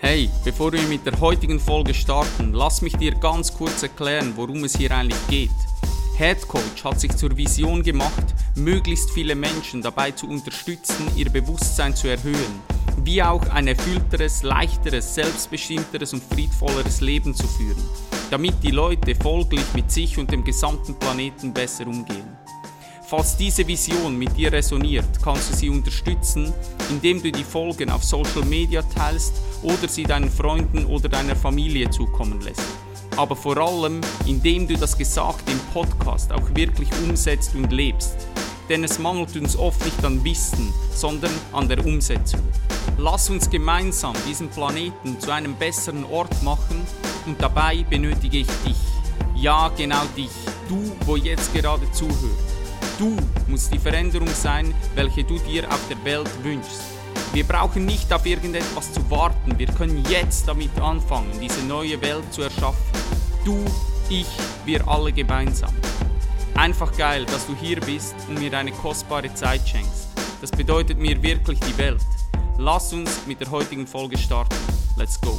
[0.00, 4.62] Hey, bevor wir mit der heutigen Folge starten, lass mich dir ganz kurz erklären, worum
[4.62, 5.50] es hier eigentlich geht.
[6.16, 8.22] Head Coach hat sich zur Vision gemacht,
[8.54, 12.60] möglichst viele Menschen dabei zu unterstützen, ihr Bewusstsein zu erhöhen,
[13.02, 17.82] wie auch ein erfüllteres, leichteres, selbstbestimmteres und friedvolleres Leben zu führen,
[18.30, 22.36] damit die Leute folglich mit sich und dem gesamten Planeten besser umgehen.
[23.08, 26.52] Falls diese Vision mit dir resoniert, kannst du sie unterstützen,
[26.88, 31.90] indem du die Folgen auf Social Media teilst oder sie deinen Freunden oder deiner Familie
[31.90, 32.62] zukommen lässt.
[33.16, 38.16] Aber vor allem, indem du das Gesagte im Podcast auch wirklich umsetzt und lebst.
[38.68, 42.42] Denn es mangelt uns oft nicht an Wissen, sondern an der Umsetzung.
[42.98, 46.86] Lass uns gemeinsam diesen Planeten zu einem besseren Ort machen
[47.26, 48.76] und dabei benötige ich dich.
[49.34, 50.30] Ja, genau dich,
[50.68, 52.58] du, wo jetzt gerade zuhörst.
[52.98, 56.97] Du musst die Veränderung sein, welche du dir auf der Welt wünschst.
[57.32, 62.32] Wir brauchen nicht auf irgendetwas zu warten, wir können jetzt damit anfangen, diese neue Welt
[62.32, 62.82] zu erschaffen.
[63.44, 63.64] Du,
[64.08, 64.26] ich,
[64.64, 65.72] wir alle gemeinsam.
[66.54, 70.08] Einfach geil, dass du hier bist und mir deine kostbare Zeit schenkst.
[70.40, 72.04] Das bedeutet mir wirklich die Welt.
[72.58, 74.56] Lass uns mit der heutigen Folge starten.
[74.96, 75.38] Let's go.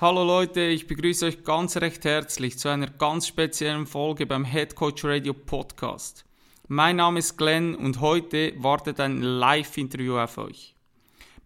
[0.00, 4.74] Hallo Leute, ich begrüße euch ganz recht herzlich zu einer ganz speziellen Folge beim Head
[4.74, 6.24] Coach Radio Podcast.
[6.68, 10.74] Mein Name ist Glenn und heute wartet ein Live-Interview auf euch.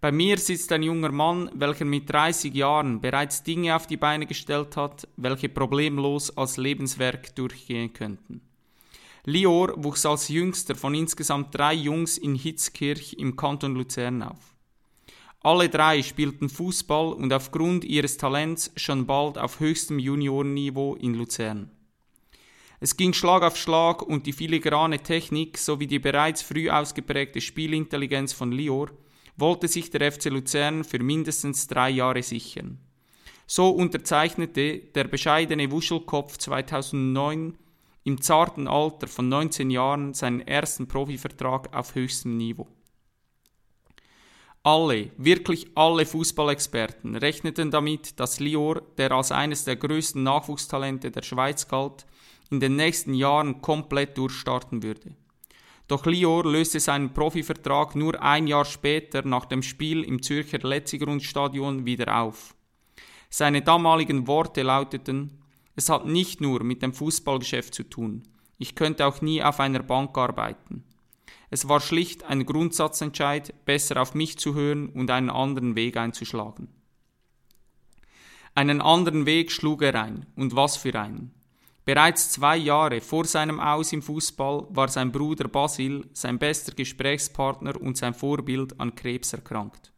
[0.01, 4.25] Bei mir sitzt ein junger Mann, welcher mit 30 Jahren bereits Dinge auf die Beine
[4.25, 8.41] gestellt hat, welche problemlos als Lebenswerk durchgehen könnten.
[9.25, 14.54] Lior wuchs als jüngster von insgesamt drei Jungs in Hitzkirch im Kanton Luzern auf.
[15.45, 21.71] Alle drei spielten Fußball und aufgrund ihres Talents schon bald auf höchstem Juniorenniveau in Luzern.
[22.81, 28.33] Es ging Schlag auf Schlag und die filigrane Technik sowie die bereits früh ausgeprägte Spielintelligenz
[28.33, 28.89] von Lior
[29.37, 32.79] wollte sich der FC Luzern für mindestens drei Jahre sichern.
[33.47, 37.59] So unterzeichnete der bescheidene Wuschelkopf 2009
[38.05, 42.67] im zarten Alter von 19 Jahren seinen ersten Profivertrag auf höchstem Niveau.
[44.67, 51.21] Alle, wirklich alle Fußballexperten rechneten damit, dass Lior, der als eines der größten Nachwuchstalente der
[51.21, 52.07] Schweiz galt,
[52.51, 55.17] in den nächsten Jahren komplett durchstarten würde.
[55.87, 61.85] Doch Lior löste seinen Profivertrag nur ein Jahr später nach dem Spiel im Zürcher Letzigrundstadion
[61.85, 62.55] wieder auf.
[63.29, 65.43] Seine damaligen Worte lauteten,
[65.77, 68.23] es hat nicht nur mit dem Fußballgeschäft zu tun,
[68.57, 70.85] ich könnte auch nie auf einer Bank arbeiten.
[71.55, 76.67] Es war schlicht ein Grundsatzentscheid, besser auf mich zu hören und einen anderen Weg einzuschlagen.
[78.57, 81.33] Einen anderen Weg schlug er ein, und was für einen.
[81.85, 87.81] Bereits zwei Jahre vor seinem Aus im Fußball war sein Bruder Basil, sein bester Gesprächspartner
[87.81, 89.93] und sein Vorbild an Krebs erkrankt.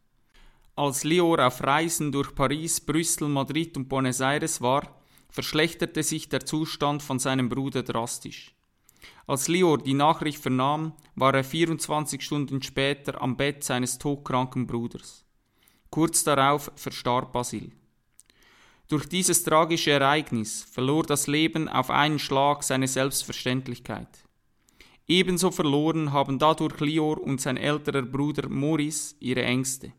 [0.75, 5.01] Als Lior auf Reisen durch Paris, Brüssel, Madrid und Buenos Aires war,
[5.31, 8.53] verschlechterte sich der Zustand von seinem Bruder drastisch.
[9.25, 15.25] Als Lior die Nachricht vernahm, war er 24 Stunden später am Bett seines todkranken Bruders.
[15.89, 17.71] Kurz darauf verstarb Basil.
[18.87, 24.07] Durch dieses tragische Ereignis verlor das Leben auf einen Schlag seine Selbstverständlichkeit.
[25.07, 29.93] Ebenso verloren haben dadurch Lior und sein älterer Bruder Maurice ihre Ängste.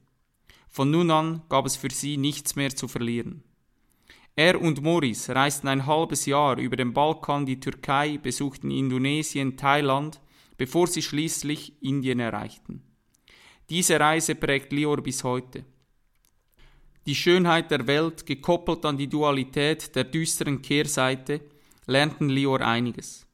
[0.69, 3.43] Von nun an gab es für sie nichts mehr zu verlieren.
[4.39, 10.21] Er und Maurice reisten ein halbes Jahr über den Balkan, die Türkei, besuchten Indonesien, Thailand,
[10.57, 12.85] bevor sie schließlich Indien erreichten.
[13.69, 15.65] Diese Reise prägt Lior bis heute.
[17.05, 21.41] Die Schönheit der Welt, gekoppelt an die Dualität der düsteren Kehrseite,
[21.89, 23.27] lernten Lior einiges.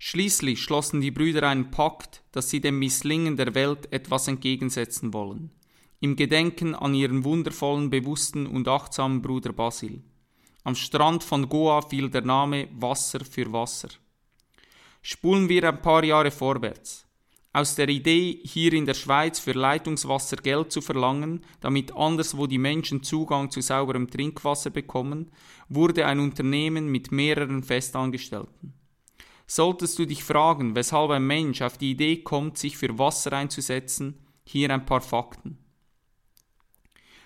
[0.00, 5.52] Schließlich schlossen die Brüder einen Pakt, dass sie dem Misslingen der Welt etwas entgegensetzen wollen,
[6.00, 10.02] im Gedenken an ihren wundervollen, bewussten und achtsamen Bruder Basil.
[10.64, 13.88] Am Strand von Goa fiel der Name Wasser für Wasser.
[15.02, 17.04] Spulen wir ein paar Jahre vorwärts.
[17.52, 22.58] Aus der Idee, hier in der Schweiz für Leitungswasser Geld zu verlangen, damit anderswo die
[22.58, 25.32] Menschen Zugang zu sauberem Trinkwasser bekommen,
[25.68, 28.72] wurde ein Unternehmen mit mehreren Festangestellten.
[29.46, 34.18] Solltest du dich fragen, weshalb ein Mensch auf die Idee kommt, sich für Wasser einzusetzen,
[34.44, 35.61] Hier ein paar Fakten.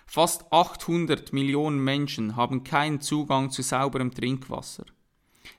[0.07, 4.85] Fast 800 Millionen Menschen haben keinen Zugang zu sauberem Trinkwasser.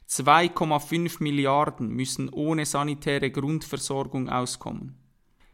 [0.10, 4.96] 2,5 Milliarden müssen ohne sanitäre Grundversorgung auskommen.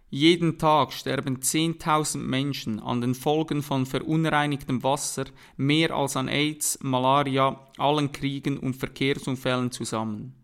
[0.09, 5.25] Jeden Tag sterben 10.000 Menschen an den Folgen von verunreinigtem Wasser
[5.57, 10.35] mehr als an AIDS, Malaria, allen Kriegen und Verkehrsunfällen zusammen.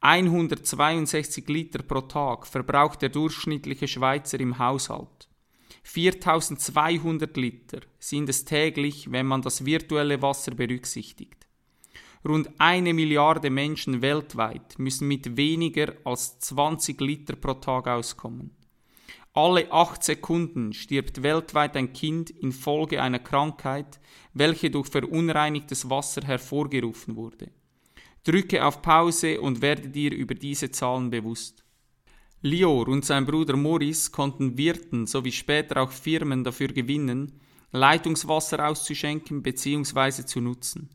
[0.00, 5.19] 162 Liter pro Tag verbraucht der durchschnittliche Schweizer im Haushalt.
[5.82, 11.46] 4200 Liter sind es täglich, wenn man das virtuelle Wasser berücksichtigt.
[12.26, 18.50] Rund eine Milliarde Menschen weltweit müssen mit weniger als 20 Liter pro Tag auskommen.
[19.32, 24.00] Alle acht Sekunden stirbt weltweit ein Kind infolge einer Krankheit,
[24.34, 27.50] welche durch verunreinigtes Wasser hervorgerufen wurde.
[28.24, 31.64] Drücke auf Pause und werde dir über diese Zahlen bewusst.
[32.42, 37.38] Lior und sein Bruder Maurice konnten Wirten sowie später auch Firmen dafür gewinnen,
[37.70, 40.24] Leitungswasser auszuschenken bzw.
[40.24, 40.88] zu nutzen.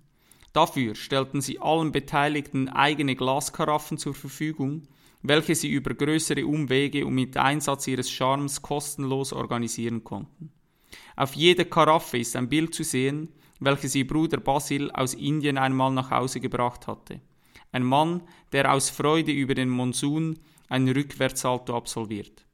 [0.53, 4.87] Dafür stellten sie allen Beteiligten eigene Glaskaraffen zur Verfügung,
[5.21, 10.51] welche sie über größere Umwege und mit Einsatz ihres Charmes kostenlos organisieren konnten.
[11.15, 15.91] Auf jeder Karaffe ist ein Bild zu sehen, welches ihr Bruder Basil aus Indien einmal
[15.91, 17.21] nach Hause gebracht hatte.
[17.71, 20.39] Ein Mann, der aus Freude über den Monsun
[20.75, 22.45] ein Rückwärtssalto absolviert.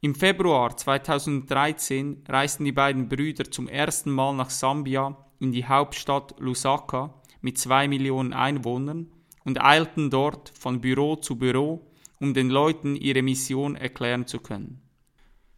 [0.00, 6.34] Im Februar 2013 reisten die beiden Brüder zum ersten Mal nach Sambia in die Hauptstadt
[6.38, 7.12] Lusaka
[7.42, 9.12] mit zwei Millionen Einwohnern
[9.44, 11.90] und eilten dort von Büro zu Büro,
[12.20, 14.80] um den Leuten ihre Mission erklären zu können.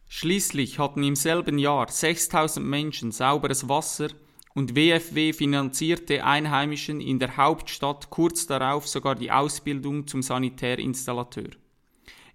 [0.09, 4.09] Schließlich hatten im selben Jahr 6000 Menschen sauberes Wasser
[4.53, 11.51] und WFW finanzierte Einheimischen in der Hauptstadt kurz darauf sogar die Ausbildung zum Sanitärinstallateur.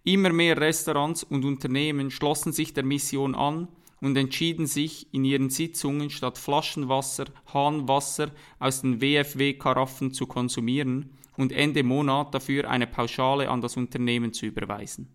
[0.05, 3.69] Immer mehr Restaurants und Unternehmen schlossen sich der Mission an
[4.03, 7.25] und entschieden sich in ihren Sitzungen statt Flaschenwasser
[7.55, 14.35] Hahnwasser aus den WFW-Karaffen zu konsumieren und Ende Monat dafür eine Pauschale an das Unternehmen
[14.35, 15.09] zu überweisen.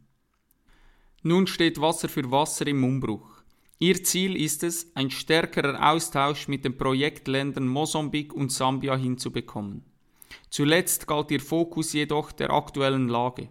[1.22, 3.44] Nun steht Wasser für Wasser im Umbruch.
[3.78, 9.84] Ihr Ziel ist es, ein stärkerer Austausch mit den Projektländern Mosambik und Sambia hinzubekommen.
[10.50, 13.50] Zuletzt galt ihr Fokus jedoch der aktuellen Lage.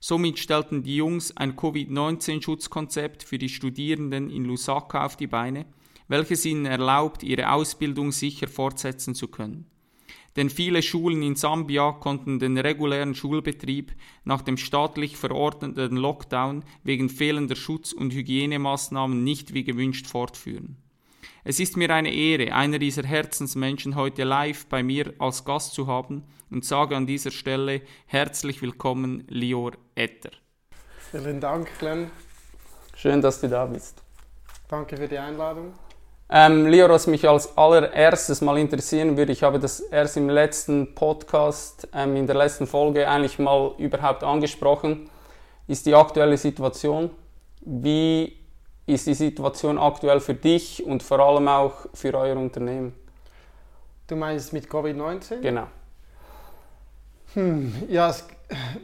[0.00, 5.66] Somit stellten die Jungs ein Covid-19-Schutzkonzept für die Studierenden in Lusaka auf die Beine,
[6.08, 9.70] welches ihnen erlaubt, ihre Ausbildung sicher fortsetzen zu können
[10.36, 13.92] denn viele Schulen in Sambia konnten den regulären Schulbetrieb
[14.24, 20.76] nach dem staatlich verordneten Lockdown wegen fehlender Schutz- und Hygienemaßnahmen nicht wie gewünscht fortführen.
[21.42, 25.86] Es ist mir eine Ehre, einer dieser Herzensmenschen heute live bei mir als Gast zu
[25.86, 30.32] haben und sage an dieser Stelle herzlich willkommen, Lior Etter.
[31.10, 32.10] Vielen Dank, Glenn.
[32.94, 34.02] Schön, dass du da bist.
[34.68, 35.72] Danke für die Einladung.
[36.28, 40.94] Ähm, Leo, was mich als allererstes mal interessieren würde, ich habe das erst im letzten
[40.94, 45.08] Podcast, ähm, in der letzten Folge eigentlich mal überhaupt angesprochen,
[45.66, 47.10] ist die aktuelle Situation.
[47.62, 48.39] Wie
[48.92, 52.94] ist die Situation aktuell für dich und vor allem auch für euer Unternehmen?
[54.06, 55.40] Du meinst mit Covid-19?
[55.40, 55.68] Genau.
[57.34, 58.26] Hm, ja, es,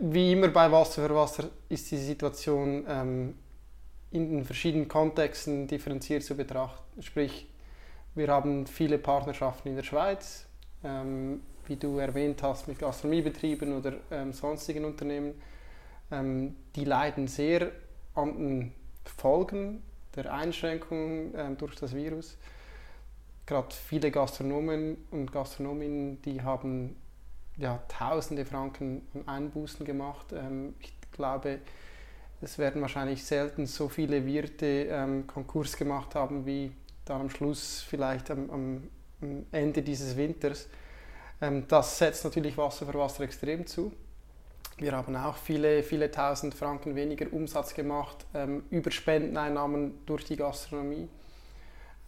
[0.00, 3.34] wie immer bei Wasser für Wasser ist die Situation ähm,
[4.12, 7.02] in den verschiedenen Kontexten differenziert zu betrachten.
[7.02, 7.48] Sprich,
[8.14, 10.46] wir haben viele Partnerschaften in der Schweiz,
[10.84, 15.34] ähm, wie du erwähnt hast, mit Gastronomiebetrieben oder ähm, sonstigen Unternehmen.
[16.12, 17.72] Ähm, die leiden sehr
[18.14, 18.72] an den
[19.04, 19.82] Folgen
[20.16, 22.36] der Einschränkungen ähm, durch das Virus.
[23.46, 26.96] Gerade viele Gastronomen und Gastronominnen, die haben
[27.56, 30.32] ja, tausende Franken an Einbußen gemacht.
[30.32, 31.60] Ähm, ich glaube,
[32.40, 36.72] es werden wahrscheinlich selten so viele Wirte ähm, Konkurs gemacht haben wie
[37.04, 40.68] dann am Schluss vielleicht am, am Ende dieses Winters.
[41.40, 43.92] Ähm, das setzt natürlich Wasser für Wasser extrem zu.
[44.78, 50.36] Wir haben auch viele, viele tausend Franken weniger Umsatz gemacht ähm, über Spendeneinnahmen durch die
[50.36, 51.08] Gastronomie.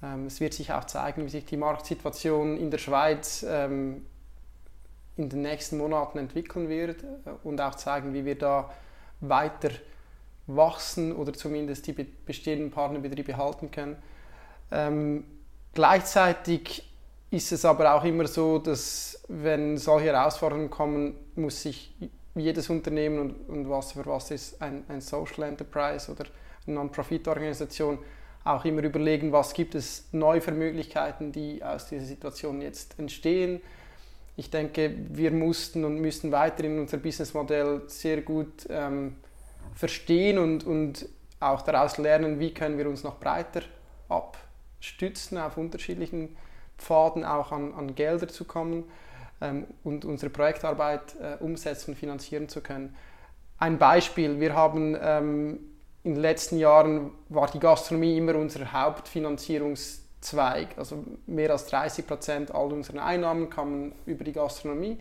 [0.03, 4.05] Ähm, es wird sich auch zeigen, wie sich die Marktsituation in der Schweiz ähm,
[5.17, 8.71] in den nächsten Monaten entwickeln wird äh, und auch zeigen, wie wir da
[9.21, 9.71] weiter
[10.47, 13.97] wachsen oder zumindest die bestehenden Partnerbetriebe halten können.
[14.71, 15.25] Ähm,
[15.73, 16.87] gleichzeitig
[17.31, 21.95] ist es aber auch immer so, dass wenn solche Herausforderungen kommen, muss sich
[22.39, 26.25] jedes Unternehmen und, und was für was ist ein, ein Social Enterprise oder
[26.67, 27.99] eine Non-Profit-Organisation
[28.45, 33.61] auch immer überlegen, was gibt es neu für Möglichkeiten, die aus dieser Situation jetzt entstehen.
[34.37, 39.17] Ich denke, wir mussten und müssen weiterhin unser Businessmodell sehr gut ähm,
[39.75, 41.09] verstehen und, und
[41.41, 43.63] auch daraus lernen, wie können wir uns noch breiter
[44.09, 46.37] abstützen auf unterschiedlichen
[46.79, 48.85] Pfaden, auch an, an Gelder zu kommen
[49.85, 52.95] und unsere Projektarbeit äh, umsetzen und finanzieren zu können.
[53.59, 55.61] Ein Beispiel, wir haben ähm,
[56.05, 60.69] in den letzten Jahren war die Gastronomie immer unser Hauptfinanzierungszweig.
[60.77, 64.99] Also mehr als 30 Prozent all unserer Einnahmen kamen über die Gastronomie.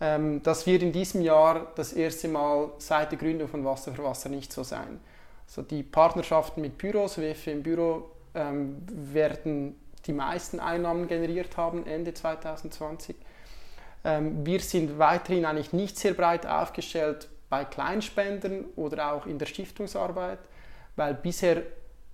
[0.00, 4.04] Ähm, das wird in diesem Jahr das erste Mal seit der Gründung von Wasser für
[4.04, 5.00] Wasser nicht so sein.
[5.46, 11.86] Also die Partnerschaften mit Büros, WF im Büro, ähm, werden die meisten Einnahmen generiert haben
[11.86, 13.16] Ende 2020.
[14.04, 19.46] Ähm, wir sind weiterhin eigentlich nicht sehr breit aufgestellt bei Kleinspendern oder auch in der
[19.46, 20.38] Stiftungsarbeit,
[20.96, 21.62] weil bisher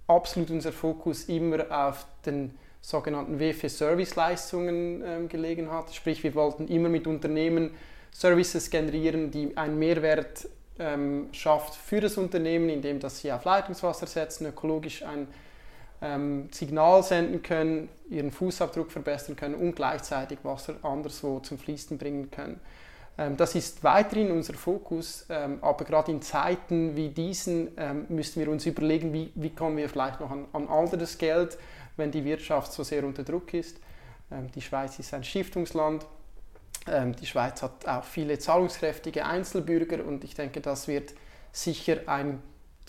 [0.07, 5.95] absolut unser Fokus immer auf den sogenannten WF-Service-Leistungen ähm, gelegen hat.
[5.95, 7.73] Sprich, wir wollten immer mit Unternehmen
[8.11, 14.07] Services generieren, die einen Mehrwert ähm, schafft für das Unternehmen, indem dass sie auf Leitungswasser
[14.07, 15.29] setzen, ökologisch ein
[16.03, 22.31] ähm, Signal senden können, ihren Fußabdruck verbessern können und gleichzeitig Wasser anderswo zum Fließen bringen
[22.31, 22.61] können.
[23.19, 28.41] Ähm, das ist weiterhin unser Fokus, ähm, aber gerade in Zeiten wie diesen ähm, müssen
[28.41, 31.59] wir uns überlegen, wie, wie kommen wir vielleicht noch an, an anderes Geld,
[31.97, 33.79] wenn die Wirtschaft so sehr unter Druck ist.
[34.55, 36.07] Die Schweiz ist ein Stiftungsland.
[36.87, 41.13] Die Schweiz hat auch viele zahlungskräftige Einzelbürger und ich denke, das wird
[41.51, 42.41] sicher ein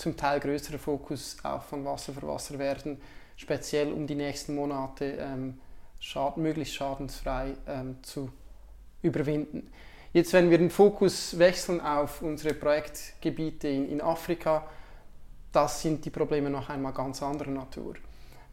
[0.01, 3.00] zum Teil größerer Fokus auch von Wasser für Wasser werden,
[3.36, 5.60] speziell um die nächsten Monate ähm,
[6.00, 8.31] schad möglichst schadensfrei ähm, zu
[9.03, 9.72] überwinden.
[10.12, 14.67] Jetzt, wenn wir den Fokus wechseln auf unsere Projektgebiete in, in Afrika,
[15.51, 17.93] das sind die Probleme noch einmal ganz anderer Natur.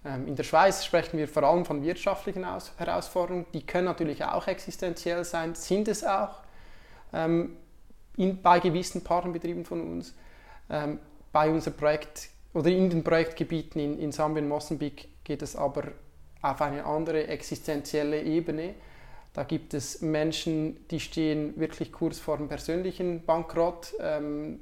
[0.04, 3.46] Ähm, in der Schweiz sprechen wir vor allem von wirtschaftlichen Aus Herausforderungen.
[3.54, 6.40] Die können natürlich auch existenziell sein, sind es auch
[7.14, 7.56] ähm,
[8.16, 10.14] in, bei gewissen Partnerbetrieben von uns.
[10.68, 10.98] Ähm,
[11.32, 15.84] bei unserem Projekt oder in den Projektgebieten in, in Sambia und Mosambik geht es aber
[16.42, 18.74] auf eine andere existenzielle Ebene.
[19.32, 23.94] Da gibt es Menschen, die stehen wirklich kurz vor dem persönlichen Bankrott.
[24.00, 24.60] Ähm,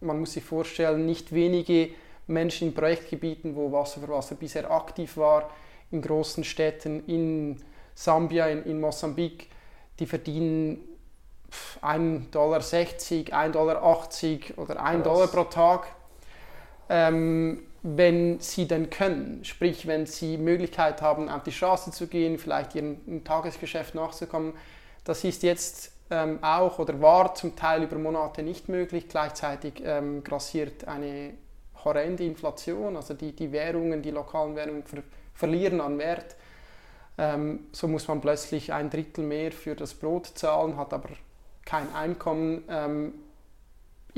[0.00, 1.90] man muss sich vorstellen, nicht wenige
[2.26, 5.50] Menschen in Projektgebieten, wo Wasser für Wasser bisher aktiv war,
[5.90, 7.56] in großen Städten, in
[7.94, 9.48] Sambia, in, in Mosambik,
[9.98, 10.80] die verdienen
[11.82, 15.86] 1,60 Dollar, 1,80 Dollar oder 1 Dollar pro Tag.
[16.88, 19.44] Ähm, wenn sie denn können.
[19.44, 24.54] Sprich, wenn sie Möglichkeit haben, auf die Straße zu gehen, vielleicht ihrem Tagesgeschäft nachzukommen.
[25.04, 29.08] Das ist jetzt ähm, auch oder war zum Teil über Monate nicht möglich.
[29.08, 31.34] Gleichzeitig ähm, grassiert eine
[31.84, 35.02] horrende Inflation, also die, die Währungen, die lokalen Währungen ver
[35.34, 36.34] verlieren an Wert.
[37.16, 41.10] Ähm, so muss man plötzlich ein Drittel mehr für das Brot zahlen, hat aber
[41.64, 42.64] kein Einkommen.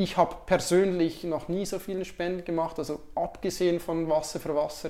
[0.01, 4.89] Ich habe persönlich noch nie so viele Spenden gemacht, also abgesehen von Wasser für Wasser.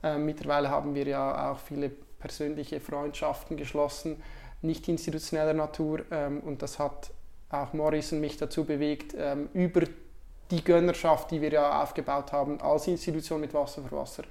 [0.00, 1.90] Äh, mittlerweile haben wir ja auch viele
[2.20, 4.22] persönliche Freundschaften geschlossen,
[4.62, 6.04] nicht institutioneller Natur.
[6.12, 7.10] Ähm, und das hat
[7.50, 9.82] auch Morris und mich dazu bewegt, ähm, über
[10.52, 14.22] die Gönnerschaft, die wir ja aufgebaut haben, als Institution mit Wasser für Wasser,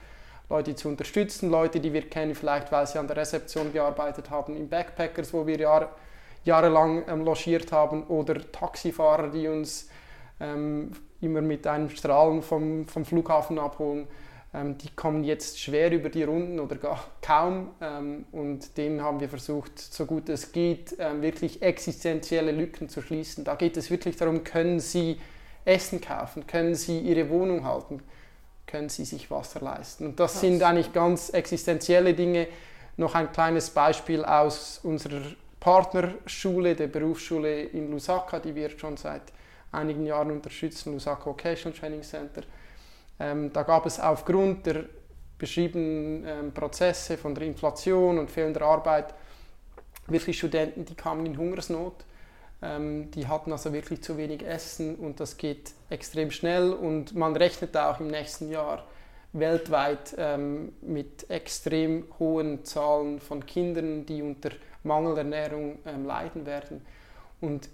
[0.50, 4.56] Leute zu unterstützen, Leute, die wir kennen, vielleicht weil sie an der Rezeption gearbeitet haben,
[4.56, 5.94] im Backpackers, wo wir Jahr,
[6.48, 9.90] jahrelang ähm, logiert haben, oder Taxifahrer, die uns
[10.40, 14.08] ähm, immer mit einem Strahlen vom, vom Flughafen abholen.
[14.54, 19.20] Ähm, die kommen jetzt schwer über die Runden oder gar kaum ähm, und denen haben
[19.20, 23.44] wir versucht, so gut es geht, ähm, wirklich existenzielle Lücken zu schließen.
[23.44, 25.20] Da geht es wirklich darum, können sie
[25.66, 28.02] Essen kaufen, können sie ihre Wohnung halten,
[28.68, 30.06] können sie sich Wasser leisten.
[30.08, 32.48] Und das sind eigentlich ganz existenzielle Dinge.
[32.96, 35.22] Noch ein kleines Beispiel aus unserer
[35.60, 39.24] Partnerschule, der Berufsschule in Lusaka, die wir schon seit
[39.72, 42.44] einigen Jahren unterstützen, Lusaka Vocational Training Center.
[43.20, 44.86] Ähm, da gab es aufgrund der
[45.38, 49.14] beschriebenen ähm, Prozesse von der Inflation und fehlender Arbeit
[50.08, 52.06] wirklich Studenten, die kamen in Hungersnot.
[52.62, 57.36] Ähm, die hatten also wirklich zu wenig Essen und das geht extrem schnell und man
[57.36, 58.84] rechnet auch im nächsten Jahr
[59.34, 64.50] weltweit ähm, mit extrem hohen Zahlen von Kindern, die unter
[64.88, 66.86] Mangelernährung ähm, leiden werden.
[67.42, 67.70] Und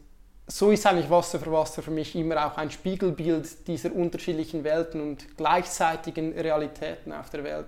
[0.47, 5.01] so ist eigentlich Wasser für Wasser für mich immer auch ein Spiegelbild dieser unterschiedlichen Welten
[5.01, 7.67] und gleichzeitigen Realitäten auf der Welt.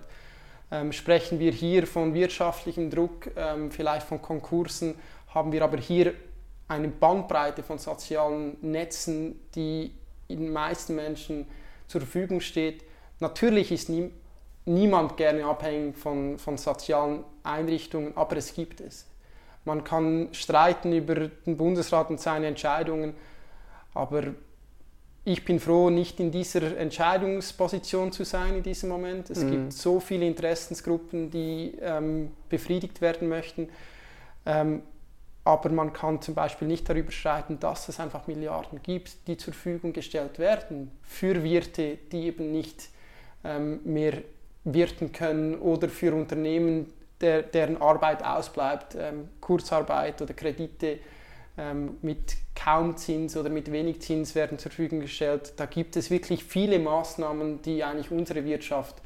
[0.70, 4.96] Ähm, sprechen wir hier von wirtschaftlichem Druck, ähm, vielleicht von Konkursen,
[5.32, 6.12] haben wir aber hier
[6.68, 9.92] eine Bandbreite von sozialen Netzen, die
[10.28, 11.46] den meisten Menschen
[11.86, 12.84] zur Verfügung steht.
[13.20, 14.10] Natürlich ist nie,
[14.64, 19.06] niemand gerne abhängig von, von sozialen Einrichtungen, aber es gibt es.
[19.66, 23.14] Man kann streiten über den Bundesrat und seine Entscheidungen,
[23.94, 24.34] aber
[25.24, 29.28] ich bin froh, nicht in dieser Entscheidungsposition zu sein in diesem Moment.
[29.28, 29.50] Es mhm.
[29.50, 33.68] gibt so viele Interessensgruppen, die ähm, befriedigt werden möchten.
[34.46, 34.82] Ähm,
[35.42, 39.52] aber man kann zum Beispiel nicht darüber streiten, dass es einfach Milliarden gibt, die zur
[39.52, 42.88] Verfügung gestellt werden für Wirte, die eben nicht
[43.42, 44.22] ähm, mehr
[44.62, 50.98] wirten können oder für Unternehmen, der, deren Arbeit ausbleibt, ähm, Kurzarbeit oder Kredite
[51.58, 55.54] ähm, mit kaum Zins oder mit wenig Zins werden zur Verfügung gestellt.
[55.56, 58.96] Da gibt es wirklich viele Maßnahmen, die eigentlich unsere Wirtschaft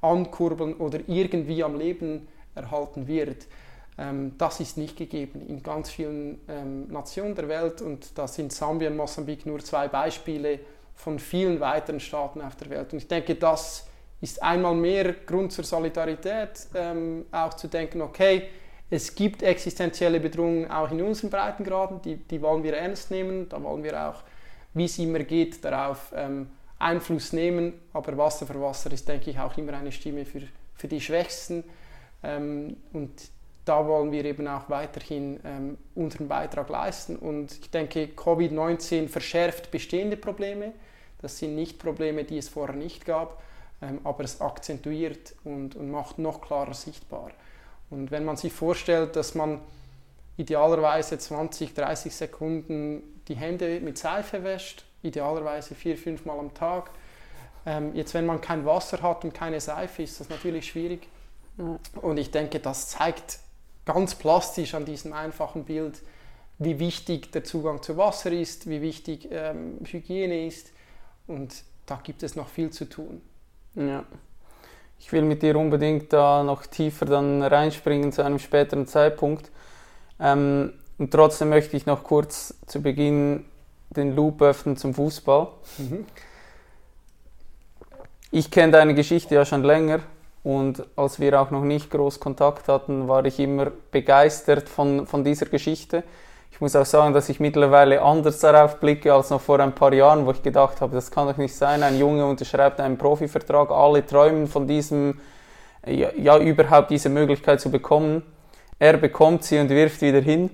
[0.00, 3.46] ankurbeln oder irgendwie am Leben erhalten wird.
[3.98, 8.52] Ähm, das ist nicht gegeben in ganz vielen ähm, Nationen der Welt und da sind
[8.52, 10.60] Sambia und Mosambik nur zwei Beispiele
[10.94, 12.92] von vielen weiteren Staaten auf der Welt.
[12.92, 13.88] Und ich denke, das ist
[14.42, 18.48] einmal mehr Grund zur Solidarität, ähm, auch zu denken, okay,
[18.90, 23.62] es gibt existenzielle Bedrohungen auch in unseren Breitengraden, die, die wollen wir ernst nehmen, da
[23.62, 24.22] wollen wir auch,
[24.74, 26.48] wie es immer geht, darauf ähm,
[26.78, 30.42] Einfluss nehmen, aber Wasser für Wasser ist, denke ich, auch immer eine Stimme für,
[30.74, 31.64] für die Schwächsten
[32.22, 33.10] ähm, und
[33.68, 37.16] da wollen wir eben auch weiterhin ähm, unseren Beitrag leisten.
[37.16, 40.72] Und ich denke, Covid-19 verschärft bestehende Probleme.
[41.20, 43.42] Das sind nicht Probleme, die es vorher nicht gab,
[43.80, 47.30] aber es akzentuiert und, und macht noch klarer sichtbar.
[47.90, 49.60] Und wenn man sich vorstellt, dass man
[50.36, 56.90] idealerweise 20, 30 Sekunden die Hände mit Seife wäscht, idealerweise vier, fünf Mal am Tag.
[57.66, 61.08] Ähm, jetzt, wenn man kein Wasser hat und keine Seife, ist das natürlich schwierig.
[62.00, 63.40] Und ich denke, das zeigt
[63.84, 66.02] ganz plastisch an diesem einfachen Bild,
[66.58, 70.72] wie wichtig der Zugang zu Wasser ist, wie wichtig ähm, Hygiene ist.
[71.26, 73.22] Und da gibt es noch viel zu tun.
[73.78, 74.04] Ja.
[74.98, 79.50] Ich will mit dir unbedingt da noch tiefer dann reinspringen zu einem späteren Zeitpunkt.
[80.20, 83.44] Ähm, und trotzdem möchte ich noch kurz zu Beginn
[83.90, 85.48] den Loop öffnen zum Fußball.
[85.78, 86.04] Mhm.
[88.30, 90.00] Ich kenne deine Geschichte ja schon länger
[90.42, 95.24] und als wir auch noch nicht groß Kontakt hatten, war ich immer begeistert von, von
[95.24, 96.02] dieser Geschichte.
[96.58, 99.92] Ich muss auch sagen, dass ich mittlerweile anders darauf blicke als noch vor ein paar
[99.92, 101.84] Jahren, wo ich gedacht habe, das kann doch nicht sein.
[101.84, 105.20] Ein Junge unterschreibt einen Profivertrag, alle träumen von diesem,
[105.86, 108.22] ja, ja überhaupt diese Möglichkeit zu bekommen.
[108.80, 110.50] Er bekommt sie und wirft wieder hin.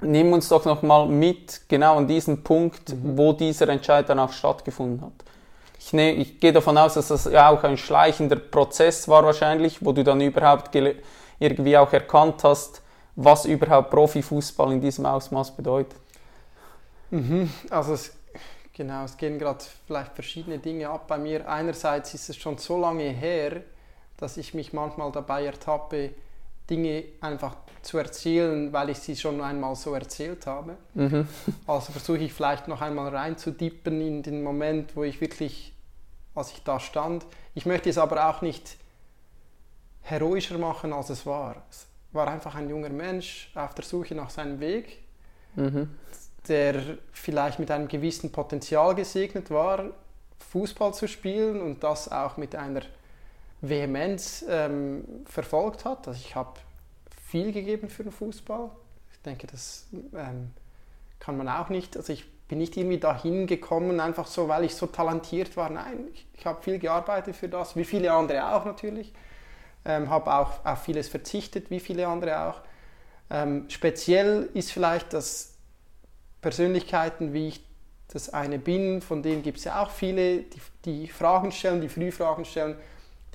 [0.00, 3.16] Nimm uns doch noch mal mit genau an diesen Punkt, mhm.
[3.16, 5.24] wo dieser Entscheid dann auch stattgefunden hat
[5.84, 9.84] ich, ne, ich gehe davon aus, dass das ja auch ein schleichender Prozess war wahrscheinlich,
[9.84, 10.74] wo du dann überhaupt
[11.38, 12.82] irgendwie auch erkannt hast,
[13.16, 15.98] was überhaupt Profifußball in diesem Ausmaß bedeutet.
[17.10, 18.16] Mhm, also es,
[18.72, 21.48] genau, es gehen gerade vielleicht verschiedene Dinge ab bei mir.
[21.48, 23.62] Einerseits ist es schon so lange her,
[24.16, 26.10] dass ich mich manchmal dabei ertappe,
[26.68, 30.76] Dinge einfach zu erzählen, weil ich sie schon einmal so erzählt habe.
[30.94, 31.28] Mhm.
[31.66, 35.74] Also versuche ich vielleicht noch einmal reinzudippen in den Moment, wo ich wirklich
[36.34, 37.24] als ich da stand.
[37.54, 38.76] Ich möchte es aber auch nicht
[40.02, 41.62] heroischer machen, als es war.
[42.14, 45.02] War einfach ein junger Mensch auf der Suche nach seinem Weg,
[45.56, 45.90] mhm.
[46.48, 49.90] der vielleicht mit einem gewissen Potenzial gesegnet war,
[50.38, 52.82] Fußball zu spielen und das auch mit einer
[53.60, 56.06] Vehemenz ähm, verfolgt hat.
[56.08, 56.60] Also ich habe
[57.26, 58.70] viel gegeben für den Fußball.
[59.12, 60.50] Ich denke, das ähm,
[61.18, 61.96] kann man auch nicht.
[61.96, 65.70] Also ich bin nicht irgendwie dahin gekommen, einfach so, weil ich so talentiert war.
[65.70, 69.12] Nein, ich, ich habe viel gearbeitet für das, wie viele andere auch natürlich.
[69.84, 72.60] Ähm, habe auch auf vieles verzichtet, wie viele andere auch.
[73.30, 75.54] Ähm, speziell ist vielleicht, dass
[76.40, 77.64] Persönlichkeiten, wie ich
[78.08, 81.88] das eine bin, von denen gibt es ja auch viele, die, die Fragen stellen, die
[81.88, 82.76] Frühfragen stellen,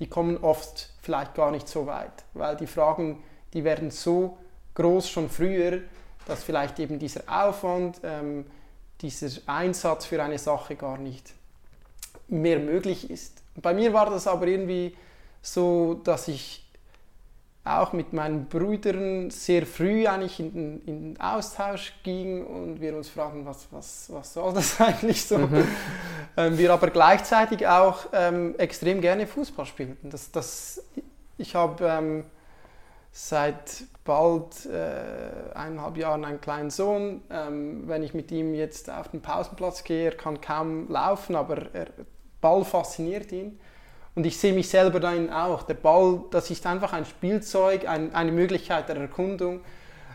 [0.00, 4.38] die kommen oft vielleicht gar nicht so weit, weil die Fragen, die werden so
[4.74, 5.80] groß schon früher,
[6.26, 8.46] dass vielleicht eben dieser Aufwand, ähm,
[9.00, 11.32] dieser Einsatz für eine Sache gar nicht
[12.28, 13.42] mehr möglich ist.
[13.56, 14.96] Bei mir war das aber irgendwie
[15.42, 16.66] so, dass ich
[17.64, 23.10] auch mit meinen Brüdern sehr früh eigentlich in, in den Austausch ging und wir uns
[23.10, 25.38] fragen, was, was, was soll das eigentlich so?
[25.38, 25.68] Mhm.
[26.36, 30.08] Ähm, wir aber gleichzeitig auch ähm, extrem gerne Fußball spielten.
[30.08, 30.82] Das, das,
[31.36, 32.24] ich habe ähm,
[33.12, 37.22] seit bald äh, eineinhalb Jahren einen kleinen Sohn.
[37.30, 41.74] Ähm, wenn ich mit ihm jetzt auf den Pausenplatz gehe, er kann kaum laufen, aber
[41.74, 41.88] er,
[42.40, 43.60] Ball fasziniert ihn.
[44.14, 45.62] Und ich sehe mich selber darin auch.
[45.62, 49.60] Der Ball, das ist einfach ein Spielzeug, ein, eine Möglichkeit der Erkundung.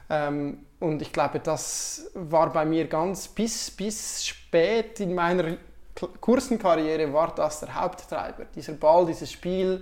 [0.10, 5.58] Ähm, und ich glaube, das war bei mir ganz bis, bis spät in meiner
[6.20, 8.46] Kursenkarriere war das der Haupttreiber.
[8.54, 9.82] Dieser Ball, dieses Spiel,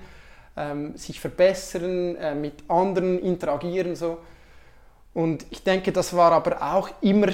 [0.55, 4.19] ähm, sich verbessern, äh, mit anderen interagieren so.
[5.13, 7.27] Und ich denke, das war aber auch immer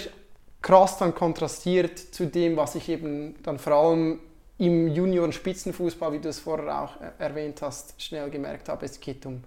[0.61, 4.19] krass dann kontrastiert zu dem, was ich eben dann vor allem
[4.59, 8.85] im Junioren-Spitzenfußball, wie du es vorher auch erwähnt hast, schnell gemerkt habe.
[8.85, 9.41] Es geht um,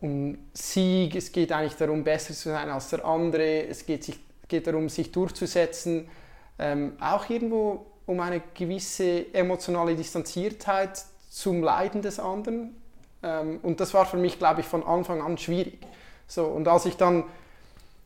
[0.00, 4.18] um Sieg, es geht eigentlich darum, besser zu sein als der andere, es geht, sich,
[4.48, 6.08] geht darum, sich durchzusetzen.
[6.58, 12.74] Ähm, auch irgendwo um eine gewisse emotionale Distanziertheit zum Leiden des anderen.
[13.22, 15.78] Ähm, und das war für mich, glaube ich, von Anfang an schwierig.
[16.26, 17.24] So, und als ich dann,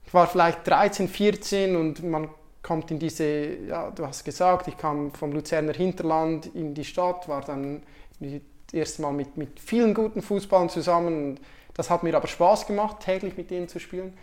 [0.04, 2.28] ich war vielleicht 13, 14 und man
[2.62, 7.28] kommt in diese, ja, du hast gesagt, ich kam vom Luzerner Hinterland in die Stadt,
[7.28, 7.82] war dann
[8.20, 8.40] das
[8.72, 11.40] erste Mal mit, mit vielen guten Fußballern zusammen.
[11.74, 14.16] Das hat mir aber Spaß gemacht, täglich mit denen zu spielen.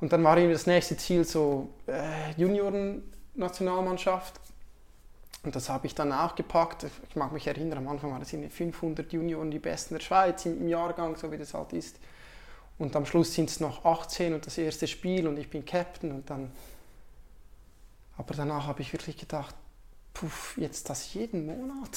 [0.00, 4.40] Und dann war irgendwie das nächste Ziel so äh, Junioren-Nationalmannschaft.
[5.42, 6.86] Und das habe ich dann auch gepackt.
[7.08, 10.68] Ich mag mich erinnern, am Anfang waren es 500 Junioren, die Besten der Schweiz im
[10.68, 11.98] Jahrgang, so wie das halt ist.
[12.78, 16.12] Und am Schluss sind es noch 18 und das erste Spiel und ich bin Captain
[16.12, 16.50] und dann.
[18.16, 19.54] Aber danach habe ich wirklich gedacht,
[20.14, 21.90] puff, jetzt das jeden Monat.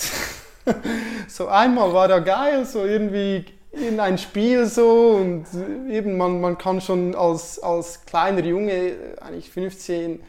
[1.27, 5.45] so einmal war ja geil, so irgendwie in ein Spiel so und
[5.89, 10.21] eben man, man kann schon als, als kleiner Junge, eigentlich 15,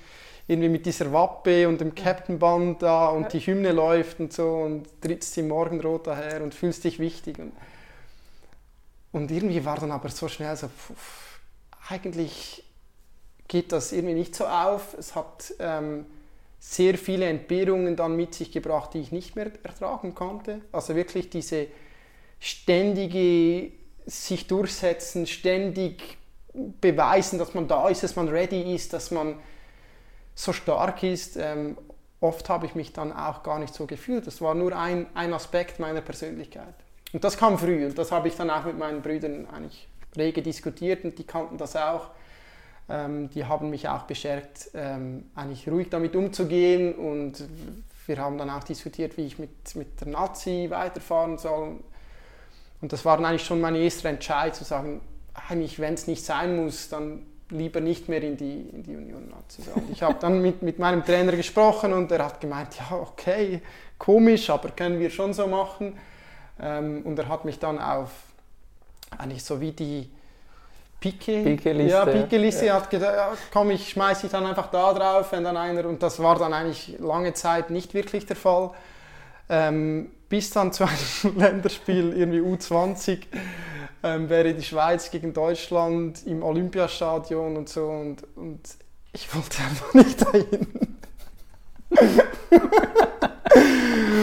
[0.47, 5.01] irgendwie mit dieser Wappe und dem Captain-Band da und die Hymne läuft und so und
[5.01, 7.39] trittst im Morgenrot daher und fühlst dich wichtig.
[7.39, 7.53] Und,
[9.13, 11.39] und irgendwie war dann aber so schnell so, pf,
[11.89, 12.65] eigentlich
[13.51, 14.95] geht das irgendwie nicht so auf.
[14.97, 16.07] Es hat ähm,
[16.61, 20.61] sehr viele Entbehrungen dann mit sich gebracht, die ich nicht mehr ertragen konnte.
[20.71, 21.67] Also wirklich diese
[22.39, 23.73] ständige
[24.07, 26.17] sich durchsetzen, ständig
[26.81, 29.37] beweisen, dass man da ist, dass man ready ist, dass man
[30.37, 31.37] so stark ist.
[31.37, 31.77] Ähm,
[32.21, 34.29] oft habe ich mich dann auch gar nicht so gefühlt.
[34.29, 36.75] Das war nur ein, ein Aspekt meiner Persönlichkeit.
[37.13, 40.41] Und das kam früh und das habe ich dann auch mit meinen Brüdern eigentlich rege
[40.41, 42.11] diskutiert und die kannten das auch.
[42.91, 47.45] Ähm, die haben mich auch bestärkt, ähm, eigentlich ruhig damit umzugehen und
[48.07, 51.77] wir haben dann auch diskutiert, wie ich mit, mit der Nazi weiterfahren soll.
[52.81, 55.01] Und das war dann eigentlich schon mein erster Entscheid, zu sagen,
[55.49, 59.29] eigentlich, wenn es nicht sein muss, dann lieber nicht mehr in die, in die Union
[59.29, 59.63] Nazi.
[59.75, 63.63] Und ich habe dann mit, mit meinem Trainer gesprochen und er hat gemeint, ja, okay,
[63.99, 65.97] komisch, aber können wir schon so machen.
[66.61, 68.11] Ähm, und er hat mich dann auf
[69.17, 70.11] eigentlich so wie die
[71.01, 72.75] Pike, Pike-Liste, ja, Pike-Liste ja.
[72.75, 76.03] hat gedacht, ja, komm, ich schmeiße dich dann einfach da drauf, wenn dann einer, und
[76.03, 78.71] das war dann eigentlich lange Zeit nicht wirklich der Fall.
[79.49, 83.23] Ähm, bis dann zu einem Länderspiel, irgendwie U20,
[84.03, 88.61] ähm, wäre die Schweiz gegen Deutschland im Olympiastadion und so und, und
[89.13, 90.69] ich wollte einfach nicht dahin.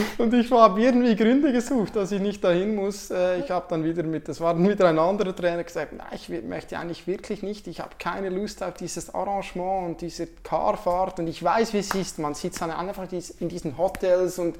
[0.17, 3.11] und ich habe irgendwie Gründe gesucht, dass ich nicht dahin muss.
[3.11, 6.07] Äh, ich habe dann wieder mit, das war dann wieder ein anderer Trainer gesagt, nein,
[6.13, 11.19] ich möchte eigentlich wirklich nicht, ich habe keine Lust auf dieses Arrangement und diese Carfahrt
[11.19, 13.07] und ich weiß, wie es ist, man sitzt dann einfach
[13.39, 14.57] in diesen Hotels und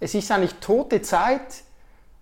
[0.00, 1.62] es ist eigentlich tote Zeit,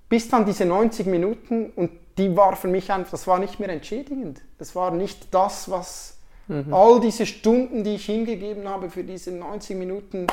[0.08, 3.68] bis dann diese 90 Minuten und die war für mich einfach, das war nicht mehr
[3.68, 4.40] entschädigend.
[4.58, 6.16] Das war nicht das, was
[6.48, 6.72] mhm.
[6.72, 10.26] all diese Stunden, die ich hingegeben habe für diese 90 Minuten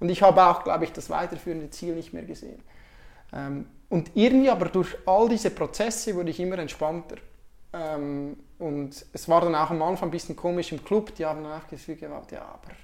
[0.00, 2.62] und ich habe auch, glaube ich, das weiterführende Ziel nicht mehr gesehen.
[3.32, 7.16] Ähm, und irgendwie aber durch all diese Prozesse wurde ich immer entspannter.
[7.72, 11.42] Ähm, und es war dann auch am Anfang ein bisschen komisch im Club, die haben
[11.42, 12.74] dann auch gesagt, ja, aber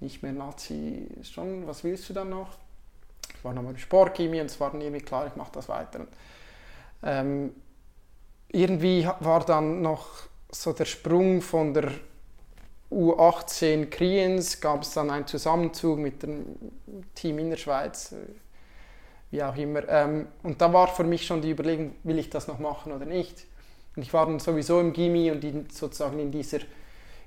[0.00, 2.50] nicht mehr Nazi, schon, was willst du dann noch?
[3.34, 6.06] Ich war nochmal im Sportchemie und es war dann irgendwie klar, ich mache das weiter.
[7.02, 7.54] Ähm,
[8.48, 10.08] irgendwie war dann noch
[10.50, 11.92] so der Sprung von der
[12.90, 16.44] U18 Kriens, gab es dann einen Zusammenzug mit dem
[17.14, 18.16] Team in der Schweiz, äh,
[19.30, 19.88] wie auch immer.
[19.88, 23.04] Ähm, und da war für mich schon die Überlegung, will ich das noch machen oder
[23.04, 23.46] nicht.
[23.96, 26.58] Und ich war dann sowieso im Gimmi und in, sozusagen in dieser,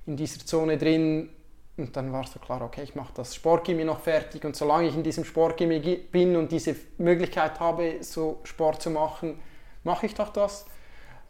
[0.05, 1.29] in dieser Zone drin.
[1.75, 4.45] Und dann war so klar, okay, ich mache das Sportgimmi noch fertig.
[4.45, 5.79] Und solange ich in diesem Sportgimmi
[6.11, 9.39] bin und diese Möglichkeit habe, so Sport zu machen,
[9.83, 10.65] mache ich doch das.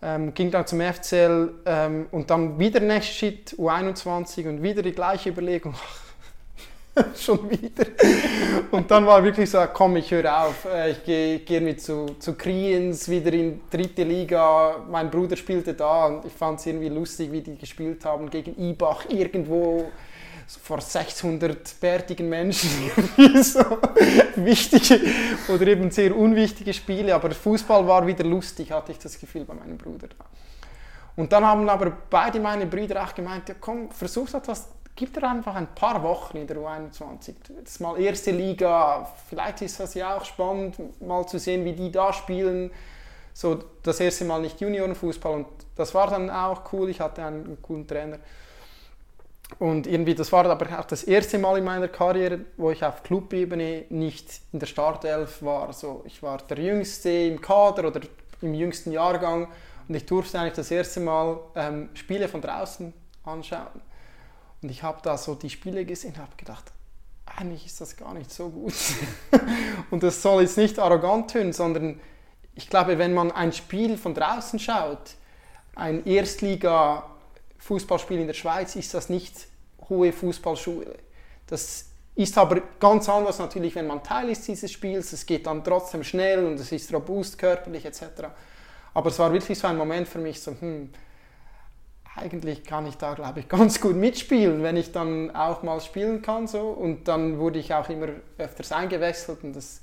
[0.01, 4.93] Ähm, ging dann zum FCL ähm, und dann wieder Next Shit, U21 und wieder die
[4.93, 5.75] gleiche Überlegung.
[7.15, 7.85] schon wieder.
[8.71, 10.65] Und dann war wirklich so, komm, ich höre auf.
[10.65, 14.77] Äh, ich gehe geh mit zu, zu Kriens, wieder in dritte Liga.
[14.89, 18.57] Mein Bruder spielte da und ich fand es irgendwie lustig, wie die gespielt haben gegen
[18.57, 19.91] Ibach irgendwo
[20.57, 22.69] vor 600 bärtigen Menschen
[23.43, 23.63] so
[24.35, 24.99] wichtige
[25.47, 29.53] oder eben sehr unwichtige Spiele, aber Fußball war wieder lustig, hatte ich das Gefühl bei
[29.53, 30.07] meinem Bruder.
[31.15, 35.29] Und dann haben aber beide meine Brüder auch gemeint, ja komm, versuch etwas, gib dir
[35.29, 37.35] einfach ein paar Wochen in der U21.
[37.61, 41.73] Das ist mal erste Liga, vielleicht ist das ja auch spannend, mal zu sehen, wie
[41.73, 42.71] die da spielen.
[43.33, 47.61] So das erste Mal nicht Juniorenfußball und das war dann auch cool, ich hatte einen
[47.61, 48.17] coolen Trainer.
[49.57, 53.01] Und irgendwie, das war aber auch das erste Mal in meiner Karriere, wo ich auf
[53.03, 55.67] Clubebene nicht in der Startelf war.
[55.67, 58.01] Also ich war der Jüngste im Kader oder
[58.41, 59.47] im jüngsten Jahrgang
[59.87, 63.81] und ich durfte eigentlich das erste Mal ähm, Spiele von draußen anschauen.
[64.61, 66.71] Und ich habe da so die Spiele gesehen und habe gedacht,
[67.25, 68.73] eigentlich ist das gar nicht so gut.
[69.91, 71.99] und das soll jetzt nicht arrogant tönen, sondern
[72.55, 75.15] ich glaube, wenn man ein Spiel von draußen schaut,
[75.75, 76.05] ein
[77.59, 79.47] Erstliga-Fußballspiel in der Schweiz, ist das nicht
[79.89, 80.95] hohe Fußballschule.
[81.47, 85.13] Das ist aber ganz anders natürlich, wenn man Teil ist dieses Spiels.
[85.13, 88.03] Es geht dann trotzdem schnell und es ist robust, körperlich etc.
[88.93, 90.89] Aber es war wirklich so ein Moment für mich, so, hm,
[92.15, 96.21] eigentlich kann ich da, glaube ich, ganz gut mitspielen, wenn ich dann auch mal spielen
[96.21, 96.47] kann.
[96.47, 96.69] So.
[96.69, 99.81] Und dann wurde ich auch immer öfters eingewechselt und das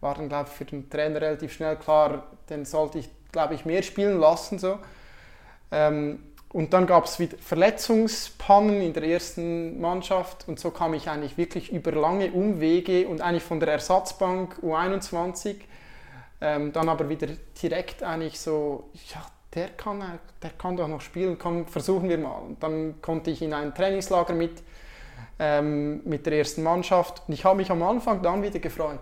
[0.00, 3.64] war dann, glaube ich, für den Trainer relativ schnell klar, den sollte ich, glaube ich,
[3.64, 4.58] mehr spielen lassen.
[4.58, 4.78] So.
[5.72, 11.08] Ähm, und dann gab es wieder Verletzungspannen in der ersten Mannschaft und so kam ich
[11.08, 15.56] eigentlich wirklich über lange Umwege und eigentlich von der Ersatzbank U21
[16.40, 17.28] ähm, dann aber wieder
[17.60, 20.02] direkt eigentlich so, ja, der kann,
[20.42, 22.38] der kann doch noch spielen, komm, versuchen wir mal.
[22.38, 24.62] Und dann konnte ich in ein Trainingslager mit,
[25.38, 29.00] ähm, mit der ersten Mannschaft und ich habe mich am Anfang dann wieder gefreut.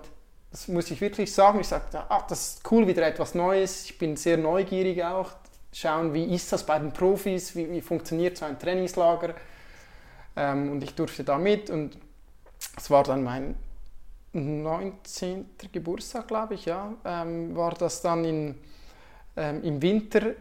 [0.51, 1.61] Das muss ich wirklich sagen.
[1.61, 3.85] Ich sagte, ah, das ist cool, wieder etwas Neues.
[3.85, 5.33] Ich bin sehr neugierig auch.
[5.79, 9.35] Schauen, wie ist das bei den Profis, wie, wie funktioniert so ein Trainingslager.
[10.35, 11.99] Ähm, und ich durfte da mit und
[12.79, 13.57] es war dann mein
[14.33, 15.51] 19.
[15.71, 18.59] Geburtstag, glaube ich, ja, ähm, war das dann in,
[19.37, 20.33] ähm, im Winter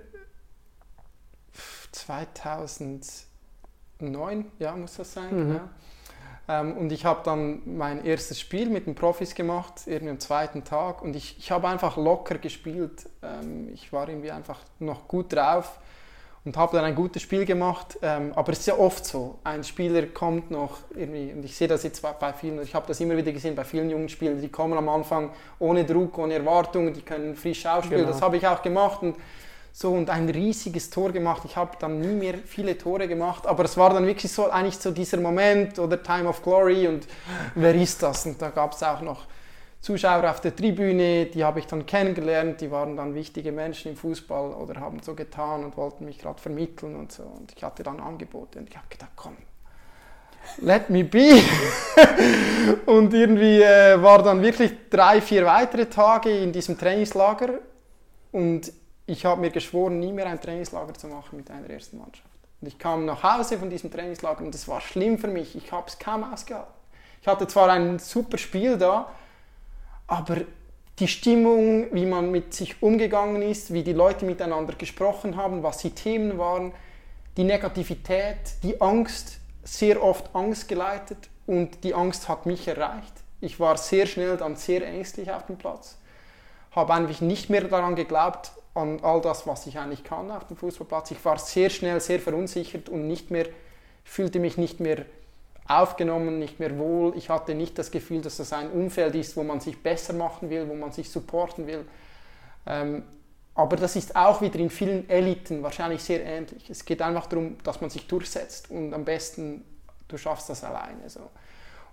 [1.91, 3.25] 2009,
[4.57, 5.49] ja, muss das sein.
[5.49, 5.55] Mhm.
[5.55, 5.69] Ja.
[6.47, 10.63] Ähm, und ich habe dann mein erstes Spiel mit den Profis gemacht, irgendwie am zweiten
[10.63, 11.01] Tag.
[11.01, 13.09] Und ich, ich habe einfach locker gespielt.
[13.23, 15.79] Ähm, ich war irgendwie einfach noch gut drauf
[16.45, 17.97] und habe dann ein gutes Spiel gemacht.
[18.03, 21.67] Ähm, aber es ist ja oft so, ein Spieler kommt noch irgendwie, und ich sehe
[21.67, 24.49] das jetzt bei vielen, ich habe das immer wieder gesehen bei vielen jungen Spielern, die
[24.49, 28.01] kommen am Anfang ohne Druck, ohne Erwartungen, die können frisch ausspielen.
[28.01, 28.13] Genau.
[28.13, 29.01] Das habe ich auch gemacht.
[29.01, 29.15] Und
[29.77, 31.41] so und ein riesiges Tor gemacht.
[31.43, 34.77] Ich habe dann nie mehr viele Tore gemacht, aber es war dann wirklich so eigentlich
[34.77, 37.05] so dieser Moment oder Time of Glory und
[37.55, 38.25] wer ist das?
[38.25, 39.25] Und da gab es auch noch
[39.81, 43.97] Zuschauer auf der Tribüne, die habe ich dann kennengelernt, die waren dann wichtige Menschen im
[43.97, 47.23] Fußball oder haben so getan und wollten mich gerade vermitteln und so.
[47.23, 49.35] Und ich hatte dann Angebote und ich habe gedacht, komm,
[50.61, 51.41] let me be.
[52.85, 57.59] und irgendwie äh, war dann wirklich drei, vier weitere Tage in diesem Trainingslager
[58.31, 58.71] und
[59.07, 62.29] ich habe mir geschworen, nie mehr ein Trainingslager zu machen mit einer ersten Mannschaft.
[62.61, 65.55] Und ich kam nach Hause von diesem Trainingslager und das war schlimm für mich.
[65.55, 66.73] Ich habe es kaum ausgehalten.
[67.21, 69.09] Ich hatte zwar ein super Spiel da,
[70.07, 70.37] aber
[70.99, 75.79] die Stimmung, wie man mit sich umgegangen ist, wie die Leute miteinander gesprochen haben, was
[75.79, 76.71] die Themen waren,
[77.35, 83.13] die Negativität, die Angst, sehr oft Angst geleitet und die Angst hat mich erreicht.
[83.41, 85.97] Ich war sehr schnell dann sehr ängstlich auf dem Platz,
[86.71, 90.57] habe eigentlich nicht mehr daran geglaubt, an all das, was ich eigentlich kann auf dem
[90.57, 91.11] Fußballplatz.
[91.11, 93.47] Ich war sehr schnell sehr verunsichert und nicht mehr,
[94.03, 95.05] fühlte mich nicht mehr
[95.67, 97.17] aufgenommen, nicht mehr wohl.
[97.17, 100.49] Ich hatte nicht das Gefühl, dass das ein Umfeld ist, wo man sich besser machen
[100.49, 101.85] will, wo man sich supporten will.
[102.67, 103.03] Ähm,
[103.55, 106.69] aber das ist auch wieder in vielen Eliten wahrscheinlich sehr ähnlich.
[106.69, 109.63] Es geht einfach darum, dass man sich durchsetzt und am besten
[110.09, 111.09] du schaffst das alleine.
[111.09, 111.21] So.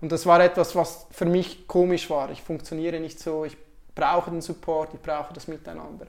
[0.00, 2.30] Und das war etwas, was für mich komisch war.
[2.30, 3.56] Ich funktioniere nicht so, ich
[3.94, 6.06] brauche den Support, ich brauche das Miteinander.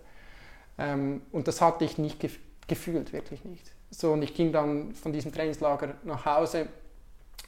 [0.78, 3.72] Ähm, und das hatte ich nicht gef gefühlt, wirklich nicht.
[3.92, 6.68] So, und ich ging dann von diesem Trainingslager nach Hause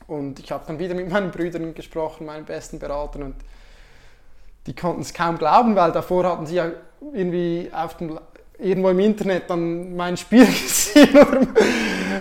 [0.07, 3.35] und ich habe dann wieder mit meinen Brüdern gesprochen, meinen besten Beratern und
[4.67, 6.71] die konnten es kaum glauben, weil davor hatten sie ja
[7.13, 8.19] irgendwie auf dem,
[8.59, 11.17] irgendwo im Internet dann mein Spiel gesehen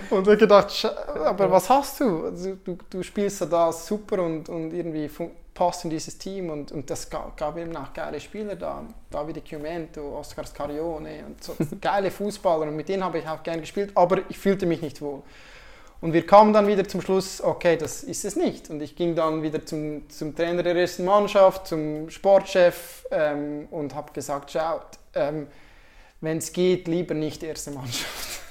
[0.09, 2.25] und ich gedacht, aber was hast du?
[2.25, 5.09] Also, du, du spielst ja da super und, und irgendwie
[5.55, 8.83] passt in dieses Team und, und das gab, gab eben auch geile Spieler da.
[9.09, 13.61] Davide Chiumento, Oscar Scarione und so geile Fußballer und mit denen habe ich auch gerne
[13.61, 15.23] gespielt, aber ich fühlte mich nicht wohl.
[16.01, 18.69] Und wir kamen dann wieder zum Schluss, okay, das ist es nicht.
[18.69, 23.95] Und ich ging dann wieder zum, zum Trainer der ersten Mannschaft, zum Sportchef ähm, und
[23.95, 25.47] habe gesagt, schaut, ähm,
[26.21, 28.44] wenn es geht, lieber nicht erste Mannschaft.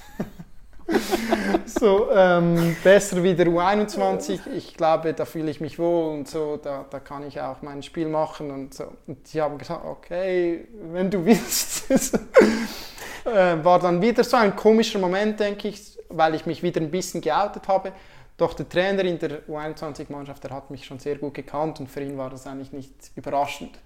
[1.65, 4.39] So, ähm, besser wieder U21.
[4.55, 7.81] Ich glaube, da fühle ich mich wohl und so, da, da kann ich auch mein
[7.83, 8.91] Spiel machen und so.
[9.07, 11.89] Und sie haben gesagt, okay, wenn du willst.
[13.25, 16.91] äh, war dann wieder so ein komischer Moment, denke ich, weil ich mich wieder ein
[16.91, 17.91] bisschen geoutet habe.
[18.37, 22.01] Doch der Trainer in der U21-Mannschaft, der hat mich schon sehr gut gekannt und für
[22.01, 23.79] ihn war das eigentlich nicht überraschend.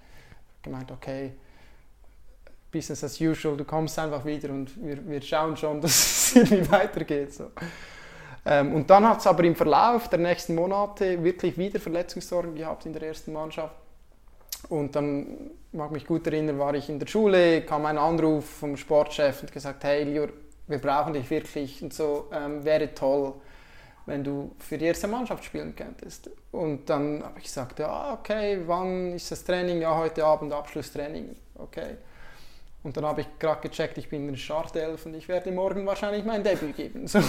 [0.62, 1.32] Gemeint, okay,
[2.70, 6.70] Business as usual, du kommst einfach wieder und wir, wir schauen schon, dass es irgendwie
[6.70, 7.34] weitergeht.
[7.34, 7.50] So.
[8.46, 12.86] Ähm, und dann hat es aber im Verlauf der nächsten Monate wirklich wieder Verletzungssorgen gehabt
[12.86, 13.74] in der ersten Mannschaft.
[14.68, 18.76] Und dann, mag mich gut erinnern, war ich in der Schule, kam ein Anruf vom
[18.76, 20.28] Sportchef und gesagt, hey Lior,
[20.66, 23.34] wir brauchen dich wirklich und so, ähm, wäre toll,
[24.06, 26.30] wenn du für die erste Mannschaft spielen könntest.
[26.52, 29.80] Und dann habe ich gesagt, ja, okay, wann ist das Training?
[29.80, 31.36] Ja, heute Abend Abschlusstraining.
[31.56, 31.96] Okay.
[32.82, 35.84] Und dann habe ich gerade gecheckt, ich bin in der Startelf und ich werde morgen
[35.84, 37.06] wahrscheinlich mein Debüt geben.
[37.06, 37.20] So,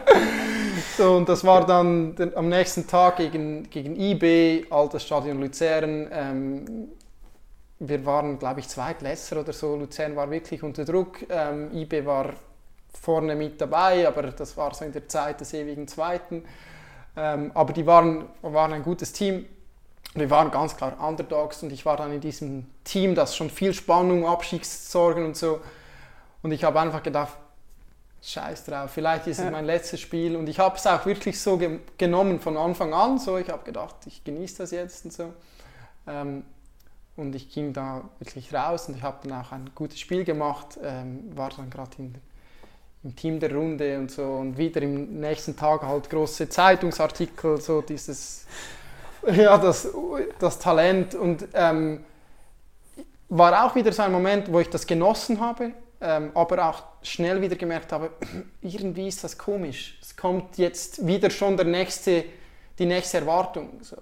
[0.96, 6.08] so und das war dann den, am nächsten Tag gegen, gegen IB, Altes Stadion Luzern.
[6.10, 6.88] Ähm,
[7.78, 9.76] wir waren, glaube ich, Zweitlässer oder so.
[9.76, 11.18] Luzern war wirklich unter Druck.
[11.28, 12.30] Ähm, IB war
[13.00, 16.44] vorne mit dabei, aber das war so in der Zeit des ewigen Zweiten.
[17.16, 19.46] Ähm, aber die waren, waren ein gutes Team
[20.14, 23.72] wir waren ganz klar Underdogs und ich war dann in diesem Team, das schon viel
[23.72, 25.60] Spannung, Abschiedssorgen und so.
[26.42, 27.32] Und ich habe einfach gedacht,
[28.22, 30.36] scheiß drauf, vielleicht ist es mein letztes Spiel.
[30.36, 33.18] Und ich habe es auch wirklich so ge genommen von Anfang an.
[33.18, 35.32] So, ich habe gedacht, ich genieße das jetzt und so.
[36.06, 36.44] Ähm,
[37.16, 40.78] und ich ging da wirklich raus und ich habe dann auch ein gutes Spiel gemacht,
[40.82, 41.90] ähm, war dann gerade
[43.02, 44.24] im Team der Runde und so.
[44.24, 48.46] Und wieder im nächsten Tag halt große Zeitungsartikel, so dieses
[49.36, 49.88] ja, das,
[50.38, 52.04] das Talent und ähm,
[53.28, 57.40] war auch wieder so ein Moment, wo ich das genossen habe, ähm, aber auch schnell
[57.40, 58.10] wieder gemerkt habe,
[58.60, 59.98] irgendwie ist das komisch.
[60.02, 62.24] Es kommt jetzt wieder schon der nächste,
[62.78, 63.78] die nächste Erwartung.
[63.80, 63.96] So.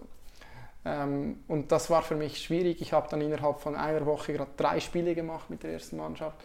[0.85, 2.81] Ähm, und das war für mich schwierig.
[2.81, 6.37] Ich habe dann innerhalb von einer Woche gerade drei Spiele gemacht mit der ersten Mannschaft.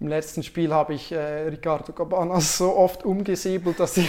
[0.00, 4.08] Im letzten Spiel habe ich äh, Ricardo Cabanas so oft umgesiebelt, dass ich.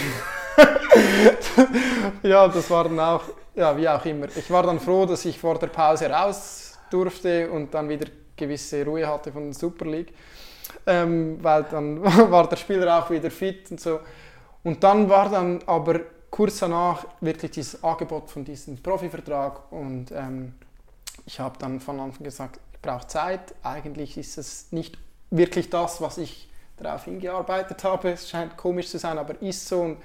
[2.22, 3.22] ja, das war dann auch
[3.54, 4.26] ja, wie auch immer.
[4.36, 8.84] Ich war dann froh, dass ich vor der Pause raus durfte und dann wieder gewisse
[8.84, 10.12] Ruhe hatte von der Super League.
[10.86, 14.00] Ähm, weil dann war der Spieler auch wieder fit und so.
[14.62, 20.54] Und dann war dann aber kurz danach wirklich dieses Angebot von diesem Profivertrag und ähm,
[21.26, 23.54] ich habe dann von Anfang gesagt, ich brauche Zeit.
[23.62, 24.98] Eigentlich ist es nicht
[25.30, 28.10] wirklich das, was ich darauf hingearbeitet habe.
[28.10, 29.82] Es scheint komisch zu sein, aber ist so.
[29.82, 29.98] Und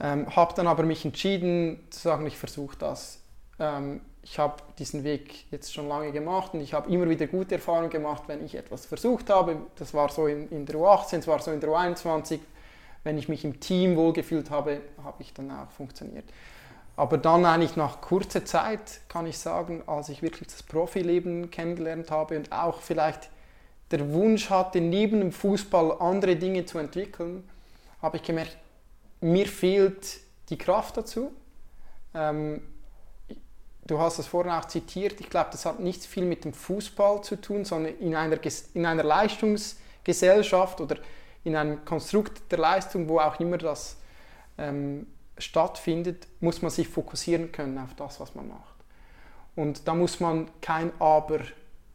[0.00, 3.20] ähm, habe dann aber mich entschieden zu sagen, ich versuche das.
[3.58, 7.54] Ähm, ich habe diesen Weg jetzt schon lange gemacht und ich habe immer wieder gute
[7.54, 9.56] Erfahrungen gemacht, wenn ich etwas versucht habe.
[9.76, 12.40] Das war so in, in der U18, es war so in der U21.
[13.04, 16.24] Wenn ich mich im Team wohlgefühlt habe, habe ich dann auch funktioniert.
[16.96, 22.10] Aber dann eigentlich nach kurzer Zeit, kann ich sagen, als ich wirklich das Profileben kennengelernt
[22.10, 23.30] habe und auch vielleicht
[23.92, 27.48] der Wunsch hatte, neben dem Fußball andere Dinge zu entwickeln,
[28.02, 28.56] habe ich gemerkt,
[29.20, 31.32] mir fehlt die Kraft dazu.
[32.14, 32.62] Ähm,
[33.86, 37.22] du hast es vorhin auch zitiert, ich glaube, das hat nicht viel mit dem Fußball
[37.22, 38.38] zu tun, sondern in einer,
[38.74, 40.96] in einer Leistungsgesellschaft oder
[41.44, 43.96] in einem Konstrukt der Leistung, wo auch immer das
[44.58, 45.06] ähm,
[45.38, 48.74] stattfindet, muss man sich fokussieren können auf das, was man macht.
[49.56, 51.40] Und da muss man kein Aber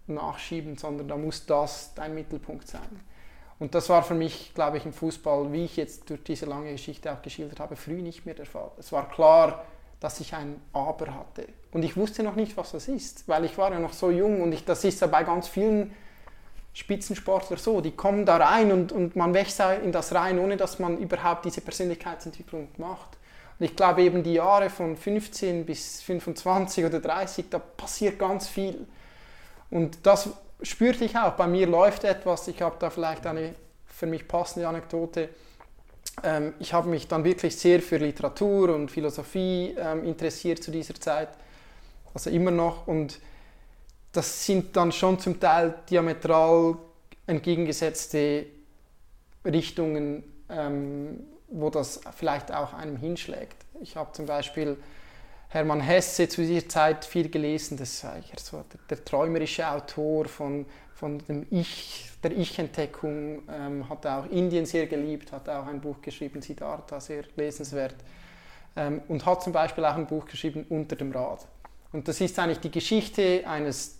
[0.07, 2.81] nachschieben, sondern da muss das dein Mittelpunkt sein.
[3.63, 6.73] Und das war für mich, glaube ich, im Fußball, wie ich jetzt durch diese lange
[6.73, 8.69] Geschichte auch geschildert habe, früh nicht mehr der Fall.
[8.77, 9.63] Es war klar,
[10.01, 11.47] dass ich ein Aber hatte.
[11.71, 14.41] Und ich wusste noch nicht, was das ist, weil ich war ja noch so jung
[14.41, 15.95] und ich, das ist ja bei ganz vielen
[16.73, 17.79] Spitzensportlern so.
[17.79, 21.45] Die kommen da rein und, und man wächst in das rein, ohne dass man überhaupt
[21.45, 23.17] diese Persönlichkeitsentwicklung macht.
[23.59, 28.49] Und ich glaube eben die Jahre von 15 bis 25 oder 30, da passiert ganz
[28.49, 28.85] viel.
[29.69, 30.31] Und das
[30.63, 33.53] spürte ich auch, bei mir läuft etwas, ich habe da vielleicht eine
[33.85, 35.29] für mich passende Anekdote.
[36.23, 40.95] Ähm, ich habe mich dann wirklich sehr für Literatur und Philosophie ähm, interessiert zu dieser
[40.95, 41.29] Zeit,
[42.13, 42.87] also immer noch.
[42.87, 43.19] Und
[44.11, 46.77] das sind dann schon zum Teil diametral
[47.27, 48.45] entgegengesetzte
[49.45, 53.57] Richtungen, ähm, wo das vielleicht auch einem hinschlägt.
[53.81, 54.77] Ich habe zum Beispiel
[55.53, 58.03] Hermann Hesse zu dieser Zeit viel gelesen, das
[58.35, 64.25] ist so der, der träumerische Autor von, von dem Ich, der Ich-Entdeckung, ähm, hat auch
[64.31, 67.93] Indien sehr geliebt, hat auch ein Buch geschrieben, Siddhartha, sehr lesenswert,
[68.75, 71.45] ähm, und hat zum Beispiel auch ein Buch geschrieben, Unter dem Rad.
[71.91, 73.99] Und das ist eigentlich die Geschichte eines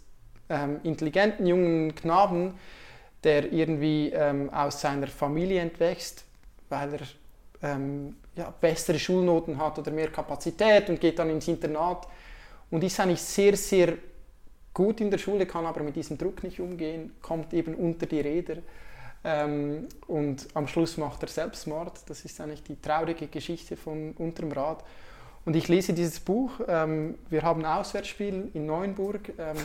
[0.49, 2.55] ähm, intelligenten jungen Knaben,
[3.23, 6.25] der irgendwie ähm, aus seiner Familie entwächst,
[6.69, 7.01] weil er
[7.61, 12.07] ähm, ja, bessere Schulnoten hat oder mehr Kapazität und geht dann ins Internat
[12.71, 13.97] und ist eigentlich sehr, sehr
[14.73, 18.21] gut in der Schule, kann aber mit diesem Druck nicht umgehen, kommt eben unter die
[18.21, 18.57] Räder
[19.23, 22.01] ähm, und am Schluss macht er Selbstmord.
[22.07, 24.83] Das ist eigentlich die traurige Geschichte von Unterm Rad.
[25.45, 26.51] Und ich lese dieses Buch.
[26.67, 29.33] Ähm, wir haben ein Auswärtsspiel in Neuenburg.
[29.37, 29.57] Ähm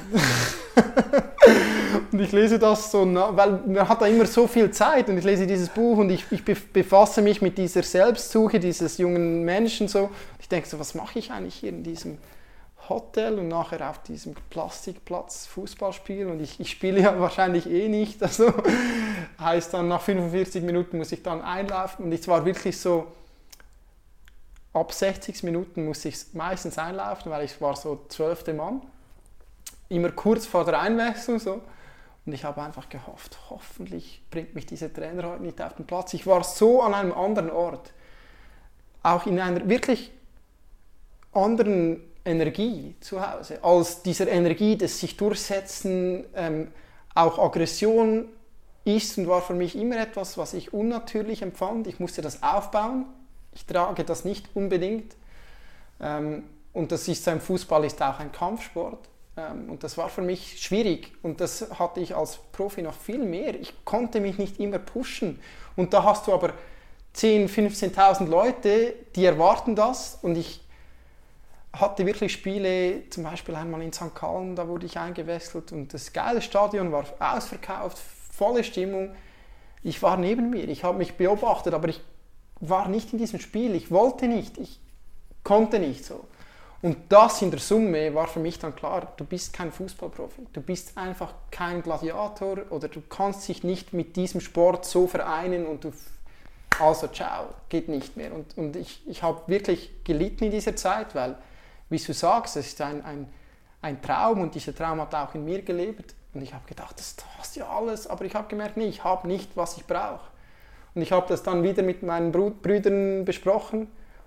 [2.12, 5.24] und ich lese das so, weil man hat da immer so viel Zeit und ich
[5.24, 10.10] lese dieses Buch und ich, ich befasse mich mit dieser Selbstsuche dieses jungen Menschen so.
[10.40, 12.18] Ich denke so, was mache ich eigentlich hier in diesem
[12.88, 17.88] Hotel und nachher auf diesem Plastikplatz Fußball spielen und ich, ich spiele ja wahrscheinlich eh
[17.88, 18.20] nicht.
[18.22, 18.52] Also
[19.40, 23.06] heißt dann nach 45 Minuten muss ich dann einlaufen und es war wirklich so,
[24.78, 28.82] ab 60 Minuten musste ich meistens einlaufen, weil ich war so zwölfte Mann.
[29.88, 31.60] Immer kurz vor der Einwechslung so.
[32.26, 36.12] Und ich habe einfach gehofft, hoffentlich bringt mich dieser Trainer heute nicht auf den Platz.
[36.12, 37.92] Ich war so an einem anderen Ort.
[39.02, 40.10] Auch in einer wirklich
[41.32, 43.64] anderen Energie zu Hause.
[43.64, 46.68] Als dieser Energie des sich durchsetzen, ähm,
[47.14, 48.28] auch Aggression
[48.84, 51.86] ist und war für mich immer etwas, was ich unnatürlich empfand.
[51.86, 53.06] Ich musste das aufbauen
[53.58, 55.16] ich trage das nicht unbedingt.
[56.00, 59.08] Ähm, und das ist ein Fußball ist auch ein Kampfsport.
[59.36, 61.12] Ähm, und das war für mich schwierig.
[61.22, 63.60] Und das hatte ich als Profi noch viel mehr.
[63.60, 65.40] Ich konnte mich nicht immer pushen.
[65.74, 66.52] Und da hast du aber
[67.16, 67.48] 10.000,
[67.92, 70.20] 15.000 Leute, die erwarten das.
[70.22, 70.60] Und ich
[71.72, 74.14] hatte wirklich Spiele, zum Beispiel einmal in St.
[74.14, 77.98] Gallen, da wurde ich eingewechselt und das geile Stadion war ausverkauft,
[78.32, 79.14] volle Stimmung.
[79.82, 82.00] Ich war neben mir, ich habe mich beobachtet, aber ich
[82.60, 83.74] war nicht in diesem Spiel.
[83.74, 84.80] Ich wollte nicht, ich
[85.44, 86.24] konnte nicht so.
[86.80, 90.46] Und das in der Summe war für mich dann klar, du bist kein Fußballprofi.
[90.52, 95.66] Du bist einfach kein Gladiator oder du kannst dich nicht mit diesem Sport so vereinen
[95.66, 95.92] und du,
[96.78, 98.32] also ciao, geht nicht mehr.
[98.32, 101.36] Und, und ich, ich habe wirklich gelitten in dieser Zeit, weil,
[101.90, 103.28] wie du sagst, es ist ein, ein,
[103.82, 106.14] ein Traum und dieser Traum hat auch in mir gelebt.
[106.32, 109.26] Und ich habe gedacht, das hast ja alles, aber ich habe gemerkt, nee, ich habe
[109.26, 110.20] nicht, was ich brauche.
[110.98, 113.86] Und ich habe das dann wieder mit meinen Brüdern besprochen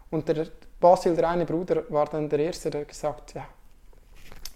[0.09, 0.47] und der
[0.79, 3.45] Basil, der eine Bruder, war dann der Erste, der gesagt ja,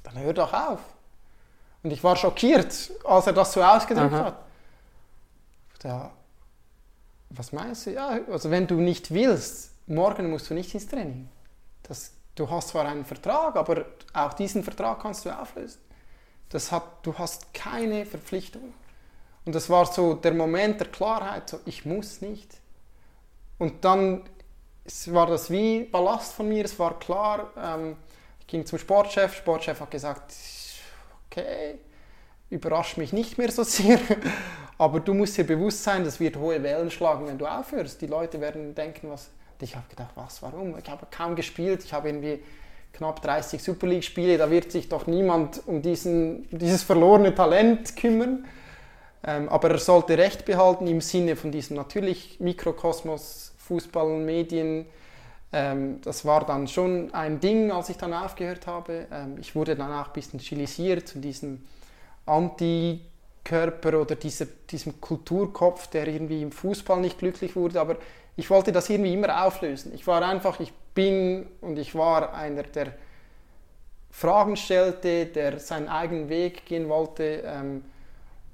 [0.01, 0.79] dann hör doch auf.
[1.83, 4.23] Und ich war schockiert, als er das so ausgedrückt Aha.
[4.23, 4.45] hat.
[5.83, 6.11] Ja,
[7.31, 7.91] was meinst du?
[7.91, 11.27] Ja, also wenn du nicht willst, morgen musst du nicht ins Training.
[11.83, 15.81] Das, du hast zwar einen Vertrag, aber auch diesen Vertrag kannst du auflösen.
[16.47, 18.73] Das hat, du hast keine Verpflichtung.
[19.45, 22.57] Und das war so der Moment der Klarheit, so, ich muss nicht.
[23.57, 24.23] Und dann
[25.07, 27.95] war das wie Ballast von mir, es war klar, ähm,
[28.39, 30.33] ich ging zum Sportchef, Sportchef hat gesagt,
[31.29, 31.79] okay,
[32.49, 33.99] überrascht mich nicht mehr so sehr,
[34.77, 38.01] aber du musst dir bewusst sein, das wird hohe Wellen schlagen, wenn du aufhörst.
[38.01, 39.29] Die Leute werden denken, was...
[39.57, 40.77] Und ich habe gedacht, was, warum?
[40.77, 42.43] Ich habe kaum gespielt, ich habe irgendwie
[42.91, 48.45] knapp 30 Super League-Spiele, da wird sich doch niemand um diesen, dieses verlorene Talent kümmern.
[49.27, 54.85] Ähm, aber er sollte Recht behalten im Sinne von diesem natürlich Mikrokosmos, Fußball, Medien.
[55.51, 59.07] Ähm, das war dann schon ein Ding, als ich dann aufgehört habe.
[59.11, 61.65] Ähm, ich wurde dann auch ein bisschen stilisiert zu diesem
[62.27, 67.81] Antikörper oder dieser, diesem Kulturkopf, der irgendwie im Fußball nicht glücklich wurde.
[67.81, 67.97] Aber
[68.35, 69.91] ich wollte das irgendwie immer auflösen.
[69.95, 72.93] Ich war einfach, ich bin und ich war einer, der
[74.11, 77.73] Fragen stellte, der seinen eigenen Weg gehen wollte.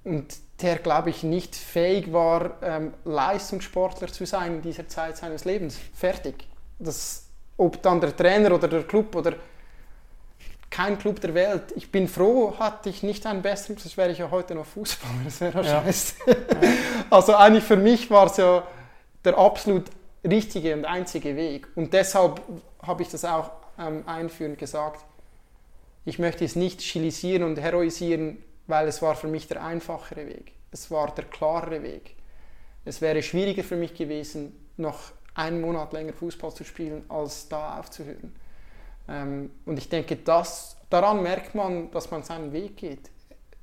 [0.04, 5.46] Und der, glaube ich, nicht fähig war, ähm, Leistungssportler zu sein in dieser Zeit seines
[5.46, 5.80] Lebens.
[5.94, 6.48] Fertig.
[6.80, 7.26] Das,
[7.58, 9.34] ob dann der Trainer oder der Club oder
[10.70, 11.74] kein Club der Welt.
[11.76, 15.22] Ich bin froh, hatte ich nicht einen besseren, sonst wäre ich ja heute noch Fußballer.
[15.26, 16.16] Das wäre ja scheiße.
[17.10, 18.66] also eigentlich für mich war es ja
[19.26, 19.86] der absolut
[20.24, 21.68] richtige und einzige Weg.
[21.76, 22.42] Und deshalb
[22.82, 25.04] habe ich das auch ähm, einführend gesagt.
[26.06, 28.38] Ich möchte es nicht stilisieren und heroisieren,
[28.72, 30.54] weil es war für mich der einfachere Weg.
[30.72, 32.16] Es war der klarere Weg.
[32.86, 37.78] Es wäre schwieriger für mich gewesen, noch einen Monat länger Fußball zu spielen, als da
[37.78, 38.34] aufzuhören.
[39.10, 43.12] Ähm, und ich denke, das, daran merkt man, dass man seinen Weg geht.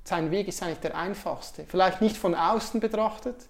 [0.05, 1.65] Sein Weg ist eigentlich der einfachste.
[1.67, 3.49] Vielleicht nicht von außen betrachtet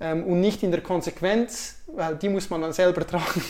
[0.00, 3.42] ähm, und nicht in der Konsequenz, weil die muss man dann selber tragen.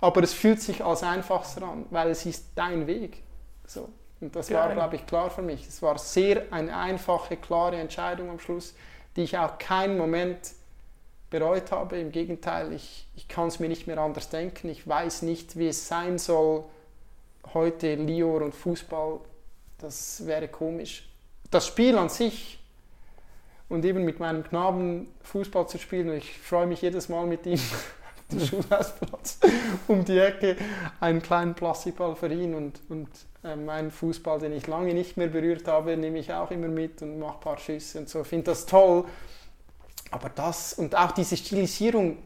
[0.00, 3.24] Aber es fühlt sich als einfachster an, weil es ist dein Weg.
[3.66, 3.88] So.
[4.22, 5.66] Und das war, glaube ich, klar für mich.
[5.66, 8.72] Es war sehr eine einfache, klare Entscheidung am Schluss,
[9.16, 10.52] die ich auch keinen Moment
[11.28, 11.98] bereut habe.
[11.98, 14.68] Im Gegenteil, ich, ich kann es mir nicht mehr anders denken.
[14.68, 16.62] Ich weiß nicht, wie es sein soll,
[17.52, 19.18] heute Lior und Fußball.
[19.78, 21.08] Das wäre komisch.
[21.50, 22.60] Das Spiel an sich
[23.68, 27.54] und eben mit meinem Knaben Fußball zu spielen, ich freue mich jedes Mal mit ihm
[27.58, 29.40] auf dem Schulhausplatz
[29.88, 30.56] um die Ecke,
[31.00, 33.08] einen kleinen Plastikball für ihn und, und
[33.44, 37.02] äh, mein Fußball, den ich lange nicht mehr berührt habe, nehme ich auch immer mit
[37.02, 38.22] und mache ein paar Schüsse und so.
[38.22, 39.04] Ich finde das toll.
[40.10, 42.18] Aber das und auch diese Stilisierung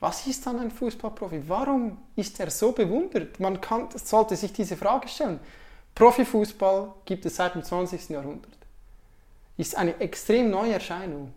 [0.00, 1.42] Was ist dann ein Fußballprofi?
[1.46, 3.38] Warum ist er so bewundert?
[3.38, 5.38] Man kann, sollte sich diese Frage stellen.
[5.94, 8.08] Profifußball gibt es seit dem 20.
[8.08, 8.56] Jahrhundert.
[9.58, 11.34] Ist eine extrem neue Erscheinung.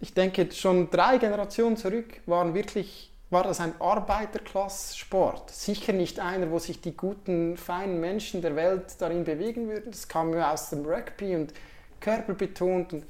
[0.00, 5.50] Ich denke, schon drei Generationen zurück waren wirklich, war das ein Arbeiterklasssport.
[5.50, 9.90] Sicher nicht einer, wo sich die guten, feinen Menschen der Welt darin bewegen würden.
[9.90, 11.54] Das kam ja aus dem Rugby und
[12.00, 12.92] körperbetont.
[12.92, 13.06] Und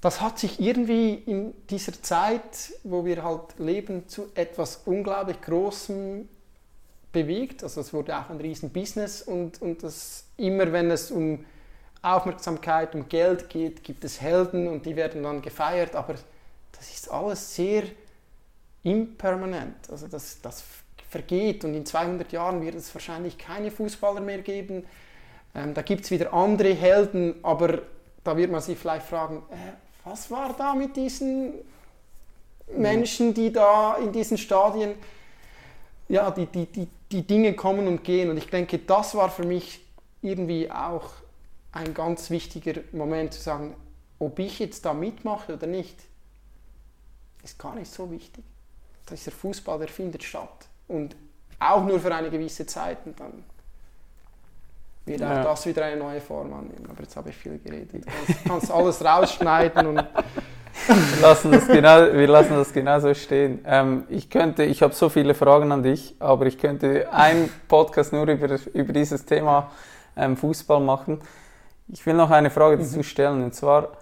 [0.00, 6.28] das hat sich irgendwie in dieser Zeit, wo wir halt leben, zu etwas unglaublich Großem
[7.12, 7.64] bewegt.
[7.64, 11.44] Also es wurde auch ein Riesenbusiness und, und das immer, wenn es um
[12.00, 16.14] Aufmerksamkeit, um Geld geht, gibt es Helden und die werden dann gefeiert, aber
[16.72, 17.84] das ist alles sehr
[18.84, 19.90] impermanent.
[19.90, 20.62] Also das, das
[21.10, 24.84] vergeht und in 200 Jahren wird es wahrscheinlich keine Fußballer mehr geben.
[25.54, 27.82] Ähm, da gibt es wieder andere Helden, aber
[28.22, 29.54] da wird man sich vielleicht fragen, äh,
[30.04, 31.54] was war da mit diesen
[32.76, 34.94] Menschen, die da in diesen Stadien,
[36.08, 38.30] ja, die, die, die, die Dinge kommen und gehen.
[38.30, 39.80] Und ich denke, das war für mich
[40.20, 41.10] irgendwie auch
[41.72, 43.74] ein ganz wichtiger Moment zu sagen,
[44.18, 45.96] ob ich jetzt da mitmache oder nicht,
[47.42, 48.44] ist gar nicht so wichtig.
[49.10, 50.66] Dieser Fußball, der findet statt.
[50.88, 51.16] Und
[51.58, 52.98] auch nur für eine gewisse Zeit.
[53.04, 53.44] Und dann
[55.06, 55.44] wird auch ja.
[55.44, 56.86] das wieder eine neue Form annehmen.
[56.90, 57.92] Aber jetzt habe ich viel geredet.
[57.94, 59.96] Du kannst alles rausschneiden und
[60.86, 63.60] wir lassen das genau, wir lassen das genau so stehen.
[63.64, 68.12] Ähm, ich könnte, ich habe so viele Fragen an dich, aber ich könnte einen Podcast
[68.12, 69.70] nur über, über dieses Thema
[70.16, 71.20] ähm, Fußball machen.
[71.88, 73.02] Ich will noch eine Frage dazu mhm.
[73.02, 73.92] stellen, und zwar,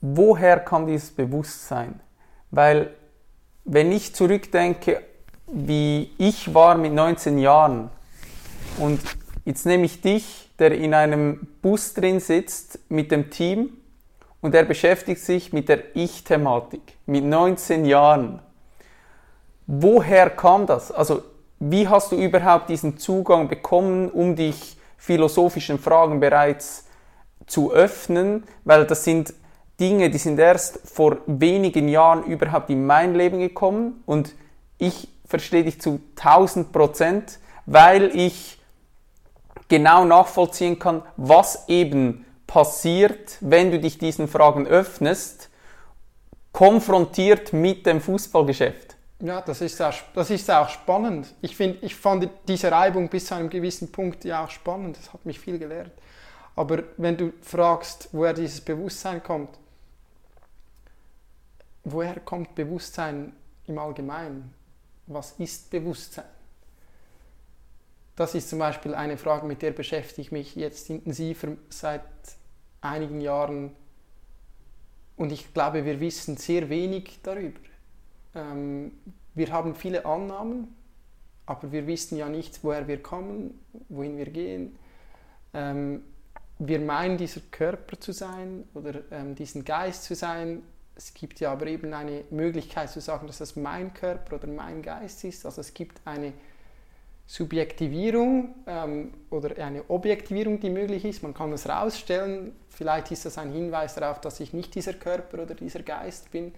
[0.00, 2.00] woher kam dieses Bewusstsein?
[2.50, 2.94] Weil,
[3.64, 5.02] wenn ich zurückdenke,
[5.46, 7.90] wie ich war mit 19 Jahren,
[8.78, 9.00] und
[9.44, 13.70] jetzt nehme ich dich, der in einem Bus drin sitzt mit dem Team
[14.40, 18.40] und er beschäftigt sich mit der Ich-Thematik mit 19 Jahren.
[19.66, 20.92] Woher kam das?
[20.92, 21.22] Also
[21.58, 26.86] wie hast du überhaupt diesen Zugang bekommen, um dich philosophischen Fragen bereits
[27.46, 28.44] zu öffnen?
[28.64, 29.32] Weil das sind
[29.80, 34.34] Dinge, die sind erst vor wenigen Jahren überhaupt in mein Leben gekommen und
[34.78, 38.58] ich verstehe dich zu 1000 Prozent, weil ich
[39.68, 45.50] genau nachvollziehen kann, was eben passiert, wenn du dich diesen Fragen öffnest,
[46.52, 48.96] konfrontiert mit dem Fußballgeschäft.
[49.20, 51.34] Ja, das ist auch, das ist auch spannend.
[51.40, 54.98] Ich, find, ich fand diese Reibung bis zu einem gewissen Punkt ja auch spannend.
[54.98, 55.90] Das hat mich viel gelehrt.
[56.56, 59.48] Aber wenn du fragst, woher dieses Bewusstsein kommt,
[61.84, 63.32] woher kommt Bewusstsein
[63.66, 64.52] im Allgemeinen?
[65.06, 66.24] Was ist Bewusstsein?
[68.16, 72.02] Das ist zum Beispiel eine Frage, mit der beschäftige ich mich jetzt intensiver seit
[72.80, 73.72] einigen Jahren.
[75.16, 77.60] Und ich glaube, wir wissen sehr wenig darüber.
[78.34, 78.92] Ähm,
[79.34, 80.74] wir haben viele Annahmen,
[81.46, 84.76] aber wir wissen ja nicht, woher wir kommen, wohin wir gehen.
[85.52, 86.04] Ähm,
[86.58, 90.62] wir meinen, dieser Körper zu sein oder ähm, diesen Geist zu sein.
[90.96, 94.80] Es gibt ja aber eben eine Möglichkeit zu sagen, dass das mein Körper oder mein
[94.82, 95.44] Geist ist.
[95.44, 96.32] Also es gibt eine
[97.26, 101.22] Subjektivierung ähm, oder eine Objektivierung, die möglich ist.
[101.22, 102.52] Man kann es rausstellen.
[102.68, 106.52] Vielleicht ist das ein Hinweis darauf, dass ich nicht dieser Körper oder dieser Geist bin.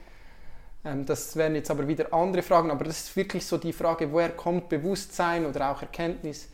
[0.84, 2.70] Ähm, das wären jetzt aber wieder andere Fragen.
[2.70, 6.48] Aber das ist wirklich so die Frage, woher kommt Bewusstsein oder auch Erkenntnis?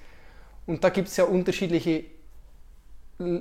[0.66, 2.04] Und da gibt es ja unterschiedliche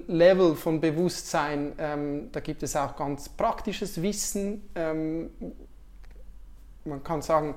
[0.07, 1.73] Level von Bewusstsein.
[1.77, 4.69] Ähm, da gibt es auch ganz praktisches Wissen.
[4.75, 5.29] Ähm,
[6.85, 7.55] man kann sagen,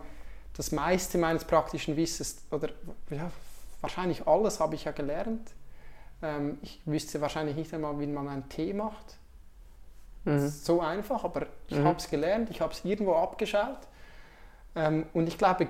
[0.57, 2.69] das meiste meines praktischen Wissens, oder
[3.11, 3.31] ja,
[3.81, 5.51] wahrscheinlich alles habe ich ja gelernt.
[6.23, 9.19] Ähm, ich wüsste wahrscheinlich nicht einmal, wie man einen Tee macht.
[10.25, 10.49] Mhm.
[10.49, 11.85] So einfach, aber ich mhm.
[11.85, 13.81] habe es gelernt, ich habe es irgendwo abgeschaut.
[14.75, 15.69] Ähm, und ich glaube,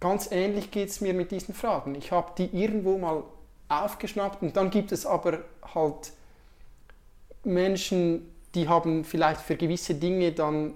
[0.00, 1.94] ganz ähnlich geht es mir mit diesen Fragen.
[1.94, 3.22] Ich habe die irgendwo mal
[3.80, 5.38] aufgeschnappt und dann gibt es aber
[5.74, 6.12] halt
[7.44, 10.74] Menschen, die haben vielleicht für gewisse Dinge dann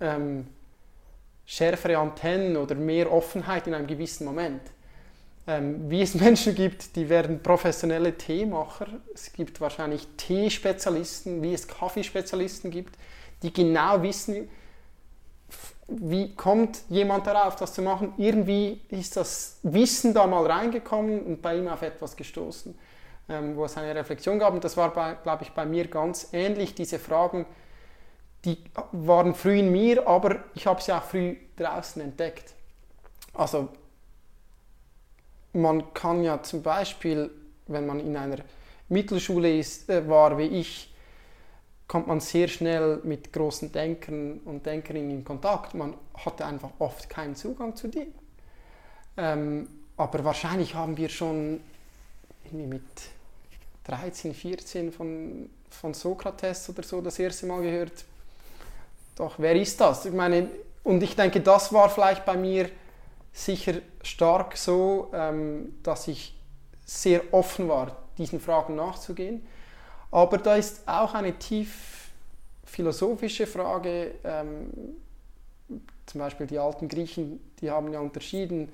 [0.00, 0.46] ähm,
[1.46, 4.60] schärfere Antennen oder mehr Offenheit in einem gewissen Moment.
[5.46, 8.86] Ähm, wie es Menschen gibt, die werden professionelle Teemacher.
[9.14, 12.96] Es gibt wahrscheinlich Teespezialisten, wie es Kaffeespezialisten gibt,
[13.42, 14.48] die genau wissen,
[15.88, 18.14] wie kommt jemand darauf, das zu machen.
[18.16, 22.76] Irgendwie ist das Wissen da mal reingekommen und bei ihm auf etwas gestoßen,
[23.28, 24.54] ähm, wo es eine Reflexion gab.
[24.54, 27.46] Und das war, glaube ich, bei mir ganz ähnlich, diese Fragen,
[28.44, 28.58] die
[28.92, 32.52] waren früh in mir, aber ich habe sie auch früh draußen entdeckt.
[33.32, 33.68] Also
[35.52, 37.30] man kann ja zum Beispiel,
[37.66, 38.38] wenn man in einer
[38.88, 40.93] Mittelschule ist, äh, war wie ich,
[41.86, 45.74] kommt man sehr schnell mit großen Denkern und Denkerinnen in Kontakt.
[45.74, 48.14] Man hatte einfach oft keinen Zugang zu denen.
[49.16, 51.60] Ähm, aber wahrscheinlich haben wir schon
[52.50, 52.82] mit
[53.84, 58.04] 13, 14 von, von Sokrates oder so das erste Mal gehört.
[59.16, 60.06] Doch, wer ist das?
[60.06, 60.48] Ich meine,
[60.82, 62.70] und ich denke, das war vielleicht bei mir
[63.32, 66.34] sicher stark so, ähm, dass ich
[66.84, 69.46] sehr offen war, diesen Fragen nachzugehen.
[70.10, 72.10] Aber da ist auch eine tief
[72.64, 74.12] philosophische Frage.
[74.24, 74.70] Ähm,
[76.06, 78.68] zum Beispiel die alten Griechen, die haben ja unterschieden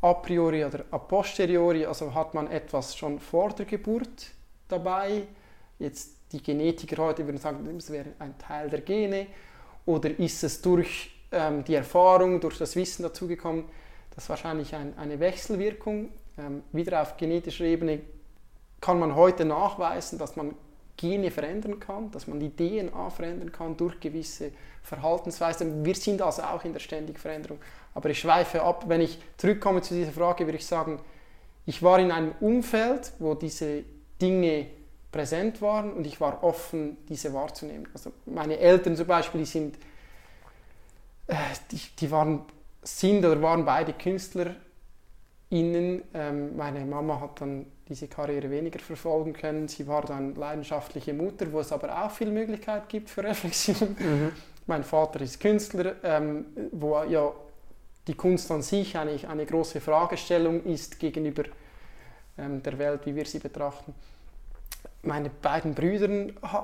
[0.00, 4.30] a priori oder a posteriori, also hat man etwas schon vor der Geburt
[4.68, 5.24] dabei.
[5.78, 9.26] Jetzt die Genetiker heute würden sagen, das wäre ein Teil der Gene.
[9.86, 13.64] Oder ist es durch ähm, die Erfahrung, durch das Wissen dazugekommen?
[14.14, 16.10] Das ist wahrscheinlich ein, eine Wechselwirkung.
[16.38, 18.00] Ähm, wieder auf genetischer Ebene
[18.80, 20.54] kann man heute nachweisen, dass man
[20.98, 24.50] Gene verändern kann, dass man die DNA verändern kann durch gewisse
[24.82, 25.84] Verhaltensweisen.
[25.84, 27.58] Wir sind also auch in der ständigen Veränderung.
[27.94, 28.84] Aber ich schweife ab.
[28.86, 31.00] Wenn ich zurückkomme zu dieser Frage, würde ich sagen,
[31.64, 33.84] ich war in einem Umfeld, wo diese
[34.20, 34.66] Dinge
[35.10, 37.88] präsent waren und ich war offen, diese wahrzunehmen.
[37.94, 39.76] Also meine Eltern zum Beispiel, die sind,
[41.28, 41.34] äh,
[41.70, 42.42] die, die waren,
[42.82, 43.92] sind oder waren beide
[45.48, 46.02] KünstlerInnen.
[46.14, 49.68] Ähm, meine Mama hat dann diese Karriere weniger verfolgen können.
[49.68, 53.96] Sie war dann leidenschaftliche Mutter, wo es aber auch viel Möglichkeit gibt für Reflexion.
[53.98, 54.32] Mhm.
[54.66, 57.32] Mein Vater ist Künstler, ähm, wo ja
[58.06, 61.44] die Kunst an sich eigentlich eine große Fragestellung ist gegenüber
[62.36, 63.94] ähm, der Welt, wie wir sie betrachten.
[65.02, 66.08] Meine beiden Brüder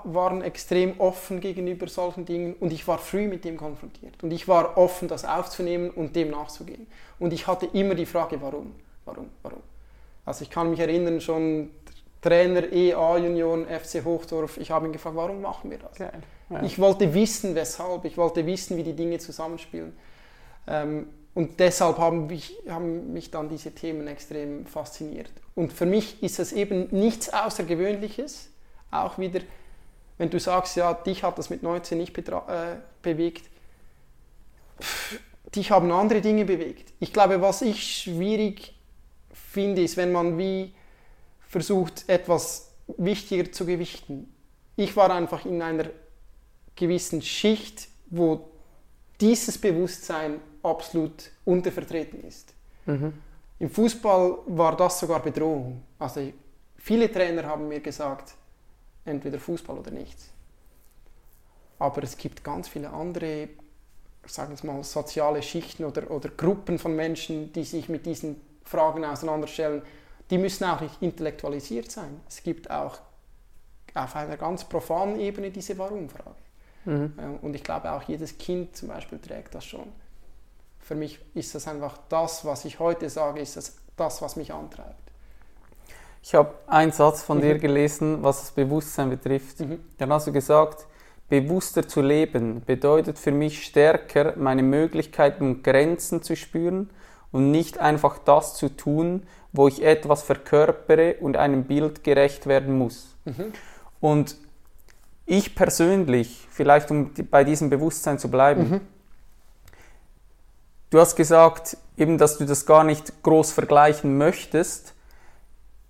[0.04, 4.22] waren extrem offen gegenüber solchen Dingen und ich war früh mit dem konfrontiert.
[4.22, 6.86] Und ich war offen, das aufzunehmen und dem nachzugehen.
[7.18, 8.74] Und ich hatte immer die Frage, warum,
[9.04, 9.60] warum, warum.
[10.26, 11.70] Also ich kann mich erinnern, schon
[12.20, 15.98] Trainer EA Junioren FC Hochdorf, ich habe ihn gefragt, warum machen wir das?
[15.98, 16.10] Ja.
[16.62, 19.92] Ich wollte wissen, weshalb, ich wollte wissen, wie die Dinge zusammenspielen.
[20.66, 25.30] Ähm, und deshalb haben mich, haben mich dann diese Themen extrem fasziniert.
[25.54, 28.50] Und für mich ist es eben nichts Außergewöhnliches,
[28.90, 29.40] auch wieder,
[30.16, 33.48] wenn du sagst, ja, dich hat das mit 19 nicht äh, bewegt,
[34.80, 35.18] pff,
[35.54, 36.92] dich haben andere Dinge bewegt.
[37.00, 38.74] Ich glaube, was ich schwierig
[39.32, 40.72] finde, ist, wenn man wie
[41.48, 44.32] versucht, etwas wichtiger zu gewichten.
[44.76, 45.86] Ich war einfach in einer
[46.76, 48.50] gewissen Schicht, wo
[49.20, 52.54] dieses Bewusstsein absolut untervertreten ist.
[52.86, 53.12] Mhm.
[53.58, 55.82] Im Fußball war das sogar Bedrohung.
[55.98, 56.32] Also
[56.76, 58.34] viele Trainer haben mir gesagt,
[59.04, 60.30] entweder Fußball oder nichts.
[61.78, 63.48] Aber es gibt ganz viele andere,
[64.26, 69.04] sagen wir mal, soziale Schichten oder, oder Gruppen von Menschen, die sich mit diesen Fragen
[69.04, 69.82] auseinanderstellen.
[70.30, 72.20] Die müssen auch nicht intellektualisiert sein.
[72.28, 72.98] Es gibt auch
[73.94, 76.36] auf einer ganz profanen Ebene diese Warum-Frage.
[76.86, 77.12] Mhm.
[77.18, 79.92] Äh, und ich glaube auch jedes Kind zum Beispiel trägt das schon
[80.84, 84.52] für mich ist das einfach das, was ich heute sage, ist das, das was mich
[84.52, 85.00] antreibt.
[86.22, 87.42] Ich habe einen Satz von mhm.
[87.42, 89.60] dir gelesen, was das Bewusstsein betrifft.
[89.60, 89.80] Mhm.
[89.98, 90.86] Dann hast du gesagt,
[91.28, 96.90] bewusster zu leben bedeutet für mich stärker, meine Möglichkeiten und Grenzen zu spüren
[97.32, 99.22] und nicht einfach das zu tun,
[99.52, 103.16] wo ich etwas verkörpere und einem Bild gerecht werden muss.
[103.24, 103.52] Mhm.
[104.00, 104.36] Und
[105.24, 108.80] ich persönlich, vielleicht um bei diesem Bewusstsein zu bleiben, mhm.
[110.94, 114.94] Du hast gesagt, eben, dass du das gar nicht groß vergleichen möchtest.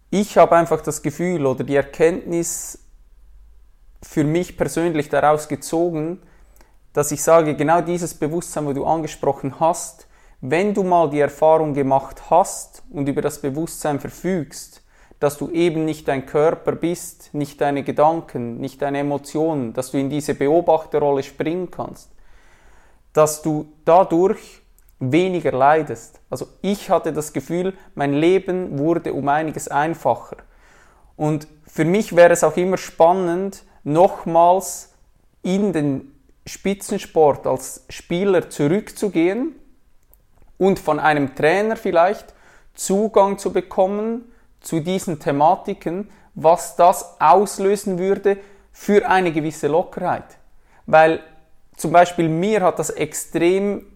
[0.09, 2.78] Ich habe einfach das Gefühl oder die Erkenntnis
[4.02, 6.22] für mich persönlich daraus gezogen,
[6.94, 10.07] dass ich sage, genau dieses Bewusstsein, wo du angesprochen hast,
[10.40, 14.82] wenn du mal die Erfahrung gemacht hast und über das Bewusstsein verfügst,
[15.20, 19.98] dass du eben nicht dein Körper bist, nicht deine Gedanken, nicht deine Emotionen, dass du
[19.98, 22.11] in diese Beobachterrolle springen kannst,
[23.12, 24.64] dass du dadurch
[25.12, 26.20] weniger leidest.
[26.30, 30.36] Also ich hatte das Gefühl, mein Leben wurde um einiges einfacher.
[31.16, 34.92] Und für mich wäre es auch immer spannend, nochmals
[35.42, 36.12] in den
[36.46, 39.55] Spitzensport als Spieler zurückzugehen
[40.59, 42.34] und von einem Trainer vielleicht
[42.74, 48.38] Zugang zu bekommen zu diesen Thematiken, was das auslösen würde
[48.72, 50.38] für eine gewisse Lockerheit.
[50.86, 51.20] Weil
[51.76, 53.86] zum Beispiel mir hat das extrem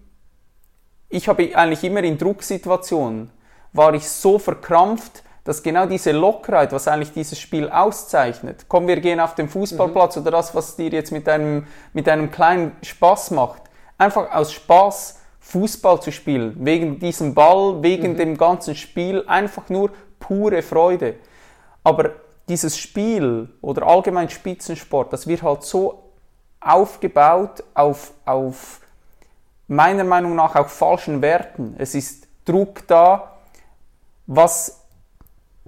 [1.09, 3.31] ich habe eigentlich immer in Drucksituationen,
[3.73, 9.01] war ich so verkrampft, dass genau diese Lockerheit, was eigentlich dieses Spiel auszeichnet, komm, wir
[9.01, 10.23] gehen auf den Fußballplatz mhm.
[10.23, 13.63] oder das, was dir jetzt mit einem, mit einem kleinen Spaß macht,
[13.97, 18.17] einfach aus Spaß Fußball zu spielen, wegen diesem Ball, wegen mhm.
[18.17, 19.91] dem ganzen Spiel, einfach nur
[20.21, 21.15] pure Freude.
[21.83, 22.11] Aber
[22.51, 26.11] dieses Spiel oder allgemein Spitzensport, das wird halt so
[26.61, 28.81] aufgebaut auf, auf
[29.69, 31.77] meiner Meinung nach auch falschen Werten.
[31.79, 33.37] Es ist Druck da,
[34.27, 34.85] was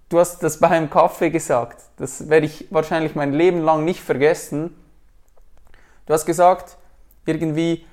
[0.08, 4.74] du hast das beim Kaffee gesagt, das werde ich wahrscheinlich mein Leben lang nicht vergessen.
[6.06, 6.76] Du hast gesagt,
[7.26, 7.86] irgendwie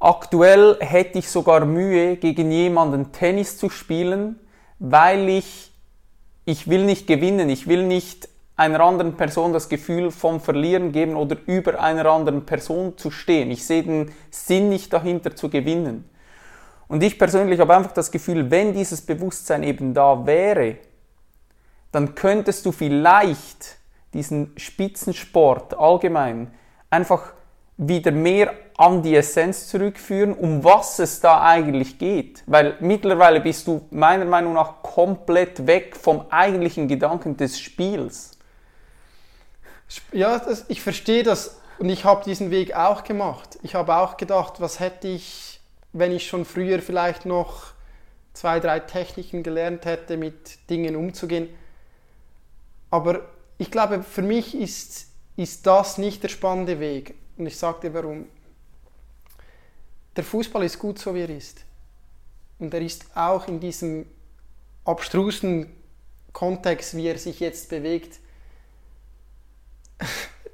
[0.00, 4.40] aktuell hätte ich sogar Mühe, gegen jemanden Tennis zu spielen,
[4.78, 5.72] weil ich,
[6.44, 8.28] ich will nicht gewinnen, ich will nicht
[8.58, 13.52] einer anderen Person das Gefühl vom Verlieren geben oder über einer anderen Person zu stehen.
[13.52, 16.04] Ich sehe den Sinn nicht dahinter zu gewinnen.
[16.88, 20.78] Und ich persönlich habe einfach das Gefühl, wenn dieses Bewusstsein eben da wäre,
[21.92, 23.76] dann könntest du vielleicht
[24.12, 26.50] diesen Spitzensport allgemein
[26.90, 27.32] einfach
[27.76, 32.42] wieder mehr an die Essenz zurückführen, um was es da eigentlich geht.
[32.46, 38.37] Weil mittlerweile bist du meiner Meinung nach komplett weg vom eigentlichen Gedanken des Spiels.
[40.12, 43.58] Ja, das, ich verstehe das und ich habe diesen Weg auch gemacht.
[43.62, 45.60] Ich habe auch gedacht, was hätte ich,
[45.92, 47.72] wenn ich schon früher vielleicht noch
[48.34, 51.48] zwei, drei Techniken gelernt hätte, mit Dingen umzugehen.
[52.90, 53.22] Aber
[53.58, 57.14] ich glaube, für mich ist, ist das nicht der spannende Weg.
[57.36, 58.26] Und ich sage dir warum.
[60.16, 61.64] Der Fußball ist gut so, wie er ist.
[62.58, 64.06] Und er ist auch in diesem
[64.84, 65.72] abstrusen
[66.32, 68.18] Kontext, wie er sich jetzt bewegt,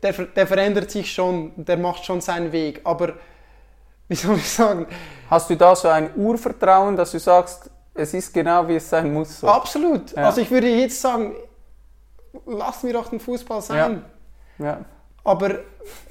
[0.03, 2.81] der, der verändert sich schon, der macht schon seinen Weg.
[2.85, 3.15] Aber
[4.09, 4.87] wie soll ich sagen?
[5.31, 9.13] Hast du da so ein Urvertrauen, dass du sagst, es ist genau wie es sein
[9.13, 9.41] muss?
[9.41, 9.49] So?
[9.49, 10.13] Absolut.
[10.13, 10.27] Ja.
[10.27, 11.35] Also ich würde jetzt sagen,
[12.47, 14.05] lassen wir doch den Fußball sein.
[14.59, 14.65] Ja.
[14.65, 14.85] ja.
[15.23, 15.61] Aber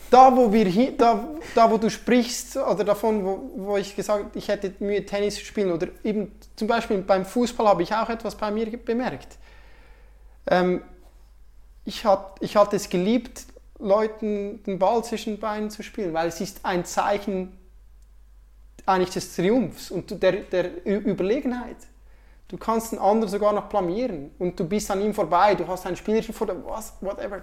[0.10, 1.24] da, wo wir da,
[1.56, 5.36] da, wo du sprichst, oder davon, wo, wo ich gesagt habe, ich hätte Mühe, Tennis
[5.36, 9.38] zu spielen, oder eben zum Beispiel beim Fußball habe ich auch etwas bei mir bemerkt.
[10.48, 10.84] Ähm,
[11.86, 13.46] ich, hat, ich hatte es geliebt,
[13.80, 17.58] Leuten den Ball zwischen den Beinen zu spielen, weil es ist ein Zeichen
[18.86, 21.78] eigentlich des Triumphs und der, der Überlegenheit.
[22.48, 25.86] Du kannst den anderen sogar noch blamieren und du bist an ihm vorbei, du hast
[25.86, 27.42] ein Spielerchen vor dem, was, whatever.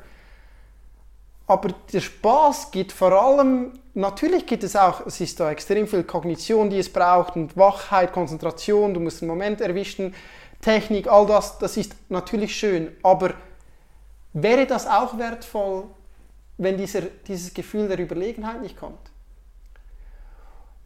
[1.47, 6.05] Aber der Spaß geht vor allem, natürlich geht es auch, es ist da extrem viel
[6.05, 10.15] Kognition, die es braucht und Wachheit, Konzentration, du musst einen Moment erwischen,
[10.61, 13.35] Technik, all das, das ist natürlich schön, aber
[14.33, 15.85] wäre das auch wertvoll,
[16.59, 19.11] wenn dieser, dieses Gefühl der Überlegenheit nicht kommt?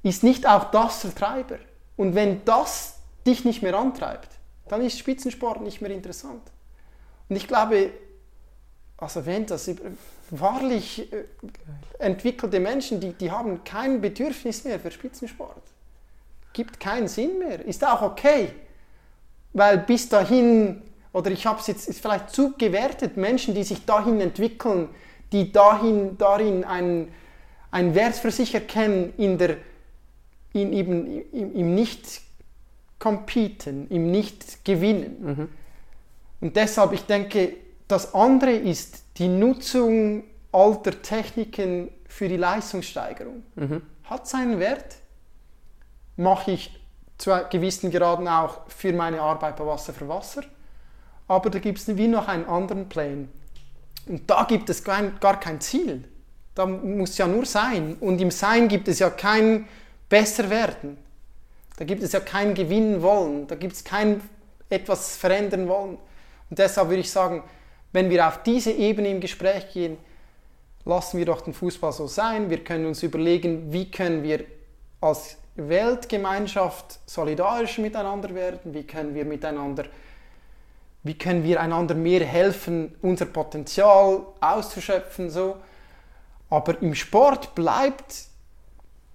[0.02, 1.58] Ist nicht auch das der Treiber?
[1.96, 4.28] Und wenn das dich nicht mehr antreibt,
[4.68, 6.42] dann ist Spitzensport nicht mehr interessant.
[7.28, 7.90] Und ich glaube,
[8.96, 9.70] also wenn das
[10.30, 11.24] wahrlich äh,
[11.98, 15.62] entwickelte Menschen, die, die haben kein Bedürfnis mehr für Spitzensport.
[16.52, 17.64] Gibt keinen Sinn mehr.
[17.64, 18.52] Ist auch okay.
[19.52, 20.82] Weil bis dahin,
[21.14, 24.88] oder ich habe es jetzt ist vielleicht zu gewertet, Menschen, die sich dahin entwickeln,
[25.32, 27.14] die dahin, darin einen,
[27.70, 29.58] einen Wert für sich erkennen, in der,
[30.52, 35.16] in eben, im, im Nicht-Competen, im Nicht-Gewinnen.
[35.20, 35.48] Mhm.
[36.40, 37.54] Und deshalb, ich denke,
[37.86, 43.44] das andere ist die Nutzung alter Techniken für die Leistungssteigerung.
[43.54, 43.82] Mhm.
[44.02, 44.96] Hat seinen Wert.
[46.16, 46.76] Mache ich
[47.18, 50.42] zu gewissen Graden auch für meine Arbeit bei Wasser für Wasser.
[51.28, 53.28] Aber da gibt es wie noch einen anderen Plane.
[54.06, 56.04] Und da gibt es gar kein Ziel.
[56.54, 57.96] Da muss ja nur sein.
[58.00, 59.66] Und im Sein gibt es ja kein
[60.08, 60.98] besser werden.
[61.76, 63.46] Da gibt es ja kein Gewinnen wollen.
[63.46, 64.20] Da gibt es kein
[64.68, 65.98] etwas verändern wollen.
[66.50, 67.42] Und deshalb würde ich sagen,
[67.92, 69.96] wenn wir auf diese Ebene im Gespräch gehen,
[70.84, 72.50] lassen wir doch den Fußball so sein.
[72.50, 74.44] Wir können uns überlegen, wie können wir
[75.00, 79.84] als Weltgemeinschaft solidarisch miteinander werden, wie können wir miteinander,
[81.04, 85.30] wie können wir einander mehr helfen, unser Potenzial auszuschöpfen.
[85.30, 85.56] So.
[86.50, 88.24] Aber im Sport bleibt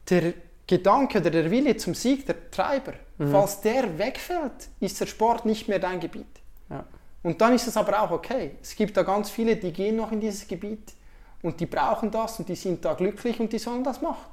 [0.09, 0.33] der
[0.67, 2.93] Gedanke oder der Wille zum Sieg der Treiber.
[3.17, 3.31] Mhm.
[3.31, 6.27] Falls der wegfällt, ist der Sport nicht mehr dein Gebiet.
[6.69, 6.85] Ja.
[7.23, 8.51] Und dann ist es aber auch okay.
[8.61, 10.93] Es gibt da ganz viele, die gehen noch in dieses Gebiet
[11.41, 14.29] und die brauchen das und die sind da glücklich und die sollen das machen.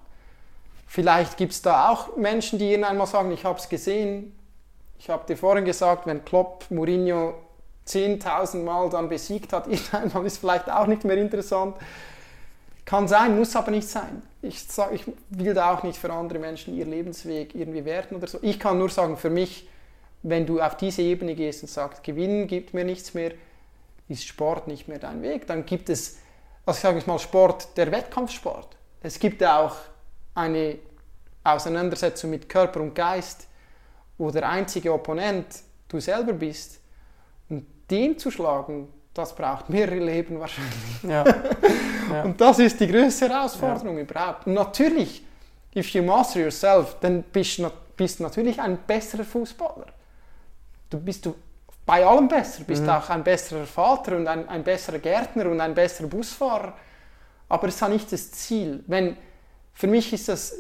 [0.87, 4.37] Vielleicht gibt es da auch Menschen, die ihnen einmal sagen, ich habe es gesehen.
[4.99, 7.35] Ich habe dir vorhin gesagt, wenn Klopp Mourinho
[7.87, 11.76] 10.000 Mal dann besiegt hat, irgendwann ist vielleicht auch nicht mehr interessant.
[12.84, 14.22] Kann sein, muss aber nicht sein.
[14.43, 18.28] Ich, sag, ich will da auch nicht für andere Menschen ihr Lebensweg irgendwie werten oder
[18.28, 18.39] so.
[18.43, 19.68] Ich kann nur sagen, für mich
[20.28, 23.32] wenn du auf diese Ebene gehst und sagst, Gewinnen gibt mir nichts mehr,
[24.09, 25.47] ist Sport nicht mehr dein Weg.
[25.47, 26.18] Dann gibt es,
[26.64, 28.76] also sage ich mal, Sport, der Wettkampfsport.
[29.03, 29.76] Es gibt auch
[30.34, 30.78] eine
[31.45, 33.47] Auseinandersetzung mit Körper und Geist,
[34.18, 35.47] wo der einzige Opponent
[35.89, 36.80] du selber bist.
[37.91, 41.03] Den zu schlagen, das braucht mehrere Leben wahrscheinlich.
[41.03, 41.24] Ja.
[42.12, 42.22] ja.
[42.24, 44.47] Und das ist die größte Herausforderung überhaupt.
[44.47, 45.24] Und natürlich,
[45.74, 49.87] if you master yourself, dann bist du bist natürlich ein besserer Fußballer.
[50.91, 51.34] Du bist du
[51.87, 52.91] bei allem besser, bist Mhm.
[52.91, 56.74] auch ein besserer Vater und ein, ein besserer Gärtner und ein besserer Busfahrer.
[57.49, 58.82] Aber es ist nicht das Ziel.
[58.87, 59.16] Wenn,
[59.72, 60.55] für mich ist das,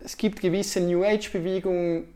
[0.00, 2.14] es gibt gewisse New Age-Bewegungen,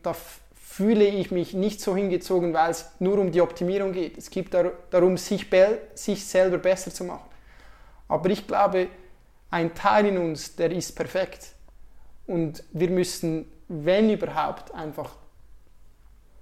[0.77, 4.15] fühle ich mich nicht so hingezogen, weil es nur um die Optimierung geht.
[4.15, 5.47] Es geht dar darum, sich,
[5.95, 7.27] sich selber besser zu machen.
[8.07, 8.87] Aber ich glaube,
[9.49, 11.53] ein Teil in uns, der ist perfekt.
[12.27, 15.15] Und wir müssen, wenn überhaupt, einfach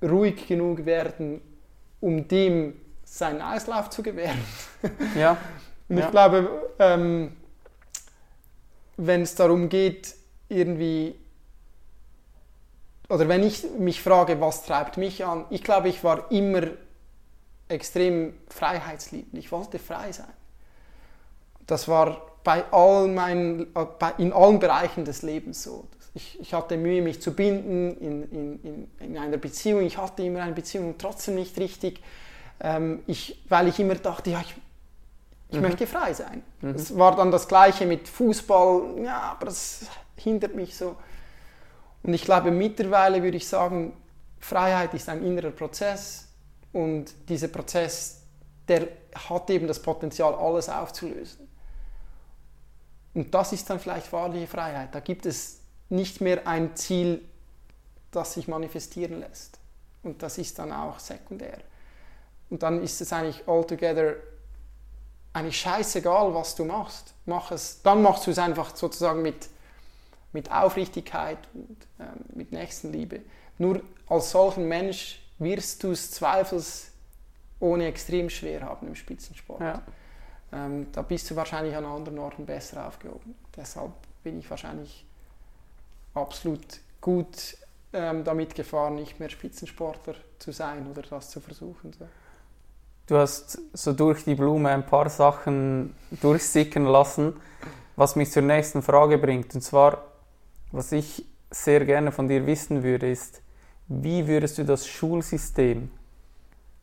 [0.02, 1.40] ruhig genug werden,
[2.02, 2.76] um dem
[3.06, 4.44] seinen Auslauf zu gewähren.
[5.18, 5.38] ja.
[5.88, 6.06] Und Ja.
[6.06, 7.38] ich glaube, ähm,
[8.98, 10.14] wenn es darum geht,
[10.50, 11.16] irgendwie,
[13.16, 16.64] oder wenn ich mich frage, was treibt mich an, ich glaube, ich war immer
[17.70, 19.38] extrem freiheitsliebend.
[19.38, 20.34] Ich wollte frei sein.
[21.66, 23.68] Das war bei all meinen,
[24.18, 25.88] in allen Bereichen des Lebens so.
[26.14, 29.84] Ich, ich hatte Mühe, mich zu binden in, in, in, in einer Beziehung.
[29.84, 32.04] Ich hatte immer eine Beziehung und trotzdem nicht richtig,
[32.60, 34.56] ähm, ich, weil ich immer dachte, ja, ich,
[35.52, 36.44] ich möchte frei sein.
[36.62, 39.86] Es war dann das Gleiche mit Fußball, ja, aber das
[40.18, 40.98] hindert mich so.
[42.06, 43.94] Und ich glaube, mittlerweile würde ich sagen,
[44.40, 46.28] Freiheit ist ein innerer Prozess
[46.72, 48.22] und dieser Prozess,
[48.68, 48.88] der
[49.28, 51.48] hat eben das Potenzial, alles aufzulösen.
[53.16, 54.94] Und das ist dann vielleicht wahrliche Freiheit.
[54.94, 57.24] Da gibt es nicht mehr ein Ziel,
[58.12, 59.58] das sich manifestieren lässt.
[60.04, 61.58] Und das ist dann auch sekundär.
[62.50, 64.16] Und dann ist es eigentlich altogether
[65.34, 67.14] eigentlich scheißegal, was du machst.
[67.26, 69.50] Mach es, dann machst du es einfach sozusagen mit,
[70.36, 73.22] mit Aufrichtigkeit und ähm, mit Nächstenliebe.
[73.58, 76.92] Nur als solchen Mensch wirst du es zweifels
[77.62, 79.62] ohne extrem schwer haben im Spitzensport.
[79.62, 79.82] Ja.
[80.52, 83.34] Ähm, da bist du wahrscheinlich an anderen Orten besser aufgehoben.
[83.56, 85.06] Deshalb bin ich wahrscheinlich
[86.14, 87.58] absolut gut
[87.94, 91.94] ähm, damit gefahren, nicht mehr Spitzensportler zu sein oder das zu versuchen.
[91.98, 92.06] So.
[93.08, 97.40] Du hast so durch die Blume ein paar Sachen durchsickern lassen,
[97.96, 99.56] was mich zur nächsten Frage bringt.
[99.56, 100.04] Und zwar,
[100.76, 103.42] was ich sehr gerne von dir wissen würde, ist,
[103.88, 105.90] wie würdest du das Schulsystem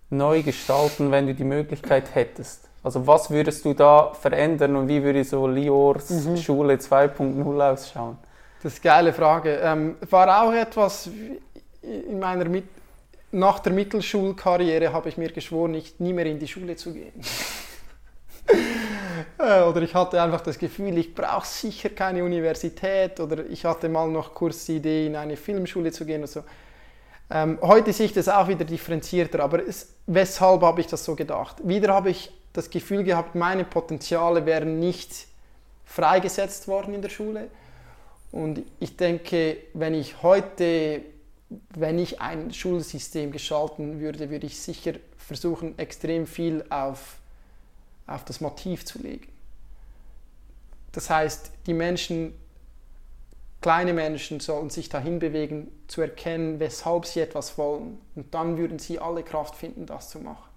[0.09, 2.68] neu gestalten, wenn du die Möglichkeit hättest?
[2.82, 6.36] Also was würdest du da verändern und wie würde so Liors Mhm.
[6.36, 8.18] Schule 2.0 ausschauen?
[8.62, 9.61] Das ist eine geile Frage.
[9.62, 11.11] Ähm, war auch etwas
[11.82, 12.64] in meiner Mit
[13.34, 17.12] nach der Mittelschulkarriere habe ich mir geschworen, nicht nie mehr in die Schule zu gehen.
[19.39, 23.89] Äh, oder ich hatte einfach das Gefühl, ich brauche sicher keine Universität oder ich hatte
[23.89, 26.45] mal noch kurz die Idee, in eine Filmschule zu gehen oder so.
[27.31, 31.16] Ähm, heute sehe ich das auch wieder differenzierter, aber es, weshalb habe ich das so
[31.16, 31.57] gedacht?
[31.66, 35.27] Wieder habe ich das Gefühl gehabt, meine Potenziale wären nicht
[35.85, 37.49] freigesetzt worden in der Schule.
[38.31, 41.03] Und ich denke, wenn ich heute,
[41.75, 47.18] wenn ich ein Schulsystem gestalten würde, würde ich sicher versuchen, extrem viel auf,
[48.07, 49.29] auf das Motiv zu legen.
[50.93, 52.35] Das heißt, die Menschen,
[53.61, 57.99] kleine Menschen sollen sich dahin bewegen, zu erkennen, weshalb sie etwas wollen.
[58.15, 60.51] Und dann würden sie alle Kraft finden, das zu machen.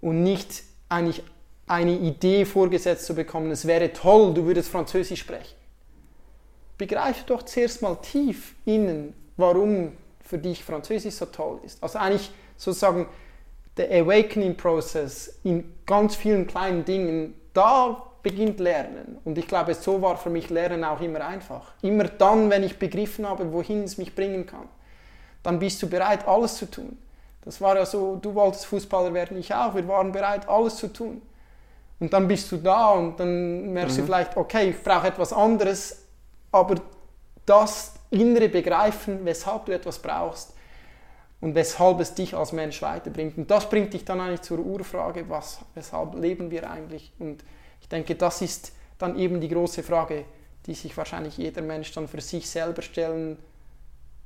[0.00, 1.22] Und nicht eigentlich
[1.66, 5.58] eine Idee vorgesetzt zu bekommen, es wäre toll, du würdest Französisch sprechen
[6.78, 9.92] begreife doch zuerst mal tief innen, warum
[10.24, 11.82] für dich Französisch so toll ist.
[11.82, 13.06] Also eigentlich sozusagen
[13.78, 19.18] der Awakening-Prozess in ganz vielen kleinen Dingen, da beginnt Lernen.
[19.24, 21.72] Und ich glaube, so war für mich Lernen auch immer einfach.
[21.82, 24.68] Immer dann, wenn ich begriffen habe, wohin es mich bringen kann,
[25.42, 26.98] dann bist du bereit, alles zu tun.
[27.44, 29.74] Das war ja so, du wolltest Fußballer werden, ich auch.
[29.74, 31.22] Wir waren bereit, alles zu tun.
[32.00, 36.04] Und dann bist du da und dann merkst du vielleicht, okay, ich brauche etwas anderes,
[36.52, 36.76] aber
[37.46, 40.57] das innere Begreifen, weshalb du etwas brauchst
[41.40, 43.38] und weshalb es dich als Mensch weiterbringt.
[43.38, 47.12] Und das bringt dich dann eigentlich zur Urfrage, was, weshalb leben wir eigentlich?
[47.18, 47.44] Und
[47.80, 50.24] ich denke, das ist dann eben die große Frage,
[50.66, 53.38] die sich wahrscheinlich jeder Mensch dann für sich selber stellen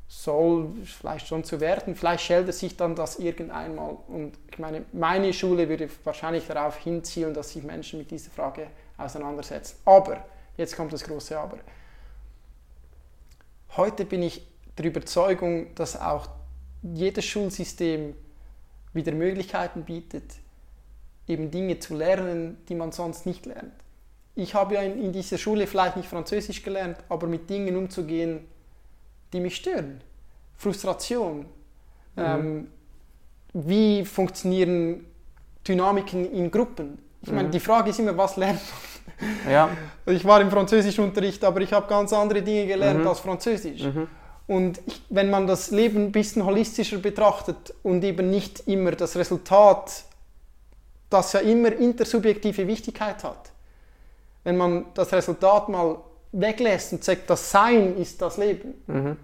[0.08, 1.94] soll, vielleicht schon zu werden.
[1.94, 3.96] Vielleicht stellt er sich dann das irgendeinmal.
[4.08, 8.66] Und ich meine, meine Schule würde wahrscheinlich darauf hinzielen, dass sich Menschen mit dieser Frage
[8.98, 9.76] auseinandersetzen.
[9.84, 10.24] Aber,
[10.56, 11.58] jetzt kommt das große Aber.
[13.76, 14.46] Heute bin ich
[14.76, 16.28] der Überzeugung, dass auch
[16.82, 18.14] jedes Schulsystem
[18.92, 20.24] wieder Möglichkeiten bietet,
[21.28, 23.72] eben Dinge zu lernen, die man sonst nicht lernt.
[24.34, 28.40] Ich habe ja in, in dieser Schule vielleicht nicht Französisch gelernt, aber mit Dingen umzugehen,
[29.32, 30.00] die mich stören.
[30.56, 31.46] Frustration.
[32.16, 32.68] Ähm,
[33.54, 35.04] wie funktionieren
[35.66, 36.98] Dynamiken in Gruppen.
[37.22, 37.52] Ich meine, Mhm.
[37.52, 38.60] die Frage ist immer, was lernt
[39.44, 39.52] man?
[39.52, 39.70] Ja,
[40.06, 43.06] Ich war im Französischunterricht, aber ich habe ganz andere Dinge gelernt Mhm.
[43.08, 43.82] als Französisch.
[44.46, 49.16] Und ich, wenn man das Leben ein bisschen holistischer betrachtet und eben nicht immer das
[49.16, 50.04] Resultat,
[51.10, 53.50] das ja immer intersubjektive Wichtigkeit hat,
[54.44, 55.98] wenn man das Resultat mal
[56.32, 59.16] weglässt und sagt, das Sein ist das Leben, Mhm.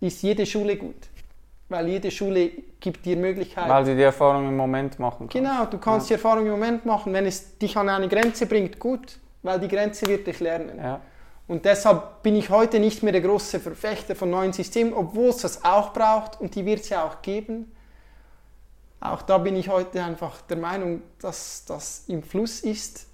[0.00, 1.08] ist jede Schule gut.
[1.70, 2.50] Weil jede Schule
[2.80, 3.68] gibt dir Möglichkeiten.
[3.68, 5.32] weil du die Erfahrung im Moment machen kannst.
[5.34, 7.12] Genau, du kannst die Erfahrung im Moment machen.
[7.12, 10.78] Wenn es dich an eine Grenze bringt, gut, weil die Grenze wird dich lernen.
[10.78, 11.00] Ja.
[11.48, 15.38] Und deshalb bin ich heute nicht mehr der große Verfechter von neuen Systemen, obwohl es
[15.38, 17.72] das auch braucht und die wird es ja auch geben.
[19.00, 23.06] Auch da bin ich heute einfach der Meinung, dass das im Fluss ist.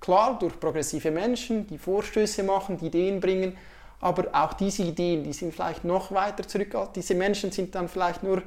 [0.00, 3.56] Klar, durch progressive Menschen, die Vorstöße machen, die Ideen bringen,
[4.00, 6.74] aber auch diese Ideen, die sind vielleicht noch weiter zurück.
[6.94, 8.42] Diese Menschen sind dann vielleicht nur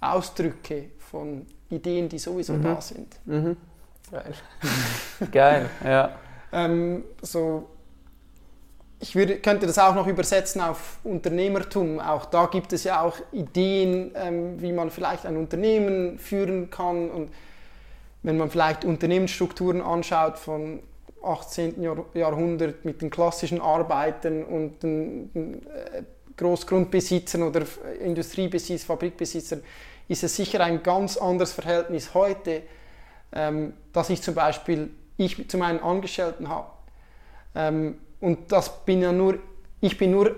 [0.00, 2.62] Ausdrücke von Ideen, die sowieso Mhm.
[2.62, 3.16] da sind.
[3.24, 3.56] Mhm.
[4.10, 4.34] Geil.
[5.32, 6.10] Geil, ja.
[6.54, 7.66] Ähm, so,
[9.02, 11.98] ich würde, könnte das auch noch übersetzen auf Unternehmertum.
[11.98, 17.10] Auch da gibt es ja auch Ideen, ähm, wie man vielleicht ein Unternehmen führen kann.
[17.10, 17.32] Und
[18.22, 20.84] wenn man vielleicht Unternehmensstrukturen anschaut von
[21.20, 21.82] 18.
[21.82, 26.04] Jahr, Jahrhundert mit den klassischen Arbeitern und den, den äh,
[26.36, 27.62] Großgrundbesitzern oder
[28.00, 29.64] Industriebesitz, Fabrikbesitzern,
[30.06, 32.62] ist es sicher ein ganz anderes Verhältnis heute,
[33.32, 36.68] ähm, dass ich zum Beispiel ich zu meinen Angestellten habe.
[37.56, 39.38] Ähm, und das bin ja nur,
[39.80, 40.36] ich bin nur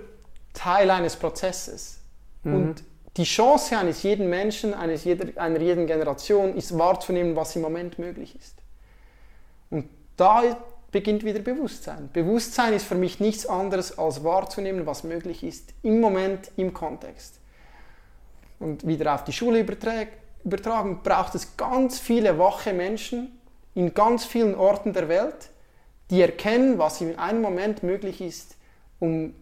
[0.54, 2.00] Teil eines Prozesses.
[2.42, 2.54] Mhm.
[2.54, 2.84] Und
[3.18, 7.98] die Chance eines jeden Menschen, eines jeder, einer jeden Generation ist wahrzunehmen, was im Moment
[7.98, 8.56] möglich ist.
[9.68, 10.56] Und da
[10.90, 12.08] beginnt wieder Bewusstsein.
[12.10, 17.38] Bewusstsein ist für mich nichts anderes als wahrzunehmen, was möglich ist, im Moment, im Kontext.
[18.60, 20.08] Und wieder auf die Schule übertrag,
[20.42, 23.38] übertragen, braucht es ganz viele wache Menschen
[23.74, 25.50] in ganz vielen Orten der Welt,
[26.14, 28.54] die erkennen, was in einem Moment möglich ist,
[29.00, 29.34] um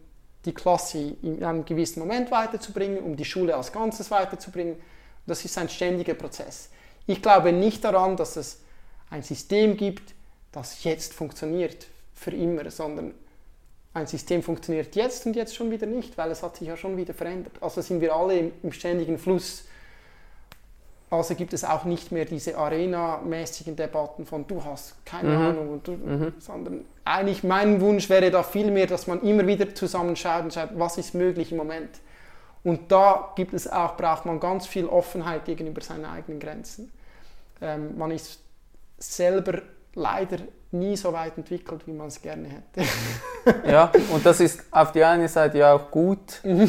[0.46, 4.76] die Klasse in einem gewissen Moment weiterzubringen, um die Schule als Ganzes weiterzubringen.
[5.26, 6.70] Das ist ein ständiger Prozess.
[7.06, 8.60] Ich glaube nicht daran, dass es
[9.10, 10.14] ein System gibt,
[10.50, 13.12] das jetzt funktioniert für immer, sondern
[13.92, 16.96] ein System funktioniert jetzt und jetzt schon wieder nicht, weil es hat sich ja schon
[16.96, 17.52] wieder verändert.
[17.60, 19.64] Also sind wir alle im, im ständigen Fluss.
[21.12, 25.36] Also gibt es auch nicht mehr diese Arena-mäßigen Debatten von du hast keine Mhm.
[25.46, 25.98] Ahnung, und du,
[26.38, 30.70] sondern eigentlich mein Wunsch wäre da viel mehr, dass man immer wieder zusammenschaut und schaut,
[30.76, 31.90] was ist möglich im Moment.
[32.64, 36.90] Und da gibt es auch, braucht man ganz viel Offenheit gegenüber seinen eigenen Grenzen.
[37.60, 38.40] Ähm, man ist
[38.98, 39.60] selber
[39.94, 40.38] leider
[40.70, 42.88] nie so weit entwickelt, wie man es gerne hätte.
[43.68, 46.60] Ja, und das ist auf die eine Seite ja auch gut, Mhm.
[46.62, 46.68] äh,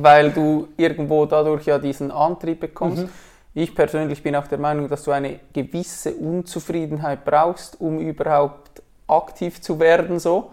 [0.00, 3.02] weil du irgendwo dadurch ja diesen Antrieb bekommst.
[3.02, 3.08] Mhm.
[3.54, 9.60] Ich persönlich bin auch der Meinung, dass du eine gewisse Unzufriedenheit brauchst, um überhaupt aktiv
[9.60, 10.52] zu werden, so.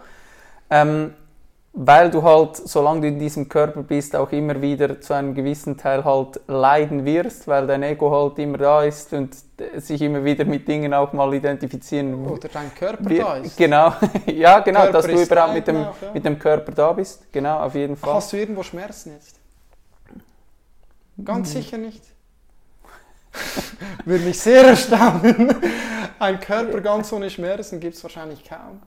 [0.70, 1.14] Ähm,
[1.74, 5.78] weil du halt, solange du in diesem Körper bist, auch immer wieder zu einem gewissen
[5.78, 10.22] Teil halt leiden wirst, weil dein Ego halt immer da ist und äh, sich immer
[10.22, 13.56] wieder mit Dingen auch mal identifizieren Oder dein Körper wir- da ist.
[13.56, 13.94] Genau,
[14.26, 16.12] ja, genau, dass du überhaupt mit dem, auch, ja.
[16.12, 17.32] mit dem Körper da bist.
[17.32, 18.14] Genau, auf jeden Fall.
[18.14, 19.40] Hast du irgendwo Schmerzen jetzt?
[21.24, 22.02] Ganz sicher nicht.
[24.04, 25.54] Würde mich sehr erstaunen.
[26.18, 28.80] Ein Körper ganz ohne Schmerzen gibt es wahrscheinlich kaum.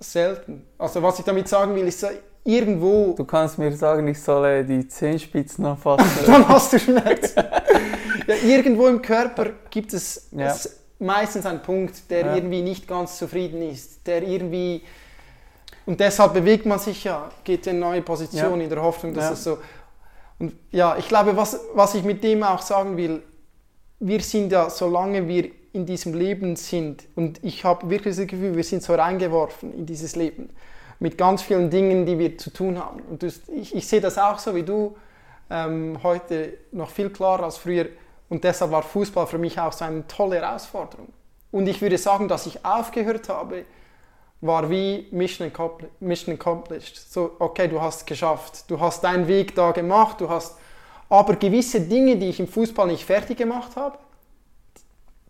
[0.00, 0.66] Selten.
[0.78, 2.08] Also was ich damit sagen will, ist so,
[2.44, 6.10] irgendwo, Du kannst mir sagen, ich solle die Zehenspitzen anfassen.
[6.26, 7.44] dann hast du Schmerzen.
[8.26, 10.54] ja, irgendwo im Körper gibt es Ja.
[10.98, 12.34] meistens einen Punkt, der Ja.
[12.34, 14.82] irgendwie nicht ganz zufrieden ist, der irgendwie
[15.84, 19.44] und deshalb bewegt man sich ja, geht in neue Position in der Hoffnung, dass es
[19.44, 19.58] so
[20.38, 23.22] und ja, ich glaube, was, was ich mit dem auch sagen will,
[24.02, 28.56] wir sind ja, solange wir in diesem Leben sind, und ich habe wirklich das Gefühl,
[28.56, 30.50] wir sind so reingeworfen in dieses Leben,
[30.98, 33.00] mit ganz vielen Dingen, die wir zu tun haben.
[33.00, 34.96] Und ich, ich sehe das auch so wie du,
[35.50, 37.86] ähm, heute noch viel klarer als früher.
[38.28, 41.08] Und deshalb war Fußball für mich auch so eine tolle Herausforderung.
[41.50, 43.64] Und ich würde sagen, dass ich aufgehört habe,
[44.40, 46.96] war wie Mission Accompli- Mission Accomplished.
[46.96, 50.58] So, okay, du hast es geschafft, du hast deinen Weg da gemacht, du hast
[51.12, 53.98] aber gewisse Dinge, die ich im Fußball nicht fertig gemacht habe,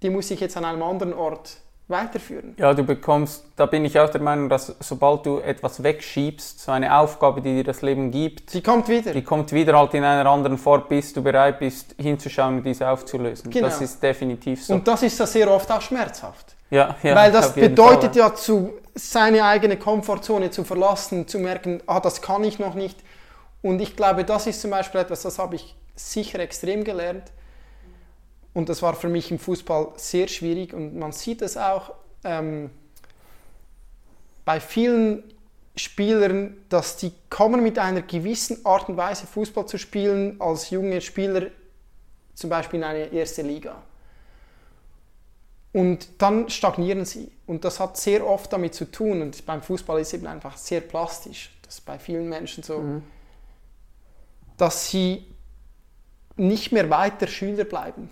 [0.01, 1.57] die muss ich jetzt an einem anderen Ort
[1.89, 2.55] weiterführen.
[2.57, 6.71] Ja, du bekommst, da bin ich auch der Meinung, dass sobald du etwas wegschiebst, so
[6.71, 9.13] eine Aufgabe, die dir das Leben gibt, Sie kommt wieder.
[9.13, 12.89] die kommt wieder halt in einer anderen Form, bis du bereit bist, hinzuschauen und diese
[12.89, 13.51] aufzulösen.
[13.51, 13.67] Genau.
[13.67, 14.75] Das ist definitiv so.
[14.75, 16.55] Und das ist ja sehr oft auch schmerzhaft.
[16.71, 21.83] ja, ja, Weil das bedeutet Fall, ja, zu, seine eigene Komfortzone zu verlassen, zu merken,
[21.87, 23.01] ah, das kann ich noch nicht.
[23.63, 27.31] Und ich glaube, das ist zum Beispiel etwas, das habe ich sicher extrem gelernt.
[28.55, 32.71] Und das war für mich im Fußball sehr schwierig und man sieht es auch ähm,
[34.45, 35.23] bei vielen
[35.75, 41.01] Spielern, dass die kommen mit einer gewissen Art und Weise Fußball zu spielen als junge
[41.01, 41.47] Spieler,
[42.35, 43.81] zum Beispiel in eine erste Liga.
[45.73, 47.33] Und dann stagnieren sie.
[47.47, 49.23] Und das hat sehr oft damit zu tun.
[49.23, 51.51] Und beim Fußball ist es eben einfach sehr plastisch.
[51.63, 53.03] Das ist bei vielen Menschen so, mhm.
[54.63, 55.27] Dass sie
[56.37, 58.09] nicht mehr weiter Schüler bleiben.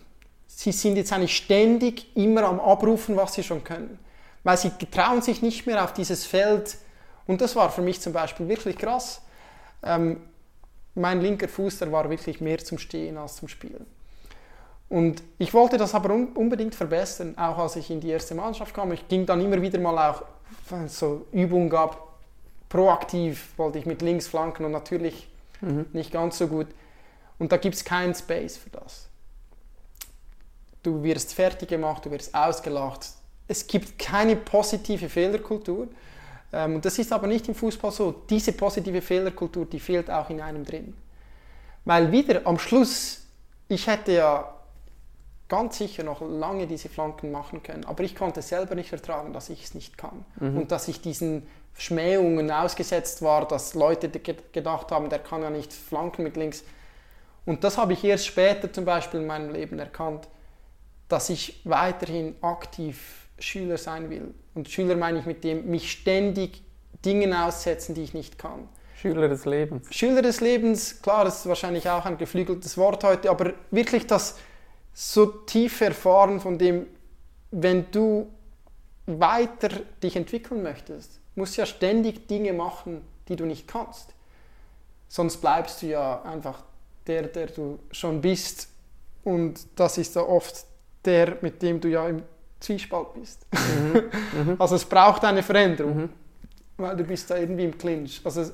[0.49, 4.01] Sie sind jetzt eigentlich ständig immer am Abrufen, was sie schon können.
[4.43, 6.77] Weil sie trauen sich nicht mehr auf dieses Feld.
[7.29, 9.23] Und das war für mich zum Beispiel wirklich krass.
[9.85, 10.23] Ähm,
[10.97, 13.87] mein linker Fuß, der war wirklich mehr zum Stehen als zum Spielen.
[14.89, 18.91] Und ich wollte das aber unbedingt verbessern, auch als ich in die erste Mannschaft kam.
[18.91, 20.25] Ich ging dann immer wieder mal auch,
[20.69, 22.09] wenn es so Übungen gab,
[22.69, 25.29] proaktiv wollte ich mit links flanken und natürlich
[25.61, 25.87] mhm.
[25.93, 26.69] nicht ganz so gut.
[27.39, 29.09] Und da gibt es keinen Space für das.
[30.83, 33.07] Du wirst fertig gemacht, du wirst ausgelacht.
[33.49, 35.89] Es gibt keine positive Fehlerkultur.
[36.53, 38.23] Ähm, und das ist aber nicht im Fußball so.
[38.29, 40.95] Diese positive Fehlerkultur, die fehlt auch in einem drin.
[41.85, 43.27] Weil wieder am Schluss,
[43.69, 44.55] ich hätte ja
[45.49, 47.85] ganz sicher noch lange diese Flanken machen können.
[47.85, 50.25] Aber ich konnte selber nicht ertragen, dass ich es nicht kann.
[50.39, 50.59] Mhm.
[50.59, 51.47] Und dass ich diesen
[51.81, 56.63] Schmähungen ausgesetzt war, dass Leute gedacht haben, der kann ja nicht flanken mit links.
[57.47, 60.29] Und das habe ich erst später zum Beispiel in meinem Leben erkannt,
[61.09, 64.35] dass ich weiterhin aktiv Schüler sein will.
[64.55, 66.63] Und Schüler meine ich mit dem, mich ständig
[67.03, 68.69] Dingen aussetzen, die ich nicht kann.
[68.95, 69.89] Schüler des Lebens.
[69.91, 74.37] Schüler des Lebens, klar, das ist wahrscheinlich auch ein geflügeltes Wort heute, aber wirklich das
[74.93, 76.87] so tief erfahren von dem,
[77.51, 78.31] wenn du
[79.07, 79.71] weiter
[80.03, 84.13] dich entwickeln möchtest, musst ja ständig Dinge machen, die du nicht kannst.
[85.09, 86.63] Sonst bleibst du ja einfach
[87.07, 88.69] der, der du schon bist.
[89.25, 90.67] Und das ist ja oft
[91.05, 92.23] der, mit dem du ja im
[92.61, 93.47] Zwiespalt bist.
[93.53, 94.03] Mhm.
[94.53, 94.57] Mhm.
[94.59, 96.09] Also es braucht eine Veränderung, mhm.
[96.77, 98.21] weil du bist da irgendwie im Clinch.
[98.23, 98.53] Also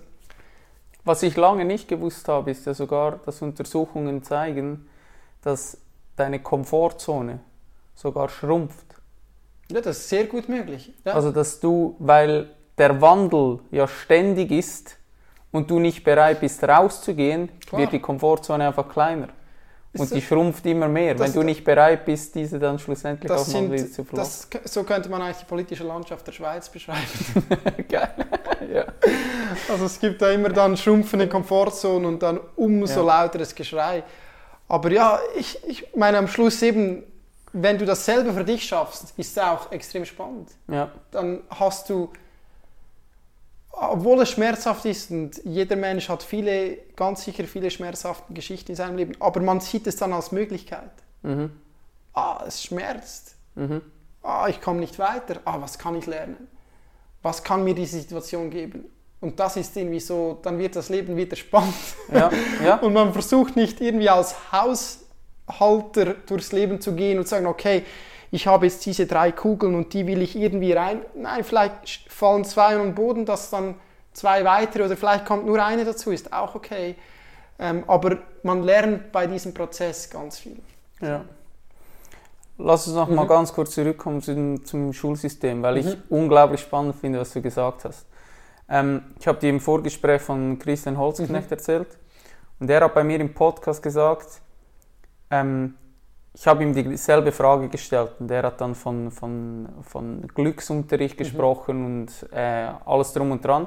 [1.05, 4.89] Was ich lange nicht gewusst habe, ist ja sogar, dass Untersuchungen zeigen,
[5.43, 5.77] dass
[6.15, 7.41] deine Komfortzone
[7.97, 8.87] sogar schrumpft.
[9.71, 10.93] Ja, das ist sehr gut möglich.
[11.05, 11.15] Ja.
[11.15, 14.97] Also, dass du, weil der Wandel ja ständig ist
[15.51, 17.81] und du nicht bereit bist rauszugehen, Klar.
[17.81, 19.29] wird die Komfortzone einfach kleiner.
[19.99, 23.73] Und die schrumpft immer mehr, wenn du nicht bereit bist, diese dann schlussendlich auch mal
[23.73, 24.49] wieder zu verlassen.
[24.65, 27.01] so könnte man eigentlich die politische Landschaft der Schweiz beschreiben.
[27.89, 28.15] Geil.
[28.73, 28.85] ja.
[29.71, 33.23] Also es gibt da immer dann schrumpfende Komfortzonen und dann umso ja.
[33.23, 34.03] lauteres Geschrei.
[34.69, 37.05] Aber ja, ich, ich meine am Schluss eben,
[37.53, 40.51] wenn du das selber für dich schaffst, ist es auch extrem spannend.
[40.69, 40.91] Ja.
[41.11, 42.11] Dann hast du,
[43.79, 48.77] obwohl es schmerzhaft ist und jeder Mensch hat viele, ganz sicher viele schmerzhafte Geschichten in
[48.77, 50.91] seinem Leben, aber man sieht es dann als Möglichkeit.
[51.23, 51.51] Mhm.
[52.15, 53.35] Ah, es schmerzt.
[53.55, 53.83] Mhm.
[54.23, 55.41] Ah, ich komme nicht weiter.
[55.45, 56.49] Ah, was kann ich lernen?
[57.23, 58.87] Was kann mir diese Situation geben?
[59.21, 61.75] Und das ist irgendwie so, dann wird das Leben wieder spannend.
[62.13, 62.31] Ja,
[62.65, 62.77] ja.
[62.81, 67.83] Und man versucht nicht irgendwie als Haushalter durchs Leben zu gehen und sagen, okay,
[68.31, 71.03] ich habe jetzt diese drei Kugeln und die will ich irgendwie rein.
[71.15, 73.75] Nein, vielleicht fallen zwei an den Boden, dass dann
[74.13, 76.97] zwei weitere oder vielleicht kommt nur eine dazu, ist auch okay.
[77.59, 80.59] Ähm, aber man lernt bei diesem Prozess ganz viel.
[81.01, 81.25] Ja.
[82.59, 83.17] Lass uns noch mhm.
[83.17, 85.89] mal ganz kurz zurückkommen zum, zum Schulsystem, weil mhm.
[85.89, 88.07] ich unglaublich spannend finde, was du gesagt hast.
[88.69, 91.53] Ähm, ich habe dir im Vorgespräch von Christian Holzknecht mhm.
[91.53, 91.99] erzählt
[92.59, 94.41] und er hat bei mir im Podcast gesagt,
[95.31, 95.75] ähm,
[96.39, 101.19] ich habe ihm dieselbe Frage gestellt und er hat dann von, von, von Glücksunterricht mhm.
[101.19, 103.67] gesprochen und äh, alles drum und dran.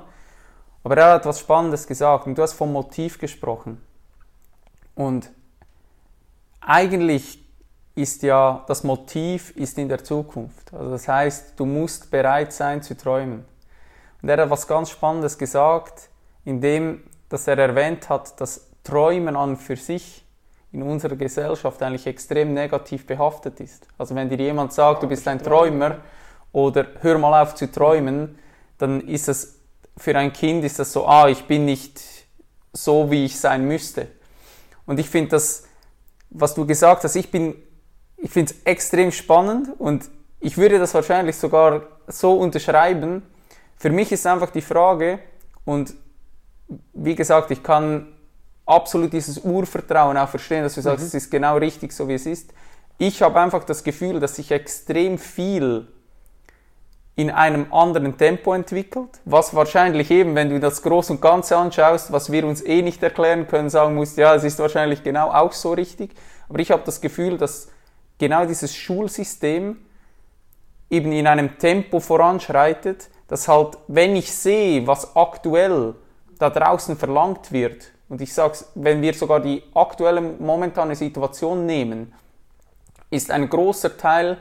[0.84, 3.82] Aber er hat etwas Spannendes gesagt und du hast vom Motiv gesprochen.
[4.94, 5.32] Und
[6.62, 7.44] eigentlich
[7.96, 10.72] ist ja das Motiv ist in der Zukunft.
[10.72, 13.46] Also das heißt, du musst bereit sein zu träumen.
[14.22, 16.10] Und er hat was ganz Spannendes gesagt,
[16.46, 20.24] indem dass er erwähnt hat, dass Träumen an für sich
[20.72, 23.88] in unserer Gesellschaft eigentlich extrem negativ behaftet ist.
[23.98, 25.98] Also wenn dir jemand sagt, du bist ein Träumer
[26.52, 28.38] oder hör mal auf zu träumen,
[28.78, 29.60] dann ist es
[29.98, 32.00] für ein Kind ist das so, ah, ich bin nicht
[32.72, 34.08] so, wie ich sein müsste.
[34.86, 35.66] Und ich finde das,
[36.30, 37.56] was du gesagt hast, ich bin,
[38.18, 40.10] ich finde es extrem spannend und
[40.40, 43.24] ich würde das wahrscheinlich sogar so unterschreiben,
[43.78, 45.20] für mich ist einfach die Frage,
[45.66, 45.94] und
[46.94, 48.08] wie gesagt, ich kann
[48.70, 51.08] absolut dieses Urvertrauen auch verstehen, dass du sagst, mhm.
[51.08, 52.54] es ist genau richtig, so wie es ist.
[52.98, 55.88] Ich habe einfach das Gefühl, dass sich extrem viel
[57.16, 62.14] in einem anderen Tempo entwickelt, was wahrscheinlich eben, wenn du das Groß und Ganze anschaust,
[62.14, 65.52] was wir uns eh nicht erklären können, sagen musst, ja, es ist wahrscheinlich genau auch
[65.52, 66.12] so richtig.
[66.48, 67.70] Aber ich habe das Gefühl, dass
[68.18, 69.78] genau dieses Schulsystem
[70.90, 75.96] eben in einem Tempo voranschreitet, dass halt, wenn ich sehe, was aktuell
[76.38, 82.14] da draußen verlangt wird, und ich sage wenn wir sogar die aktuelle momentane Situation nehmen,
[83.10, 84.38] ist ein großer Teil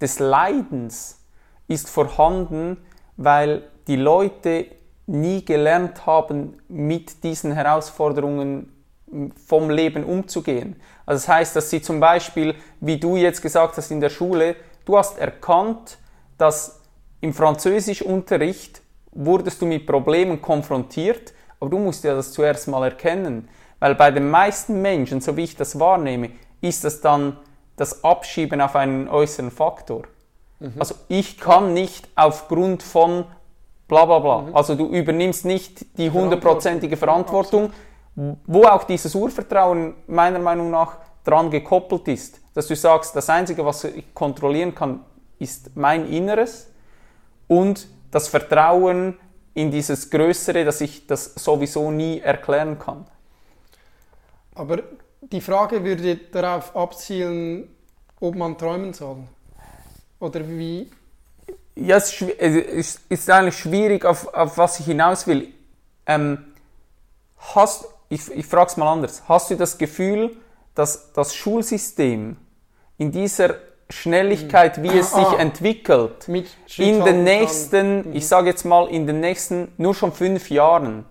[0.00, 1.18] des Leidens
[1.66, 2.78] ist vorhanden,
[3.16, 4.66] weil die Leute
[5.06, 8.72] nie gelernt haben, mit diesen Herausforderungen
[9.46, 10.76] vom Leben umzugehen.
[11.06, 14.56] Also das heißt, dass sie zum Beispiel, wie du jetzt gesagt hast in der Schule,
[14.84, 15.98] du hast erkannt,
[16.36, 16.80] dass
[17.20, 18.82] im Französischunterricht
[19.12, 23.48] wurdest du mit Problemen konfrontiert, aber du musst ja das zuerst mal erkennen.
[23.80, 26.30] Weil bei den meisten Menschen, so wie ich das wahrnehme,
[26.60, 27.36] ist das dann
[27.76, 30.02] das Abschieben auf einen äußeren Faktor.
[30.58, 30.74] Mhm.
[30.78, 33.24] Also ich kann nicht aufgrund von
[33.86, 34.38] bla bla bla.
[34.42, 34.56] Mhm.
[34.56, 37.72] Also du übernimmst nicht die hundertprozentige Verantwortung,
[38.46, 42.40] wo auch dieses Urvertrauen meiner Meinung nach dran gekoppelt ist.
[42.54, 45.04] Dass du sagst, das Einzige, was ich kontrollieren kann,
[45.38, 46.68] ist mein Inneres
[47.46, 49.16] und das Vertrauen
[49.58, 53.04] in dieses Größere, dass ich das sowieso nie erklären kann.
[54.54, 54.82] Aber
[55.20, 57.68] die Frage würde darauf abzielen,
[58.20, 59.24] ob man träumen soll.
[60.20, 60.88] Oder wie?
[61.74, 65.48] Ja, es ist, ist eigentlich schwierig, auf, auf was ich hinaus will.
[66.06, 66.44] Ähm,
[67.36, 69.22] hast, ich, ich frage es mal anders.
[69.28, 70.36] Hast du das Gefühl,
[70.74, 72.36] dass das Schulsystem
[72.96, 73.56] in dieser
[73.90, 76.28] Schnelligkeit, wie es sich ah, entwickelt,
[76.76, 78.16] in den nächsten, mhm.
[78.16, 81.06] ich sage jetzt mal, in den nächsten nur schon fünf Jahren,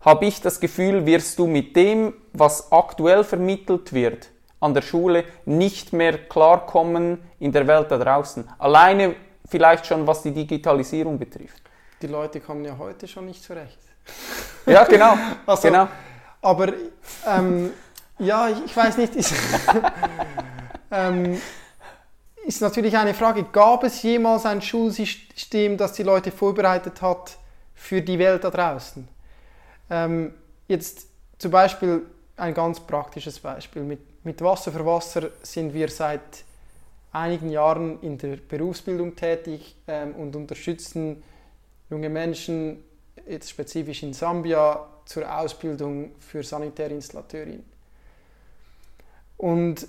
[0.00, 4.30] habe ich das Gefühl, wirst du mit dem, was aktuell vermittelt wird
[4.60, 8.48] an der Schule, nicht mehr klarkommen in der Welt da draußen.
[8.58, 9.14] Alleine
[9.48, 11.62] vielleicht schon, was die Digitalisierung betrifft.
[12.02, 13.78] Die Leute kommen ja heute schon nicht zurecht.
[14.66, 15.16] Ja, genau.
[15.46, 15.88] also, genau.
[16.40, 16.72] Aber
[17.26, 17.70] ähm,
[18.18, 19.16] ja, ich, ich, weiß nicht.
[19.16, 19.34] Ist,
[20.90, 21.40] ähm,
[22.48, 27.36] ist natürlich eine Frage, gab es jemals ein Schulsystem, das die Leute vorbereitet hat
[27.74, 29.06] für die Welt da draußen?
[29.90, 30.32] Ähm,
[30.66, 32.06] jetzt zum Beispiel
[32.38, 33.82] ein ganz praktisches Beispiel.
[33.82, 36.42] Mit, mit Wasser für Wasser sind wir seit
[37.12, 41.22] einigen Jahren in der Berufsbildung tätig ähm, und unterstützen
[41.90, 42.82] junge Menschen,
[43.28, 47.64] jetzt spezifisch in Sambia, zur Ausbildung für Sanitärinstallateurinnen.
[49.36, 49.86] Und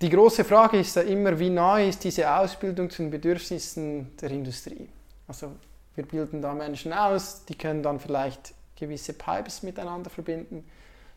[0.00, 4.30] die große Frage ist ja immer, wie nahe ist diese Ausbildung zu den Bedürfnissen der
[4.30, 4.88] Industrie?
[5.26, 5.52] Also
[5.96, 10.64] wir bilden da Menschen aus, die können dann vielleicht gewisse Pipes miteinander verbinden.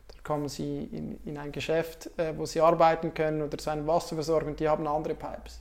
[0.08, 3.86] Da kommen sie in, in ein Geschäft, äh, wo sie arbeiten können oder zu einem
[3.86, 5.60] Wasserversorger die haben andere Pipes.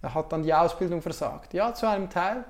[0.00, 1.52] Er hat dann die Ausbildung versagt.
[1.54, 2.44] Ja, zu einem Teil.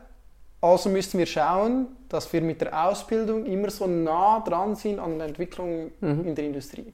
[0.61, 5.19] Also müssen wir schauen, dass wir mit der Ausbildung immer so nah dran sind an
[5.19, 6.25] der Entwicklung mhm.
[6.25, 6.93] in der Industrie.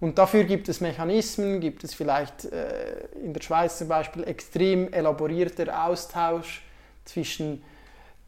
[0.00, 4.92] Und dafür gibt es Mechanismen, gibt es vielleicht äh, in der Schweiz zum Beispiel extrem
[4.92, 6.62] elaborierter Austausch
[7.04, 7.64] zwischen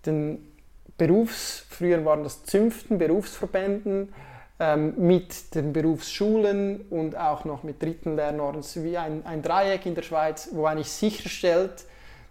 [0.04, 0.50] den
[0.98, 4.12] Berufs, früher waren das Zünften, Berufsverbänden,
[4.58, 9.94] ähm, mit den Berufsschulen und auch noch mit dritten Lernorten, wie ein, ein Dreieck in
[9.94, 11.84] der Schweiz, wo eigentlich sicherstellt,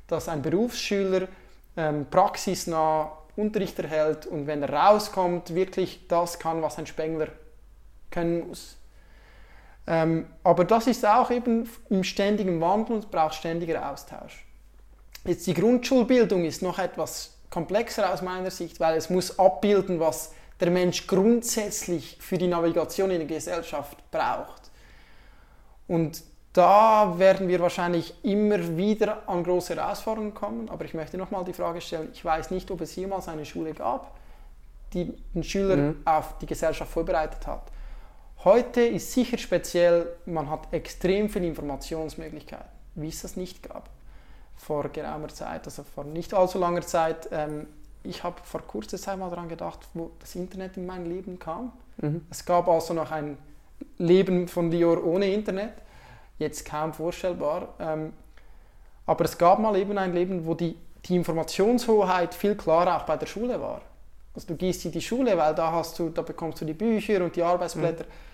[0.07, 1.27] dass ein Berufsschüler
[1.77, 7.29] ähm, praxisnah Unterricht erhält und wenn er rauskommt, wirklich das kann, was ein Spengler
[8.11, 8.75] können muss.
[9.89, 14.45] Ähm, aber das ist auch eben im ständigen Wandel und braucht ständiger Austausch.
[15.25, 20.31] Jetzt die Grundschulbildung ist noch etwas komplexer aus meiner Sicht, weil es muss abbilden, was
[20.59, 24.69] der Mensch grundsätzlich für die Navigation in der Gesellschaft braucht.
[25.87, 26.21] Und
[26.53, 30.69] da werden wir wahrscheinlich immer wieder an große Herausforderungen kommen.
[30.69, 33.73] Aber ich möchte nochmal die Frage stellen, ich weiß nicht, ob es jemals eine Schule
[33.73, 34.15] gab,
[34.93, 36.01] die den Schüler mhm.
[36.05, 37.71] auf die Gesellschaft vorbereitet hat.
[38.45, 43.89] Heute ist sicher speziell, man hat extrem viele Informationsmöglichkeiten, wie es das nicht gab
[44.55, 47.27] vor geraumer Zeit, also vor nicht allzu langer Zeit.
[47.31, 47.67] Ähm,
[48.01, 51.73] ich habe vor kurzer Zeit mal daran gedacht, wo das Internet in mein Leben kam.
[51.97, 52.25] Mhm.
[52.29, 53.37] Es gab also noch ein
[53.97, 55.73] Leben von Dior ohne Internet,
[56.37, 57.73] jetzt kaum vorstellbar.
[57.77, 58.13] Ähm,
[59.05, 63.17] aber es gab mal eben ein Leben, wo die, die Informationshoheit viel klarer auch bei
[63.17, 63.81] der Schule war.
[64.33, 67.21] Also du gehst in die Schule, weil da hast du, da bekommst du die Bücher
[67.21, 68.05] und die Arbeitsblätter.
[68.05, 68.28] Mhm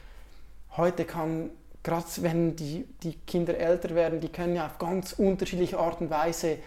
[0.77, 1.49] heute kann,
[1.83, 6.09] gerade wenn die, die Kinder älter werden, die können ja auf ganz unterschiedliche Art und
[6.09, 6.57] Weise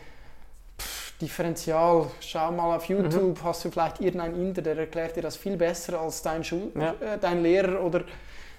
[0.79, 3.45] pff, differenzial, schau mal auf YouTube, mhm.
[3.45, 6.95] hast du vielleicht irgendeinen Inder, der erklärt dir das viel besser als dein, Schul ja.
[7.01, 8.05] äh, dein Lehrer oder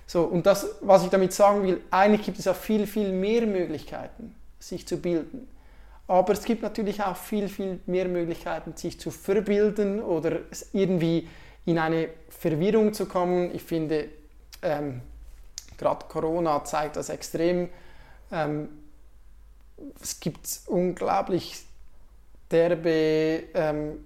[0.06, 0.24] so.
[0.24, 4.36] Und das, was ich damit sagen will, eigentlich gibt es auch viel, viel mehr Möglichkeiten,
[4.60, 5.48] sich zu bilden.
[6.08, 10.40] Aber es gibt natürlich auch viel, viel mehr Möglichkeiten, sich zu verbilden oder
[10.74, 11.28] irgendwie
[11.66, 13.54] in eine Verwirrung zu kommen.
[13.54, 14.06] Ich finde,
[14.64, 15.02] ähm,
[15.80, 17.70] gerade Corona zeigt das extrem.
[18.32, 18.70] Ähm,
[20.02, 21.64] es gibt unglaublich
[22.52, 24.06] derbe ähm,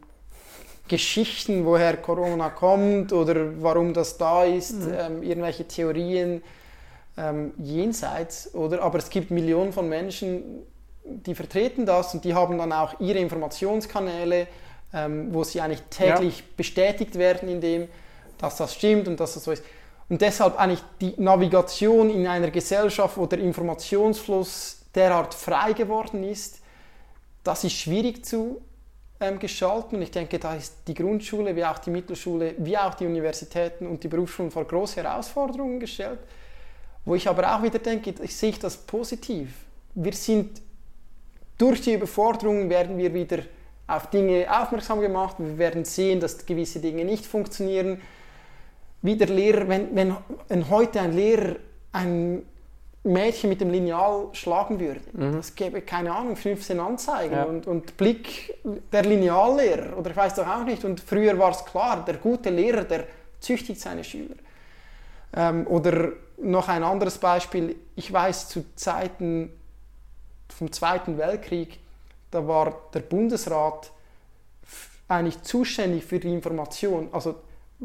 [0.87, 4.93] Geschichten, woher Corona kommt oder warum das da ist, mhm.
[4.93, 6.43] ähm, irgendwelche Theorien
[7.17, 8.81] ähm, jenseits, oder?
[8.81, 10.63] Aber es gibt Millionen von Menschen,
[11.03, 14.47] die vertreten das und die haben dann auch ihre Informationskanäle,
[14.93, 16.45] ähm, wo sie eigentlich täglich ja.
[16.55, 17.87] bestätigt werden, in dem,
[18.37, 19.63] dass das stimmt und dass das so ist.
[20.09, 26.59] Und deshalb eigentlich die Navigation in einer Gesellschaft, wo der Informationsfluss derart frei geworden ist,
[27.43, 28.61] das ist schwierig zu
[29.19, 29.95] ähm, gestalten.
[29.95, 33.88] Und ich denke, da ist die Grundschule, wie auch die Mittelschule, wie auch die Universitäten
[33.88, 36.19] und die Berufsschulen vor große Herausforderungen gestellt.
[37.05, 39.49] Wo ich aber auch wieder denke, ich sehe das positiv.
[39.95, 40.61] Wir sind
[41.57, 43.39] durch die Überforderungen werden wir wieder
[43.88, 45.35] auf Dinge aufmerksam gemacht.
[45.39, 48.01] Wir werden sehen, dass gewisse Dinge nicht funktionieren.
[49.03, 50.15] Wie der Lehrer, wenn, wenn,
[50.47, 51.57] wenn heute ein Lehrer
[51.91, 52.41] ein
[53.03, 55.34] Mädchen mit dem Lineal schlagen würde, mhm.
[55.34, 57.43] das gäbe, keine Ahnung, 15 Anzeigen ja.
[57.43, 58.57] und, und Blick
[58.91, 60.85] der Lineallehrer oder ich weiß doch auch nicht.
[60.85, 63.05] Und früher war es klar, der gute Lehrer, der
[63.41, 64.35] züchtigt seine Schüler.
[65.35, 69.51] Ähm, oder noch ein anderes Beispiel, ich weiß zu Zeiten
[70.47, 71.80] vom Zweiten Weltkrieg,
[72.31, 73.91] da war der Bundesrat
[75.09, 77.09] eigentlich zuständig für die Information.
[77.11, 77.35] Also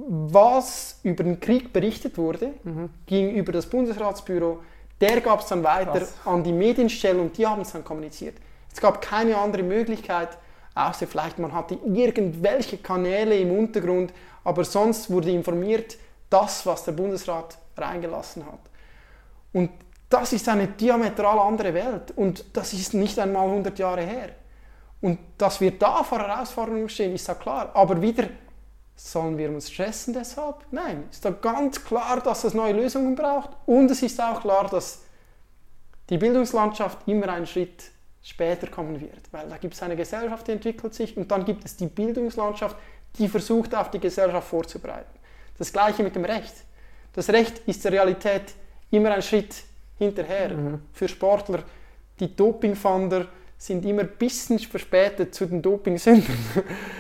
[0.07, 2.91] was über den Krieg berichtet wurde, mhm.
[3.07, 4.61] ging über das Bundesratsbüro,
[5.01, 6.15] der gab es dann weiter Krass.
[6.25, 8.37] an die Medienstellen und die haben es dann kommuniziert.
[8.73, 10.39] Es gab keine andere Möglichkeit,
[10.75, 14.13] außer vielleicht man hatte irgendwelche Kanäle im Untergrund,
[14.45, 15.97] aber sonst wurde informiert,
[16.31, 18.61] das, was der Bundesrat reingelassen hat.
[19.53, 19.71] Und
[20.09, 24.31] das ist eine diametral andere Welt und das ist nicht einmal 100 Jahre her.
[25.01, 27.71] Und dass wir da vor Herausforderungen stehen, ist ja klar.
[27.75, 28.25] Aber wieder,
[28.99, 30.57] sollen wir uns stressen deshalb?
[30.71, 34.69] Nein, ist da ganz klar, dass es neue Lösungen braucht und es ist auch klar,
[34.69, 35.03] dass
[36.11, 37.91] die Bildungslandschaft immer einen Schritt
[38.23, 41.65] später kommen wird, weil da gibt es eine Gesellschaft, die entwickelt sich und dann gibt
[41.65, 42.77] es die Bildungslandschaft,
[43.19, 45.19] die versucht, auf die Gesellschaft vorzubereiten.
[45.57, 46.55] Das gleiche mit dem Recht.
[47.15, 48.55] Das Recht ist der Realität
[48.91, 49.63] immer ein Schritt
[49.97, 50.51] hinterher.
[50.51, 50.83] Mhm.
[50.93, 51.63] Für Sportler,
[52.19, 53.27] die Dopingfander
[53.57, 56.37] sind immer ein bisschen verspätet zu den Dopingsündern.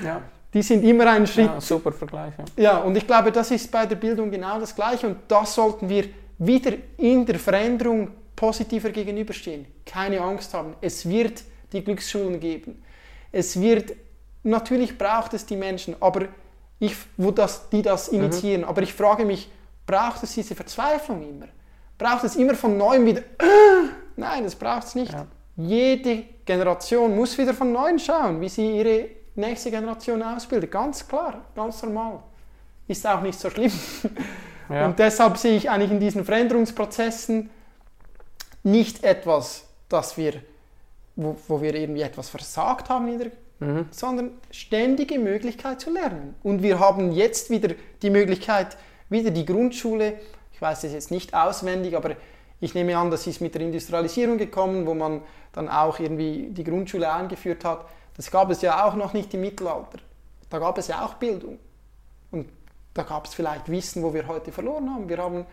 [0.04, 0.22] Ja.
[0.54, 1.46] Die sind immer einen Schritt.
[1.46, 2.32] Ja, super Vergleich.
[2.56, 2.62] Ja.
[2.62, 5.88] ja, und ich glaube, das ist bei der Bildung genau das Gleiche und das sollten
[5.88, 6.06] wir
[6.38, 9.66] wieder in der Veränderung positiver gegenüberstehen.
[9.84, 10.74] Keine Angst haben.
[10.80, 11.42] Es wird
[11.72, 12.82] die Glücksschulen geben.
[13.30, 13.94] Es wird,
[14.42, 16.26] natürlich braucht es die Menschen, aber
[16.78, 18.20] ich, wo das, die das mhm.
[18.20, 18.62] initiieren.
[18.62, 18.68] Mhm.
[18.68, 19.50] Aber ich frage mich,
[19.86, 21.48] braucht es diese Verzweiflung immer?
[21.98, 23.22] Braucht es immer von neuem wieder?
[24.16, 25.12] Nein, das braucht es nicht.
[25.12, 25.26] Ja.
[25.56, 30.70] Jede Generation muss wieder von neuem schauen, wie sie ihre nächste Generation ausbildet.
[30.70, 32.20] Ganz klar, ganz normal.
[32.86, 33.72] Ist auch nicht so schlimm.
[34.70, 34.84] Ja.
[34.84, 37.48] Und deshalb sehe ich eigentlich in diesen Veränderungsprozessen
[38.64, 40.42] nicht etwas, dass wir,
[41.16, 43.86] wo, wo wir irgendwie etwas versagt haben, der, mhm.
[43.90, 46.34] sondern ständige Möglichkeit zu lernen.
[46.42, 48.76] Und wir haben jetzt wieder die Möglichkeit,
[49.08, 50.18] wieder die Grundschule
[50.58, 52.16] ich weiß es jetzt nicht auswendig, aber
[52.58, 56.64] ich nehme an, das ist mit der Industrialisierung gekommen, wo man dann auch irgendwie die
[56.64, 57.84] Grundschule eingeführt hat.
[58.18, 59.98] Das gab es ja auch noch nicht im Mittelalter.
[60.50, 61.58] Da gab es ja auch Bildung.
[62.30, 62.50] Und
[62.92, 65.08] da gab es vielleicht Wissen, wo wir heute verloren haben.
[65.08, 65.46] Wir haben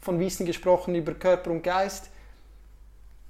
[0.00, 2.08] von Wissen gesprochen über Körper und Geist.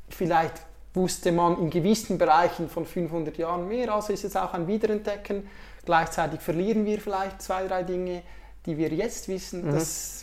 [0.08, 0.54] Vielleicht
[0.94, 5.48] wusste man in gewissen Bereichen von 500 Jahren mehr, also ist es auch ein Wiederentdecken.
[5.84, 8.22] Gleichzeitig verlieren wir vielleicht zwei, drei Dinge,
[8.66, 9.66] die wir jetzt wissen.
[9.66, 9.72] Mhm.
[9.72, 10.20] Das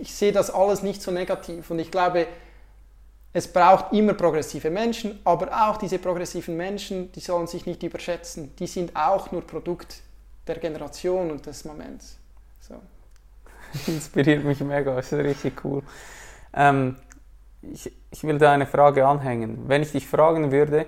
[0.00, 2.26] ich sehe das alles nicht so negativ und ich glaube,
[3.32, 8.54] es braucht immer progressive Menschen, aber auch diese progressiven Menschen, die sollen sich nicht überschätzen.
[8.56, 10.02] Die sind auch nur Produkt
[10.46, 12.18] der Generation und des Moments.
[12.60, 12.74] So.
[13.86, 15.82] Inspiriert mich mega, das ist richtig cool.
[16.52, 16.96] Ähm,
[17.62, 19.68] ich, ich will da eine Frage anhängen.
[19.68, 20.86] Wenn ich dich fragen würde,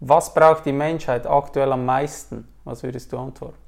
[0.00, 3.58] was braucht die Menschheit aktuell am meisten, was würdest du antworten?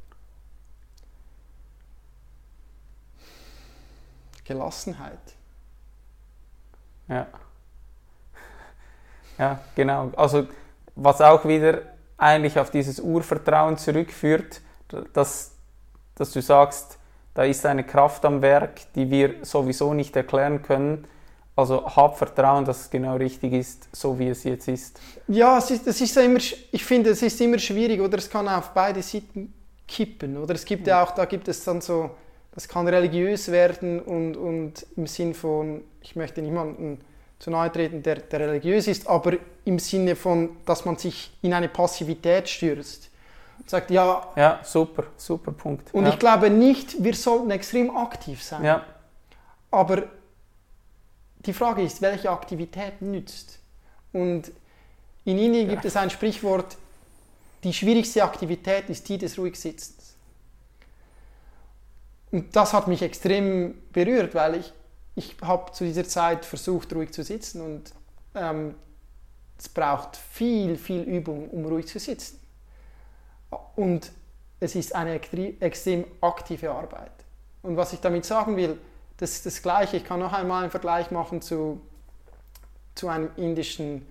[4.44, 5.18] Gelassenheit.
[7.08, 7.26] Ja.
[9.38, 10.10] Ja, genau.
[10.16, 10.46] Also
[10.94, 11.82] was auch wieder
[12.16, 14.60] eigentlich auf dieses Urvertrauen zurückführt,
[15.12, 15.52] dass,
[16.14, 16.98] dass du sagst,
[17.34, 21.06] da ist eine Kraft am Werk, die wir sowieso nicht erklären können.
[21.54, 25.00] Also hab Vertrauen, dass es genau richtig ist, so wie es jetzt ist.
[25.28, 28.48] Ja, es ist, es ist immer, ich finde, es ist immer schwierig oder es kann
[28.48, 29.52] auf beide Seiten
[29.88, 30.36] kippen.
[30.36, 32.10] Oder es gibt ja auch, da gibt es dann so
[32.56, 37.02] das kann religiös werden und, und im Sinn von, ich möchte niemanden
[37.38, 39.34] zu nahe treten, der, der religiös ist, aber
[39.64, 43.10] im Sinne von, dass man sich in eine Passivität stürzt.
[43.58, 44.32] Und sagt, ja.
[44.36, 45.92] Ja, super, super Punkt.
[45.92, 46.10] Und ja.
[46.10, 48.64] ich glaube nicht, wir sollten extrem aktiv sein.
[48.64, 48.84] Ja.
[49.70, 50.04] Aber
[51.38, 53.58] die Frage ist, welche Aktivität nützt?
[54.12, 54.50] Und
[55.24, 56.76] in Indien gibt es ein Sprichwort,
[57.64, 60.14] die schwierigste Aktivität ist die des ruhig Sitzens.
[62.30, 64.72] Und das hat mich extrem berührt, weil ich,
[65.16, 67.92] ich habe zu dieser Zeit versucht, ruhig zu sitzen und
[68.34, 68.74] ähm,
[69.58, 72.38] es braucht viel, viel Übung, um ruhig zu sitzen.
[73.74, 74.12] Und
[74.60, 77.10] es ist eine extrem aktive Arbeit.
[77.62, 78.78] Und was ich damit sagen will,
[79.16, 79.96] das ist das Gleiche.
[79.96, 81.80] Ich kann noch einmal einen Vergleich machen zu,
[82.94, 84.06] zu einem indischen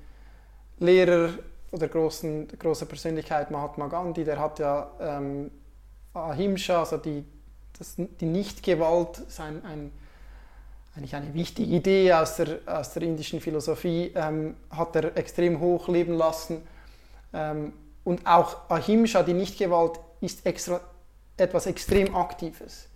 [0.80, 1.30] Lehrer
[1.72, 4.23] oder großen, großer Persönlichkeit Mahatma Gandhi.
[4.23, 5.52] Der hat ja ähm,
[6.14, 7.23] Ahimsa, also die,
[7.77, 9.91] das, die Nichtgewalt, ist ein, ein,
[10.96, 15.90] eigentlich eine wichtige Idee aus der, aus der indischen Philosophie, ähm, hat er extrem hoch
[15.90, 16.62] leben lassen.
[17.34, 17.74] Ähm,
[18.04, 20.80] und auch Ahimsa, die Nichtgewalt, ist extra,
[21.38, 22.88] etwas extrem Aktives.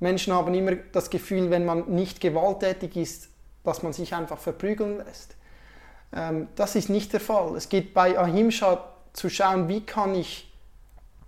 [0.00, 3.28] Menschen haben immer das Gefühl, wenn man nicht gewalttätig ist,
[3.64, 5.36] dass man sich einfach verprügeln lässt.
[6.12, 7.56] Ähm, das ist nicht der Fall.
[7.56, 10.52] Es geht bei Ahimsa zu schauen, wie kann ich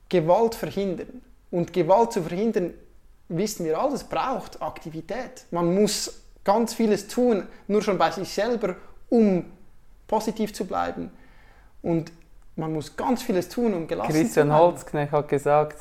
[0.09, 1.23] Gewalt verhindern.
[1.51, 2.75] Und Gewalt zu verhindern,
[3.37, 5.47] wissen wir alle, es braucht Aktivität.
[5.51, 8.77] Man muss ganz vieles tun, nur schon bei sich selber,
[9.09, 9.45] um
[10.07, 11.11] positiv zu bleiben.
[11.83, 12.13] Und
[12.57, 14.51] man muss ganz vieles tun, um gelassen Christian zu bleiben.
[14.51, 15.79] Christian Holzknecht hat gesagt,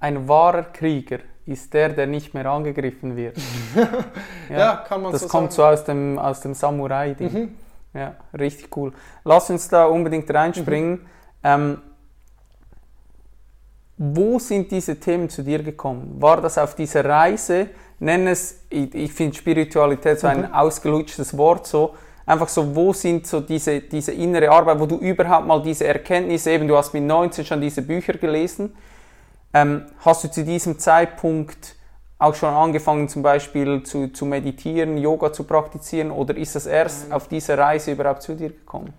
[0.00, 3.36] ein wahrer Krieger ist der, der nicht mehr angegriffen wird.
[4.48, 7.32] ja, ja, kann man das so Das kommt so aus dem, aus dem Samurai-Ding.
[7.32, 7.56] Mhm.
[7.92, 8.92] Ja, richtig cool.
[9.24, 10.92] Lass uns da unbedingt reinspringen.
[10.92, 11.06] Mhm.
[11.42, 11.82] Ähm,
[14.02, 16.16] wo sind diese Themen zu dir gekommen?
[16.18, 17.66] War das auf dieser Reise?
[17.98, 20.54] Nenn es, ich, ich finde Spiritualität so ein mhm.
[20.54, 21.94] ausgelutschtes Wort, so
[22.24, 26.50] einfach so, wo sind so diese, diese innere Arbeit, wo du überhaupt mal diese Erkenntnisse,
[26.50, 28.74] eben du hast mit 19 schon diese Bücher gelesen,
[29.52, 31.76] ähm, hast du zu diesem Zeitpunkt
[32.18, 37.08] auch schon angefangen, zum Beispiel zu, zu meditieren, Yoga zu praktizieren oder ist das erst
[37.08, 37.16] Nein.
[37.16, 38.94] auf dieser Reise überhaupt zu dir gekommen?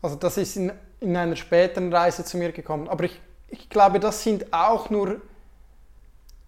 [0.00, 0.70] Also das ist in,
[1.00, 2.88] in einer späteren Reise zu mir gekommen.
[2.88, 3.20] Aber ich,
[3.52, 5.20] ich glaube, das sind auch nur,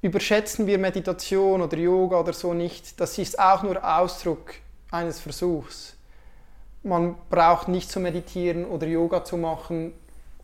[0.03, 4.55] überschätzen wir Meditation oder Yoga oder so nicht, das ist auch nur Ausdruck
[4.91, 5.95] eines Versuchs.
[6.83, 9.93] Man braucht nicht zu meditieren oder Yoga zu machen,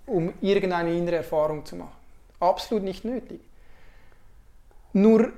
[0.06, 2.00] um irgendeine innere Erfahrung zu machen
[2.40, 3.40] absolut nicht nötig.
[4.92, 5.32] Nur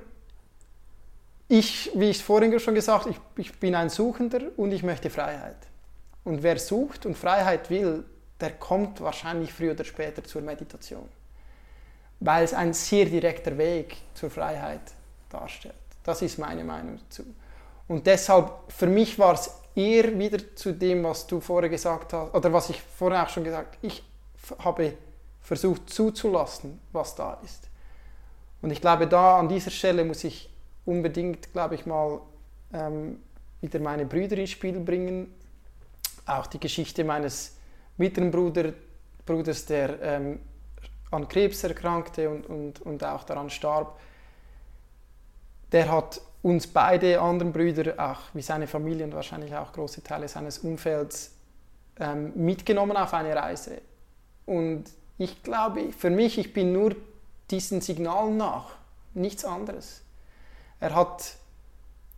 [1.47, 4.81] ich, wie ich es vorhin schon gesagt habe, ich, ich bin ein Suchender und ich
[4.81, 5.57] möchte Freiheit.
[6.23, 8.05] Und wer sucht und Freiheit will,
[8.43, 11.07] der kommt wahrscheinlich früher oder später zur Meditation.
[12.19, 14.81] Weil es ein sehr direkter Weg zur Freiheit
[15.29, 15.73] darstellt.
[16.03, 17.23] Das ist meine Meinung dazu.
[17.87, 22.33] Und deshalb, für mich war es eher wieder zu dem, was du vorher gesagt hast,
[22.33, 23.87] oder was ich vorher auch schon gesagt habe.
[23.87, 24.03] Ich
[24.59, 24.93] habe
[25.41, 27.69] versucht zuzulassen, was da ist.
[28.61, 30.49] Und ich glaube, da an dieser Stelle muss ich
[30.85, 32.19] unbedingt, glaube ich mal,
[32.73, 33.19] ähm,
[33.61, 35.33] wieder meine Brüder ins Spiel bringen.
[36.25, 37.55] Auch die Geschichte meines
[37.97, 38.73] mittleren Bruder,
[39.25, 40.39] Bruders, der ähm,
[41.11, 43.99] an Krebs erkrankte und, und, und auch daran starb.
[45.71, 50.27] Der hat uns beide anderen Brüder, auch wie seine Familie und wahrscheinlich auch große Teile
[50.27, 51.31] seines Umfelds,
[51.99, 53.81] ähm, mitgenommen auf eine Reise.
[54.45, 54.85] Und
[55.17, 56.95] ich glaube, für mich, ich bin nur
[57.49, 58.75] diesen Signalen nach,
[59.13, 60.01] nichts anderes.
[60.79, 61.35] Er hat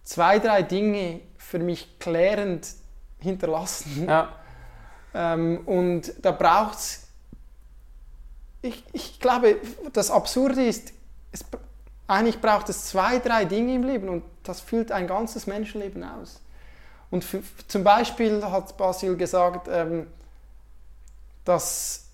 [0.03, 2.67] zwei, drei Dinge für mich klärend
[3.19, 4.07] hinterlassen.
[4.07, 4.33] Ja.
[5.17, 7.07] Ähm, und da braucht es,
[8.61, 9.57] ich, ich glaube,
[9.93, 10.91] das Absurde ist,
[11.31, 11.45] es,
[12.05, 16.41] eigentlich braucht es zwei, drei Dinge im Leben und das füllt ein ganzes Menschenleben aus.
[17.11, 20.07] Und für, zum Beispiel hat Basil gesagt, ähm,
[21.45, 22.07] dass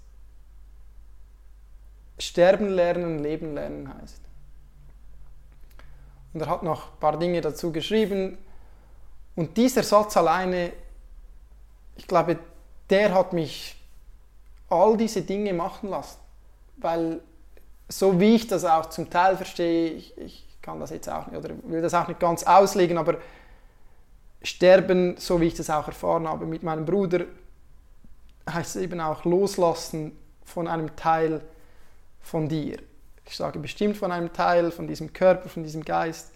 [2.20, 4.22] Sterben lernen, Leben lernen heißt.
[6.34, 8.38] Und er hat noch ein paar Dinge dazu geschrieben.
[9.36, 10.72] Und dieser Satz alleine,
[11.96, 12.38] ich glaube,
[12.92, 13.76] der hat mich
[14.70, 16.20] all diese Dinge machen lassen.
[16.78, 17.22] Weil
[17.88, 21.38] so wie ich das auch zum Teil verstehe, ich, ich kann das jetzt auch nicht,
[21.38, 23.18] oder will das auch nicht ganz auslegen, aber
[24.44, 27.26] Sterben, so wie ich das auch erfahren habe mit meinem Bruder,
[28.50, 31.42] heißt eben auch loslassen von einem Teil
[32.22, 32.78] von dir.
[33.26, 36.32] Ich sage bestimmt von einem Teil, von diesem Körper, von diesem Geist,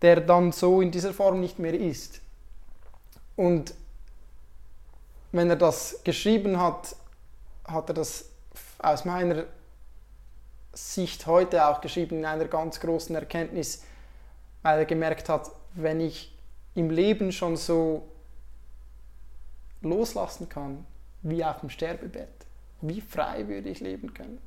[0.00, 2.20] der dann so in dieser Form nicht mehr ist.
[3.36, 3.74] Und
[5.34, 6.94] wenn er das geschrieben hat,
[7.64, 8.30] hat er das
[8.78, 9.44] aus meiner
[10.72, 13.82] Sicht heute auch geschrieben in einer ganz großen Erkenntnis,
[14.62, 16.32] weil er gemerkt hat, wenn ich
[16.76, 18.08] im Leben schon so
[19.82, 20.86] loslassen kann,
[21.22, 22.28] wie auf dem Sterbebett,
[22.80, 24.38] wie frei würde ich leben können.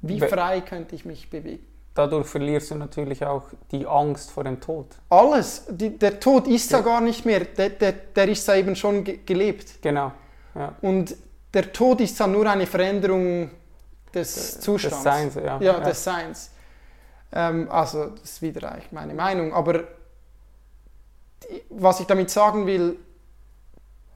[0.00, 1.66] Wie frei könnte ich mich bewegen?
[1.94, 4.86] Dadurch verlierst du natürlich auch die Angst vor dem Tod.
[5.08, 5.64] Alles.
[5.68, 6.80] Die, der Tod ist ja.
[6.80, 7.40] gar nicht mehr.
[7.40, 9.82] Der, der, der ist ja eben schon ge gelebt.
[9.82, 10.12] Genau.
[10.54, 10.74] Ja.
[10.80, 11.14] Und
[11.52, 13.50] der Tod ist dann nur eine Veränderung
[14.14, 14.96] des Zustands.
[14.96, 15.42] Des Seins, ja.
[15.42, 15.80] Ja, ja.
[15.80, 16.50] des Seins.
[17.32, 19.52] Ähm, also, das ist wieder eigentlich meine Meinung.
[19.52, 19.84] Aber
[21.42, 22.96] die, was ich damit sagen will,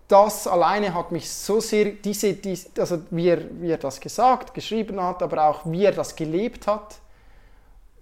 [0.08, 4.54] das alleine hat mich so sehr, diese, diese, also wie er, wie er das gesagt,
[4.54, 7.00] geschrieben hat, aber auch wie er das gelebt hat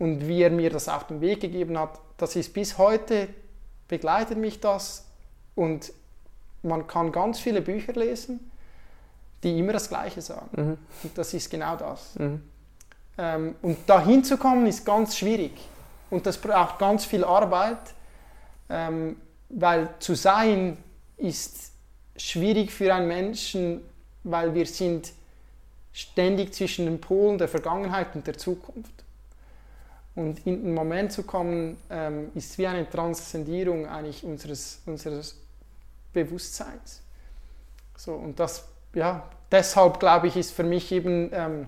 [0.04, 3.28] und wie er mir das auf den Weg gegeben hat, das ist bis heute,
[3.88, 5.06] begleitet mich das
[5.54, 5.94] und
[6.62, 8.50] man kann ganz viele Bücher lesen,
[9.42, 10.48] die immer das Gleiche sagen.
[10.52, 10.78] Mhm.
[11.04, 12.16] Und das ist genau das.
[12.16, 12.42] Mhm.
[13.16, 15.52] Ähm, und da hinzukommen ist ganz schwierig
[16.10, 17.94] und das braucht ganz viel Arbeit,
[18.68, 19.16] ähm,
[19.48, 20.76] weil zu sein
[21.16, 21.72] ist
[22.14, 23.80] schwierig für einen Menschen,
[24.22, 25.12] weil wir sind
[25.94, 29.03] ständig zwischen den Polen der Vergangenheit und der Zukunft.
[30.14, 35.36] Und in den Moment zu kommen, ähm, ist wie eine Transzendierung eigentlich unseres, unseres
[36.12, 37.02] Bewusstseins.
[37.96, 38.64] So, und das,
[38.94, 41.66] ja, deshalb glaube ich, ist für mich eben ähm,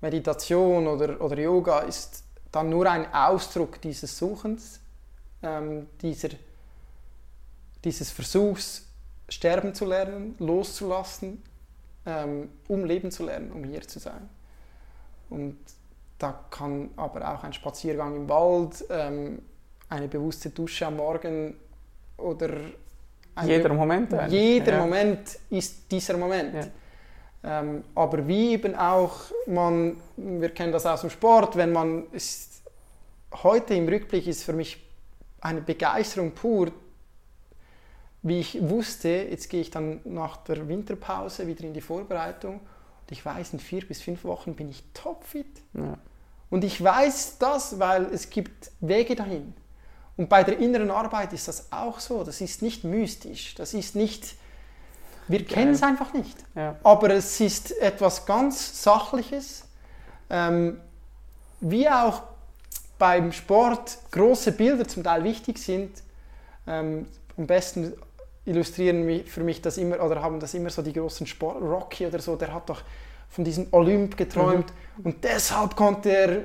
[0.00, 4.80] Meditation oder, oder Yoga ist dann nur ein Ausdruck dieses Suchens,
[5.42, 6.30] ähm, dieser,
[7.84, 8.86] dieses Versuchs,
[9.28, 11.42] sterben zu lernen, loszulassen,
[12.06, 14.28] ähm, um leben zu lernen, um hier zu sein.
[15.30, 15.56] Und
[16.24, 21.54] da kann aber auch ein Spaziergang im Wald, eine bewusste Dusche am Morgen
[22.16, 22.48] oder
[23.44, 24.14] jeder Moment.
[24.14, 24.40] Eigentlich.
[24.40, 24.78] Jeder ja.
[24.80, 26.54] Moment ist dieser Moment.
[26.54, 27.60] Ja.
[27.60, 32.62] Ähm, aber wie eben auch man, wir kennen das aus dem Sport, wenn man ist,
[33.42, 34.82] heute im Rückblick ist für mich
[35.40, 36.70] eine Begeisterung pur,
[38.22, 43.12] wie ich wusste, jetzt gehe ich dann nach der Winterpause wieder in die Vorbereitung und
[43.12, 45.60] ich weiß, in vier bis fünf Wochen bin ich topfit.
[45.74, 45.98] Ja.
[46.54, 49.54] Und ich weiß das, weil es gibt Wege dahin.
[50.16, 52.22] Und bei der inneren Arbeit ist das auch so.
[52.22, 53.56] Das ist nicht mystisch.
[53.56, 54.36] Das ist nicht.
[55.26, 56.36] Wir kennen es einfach nicht.
[56.54, 56.76] Ja.
[56.84, 59.64] Aber es ist etwas ganz Sachliches.
[60.30, 60.80] Ähm,
[61.58, 62.22] wie auch
[63.00, 66.04] beim Sport große Bilder zum Teil wichtig sind.
[66.68, 67.94] Ähm, am besten
[68.44, 71.60] illustrieren für mich das immer oder haben das immer so die großen Sport.
[71.60, 72.82] Rocky oder so, der hat doch
[73.28, 75.06] von diesem Olymp geträumt mhm.
[75.06, 76.42] und deshalb konnte er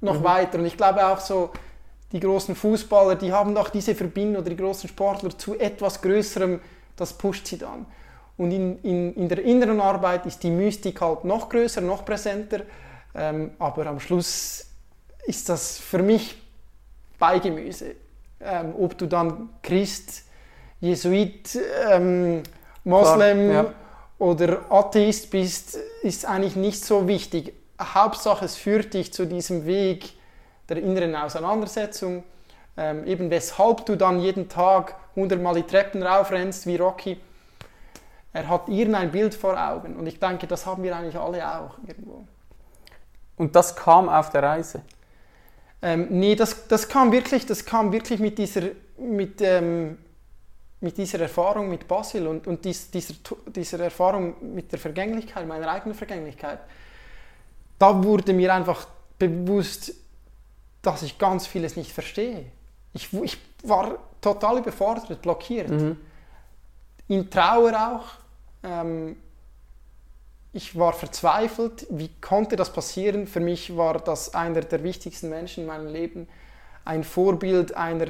[0.00, 0.24] noch mhm.
[0.24, 0.58] weiter.
[0.58, 1.50] Und ich glaube auch so,
[2.12, 6.60] die großen Fußballer, die haben doch diese Verbindung oder die großen Sportler zu etwas Größerem,
[6.96, 7.86] das pusht sie dann.
[8.36, 12.62] Und in, in, in der inneren Arbeit ist die Mystik halt noch größer, noch präsenter,
[13.14, 14.66] ähm, aber am Schluss
[15.26, 16.40] ist das für mich
[17.18, 17.94] Beigemüse.
[18.40, 20.24] Ähm, ob du dann Christ,
[20.80, 21.58] Jesuit,
[21.90, 22.42] ähm,
[22.84, 23.74] Moslem Klar, ja.
[24.20, 27.54] Oder Atheist bist, ist eigentlich nicht so wichtig.
[27.80, 30.12] Hauptsache, es führt dich zu diesem Weg,
[30.68, 32.22] der inneren Auseinandersetzung,
[32.76, 37.18] ähm, eben weshalb du dann jeden Tag hundertmal die Treppen raufrennst wie Rocky.
[38.32, 41.78] Er hat irgendein Bild vor Augen und ich denke, das haben wir eigentlich alle auch
[41.86, 42.24] irgendwo.
[43.36, 44.82] Und das kam auf der Reise?
[45.80, 48.68] Ähm, nee, das, das, kam wirklich, das kam wirklich mit dieser,
[48.98, 49.96] mit, ähm,
[50.80, 53.14] mit dieser Erfahrung mit Basil und, und dies, dieser,
[53.46, 56.60] dieser Erfahrung mit der Vergänglichkeit, meiner eigenen Vergänglichkeit.
[57.78, 58.86] Da wurde mir einfach
[59.18, 59.94] bewusst,
[60.82, 62.46] dass ich ganz vieles nicht verstehe.
[62.92, 65.68] Ich, ich war total überfordert, blockiert.
[65.68, 65.96] Mhm.
[67.08, 68.06] In Trauer auch.
[68.62, 69.16] Ähm,
[70.52, 71.86] ich war verzweifelt.
[71.90, 73.26] Wie konnte das passieren?
[73.26, 76.28] Für mich war das einer der wichtigsten Menschen in meinem Leben.
[76.84, 78.08] Ein Vorbild, einer,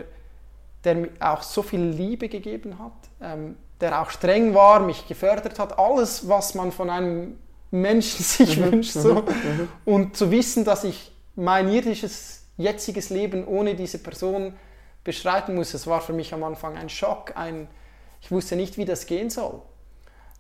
[0.85, 5.59] der mir auch so viel Liebe gegeben hat, ähm, der auch streng war, mich gefördert
[5.59, 5.79] hat.
[5.79, 7.39] Alles, was man von einem
[7.71, 8.73] Menschen sich mhm.
[8.73, 8.93] wünscht.
[8.93, 9.15] So.
[9.15, 9.21] Mhm.
[9.21, 9.69] mhm.
[9.85, 14.55] Und zu wissen, dass ich mein irdisches jetziges Leben ohne diese Person
[15.03, 15.75] beschreiten muss.
[15.75, 17.69] Es war für mich am Anfang ein Schock, ein,
[18.21, 19.63] ich wusste nicht, wie das gehen soll.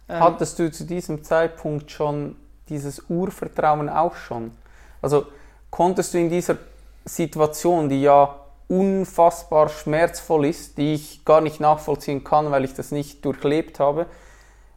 [0.08, 2.36] Ähm, Hattest du zu diesem Zeitpunkt schon
[2.68, 4.52] dieses Urvertrauen auch schon?
[5.00, 5.26] Also
[5.70, 6.58] konntest du in dieser
[7.04, 8.36] Situation, die ja
[8.70, 14.06] unfassbar schmerzvoll ist, die ich gar nicht nachvollziehen kann, weil ich das nicht durchlebt habe,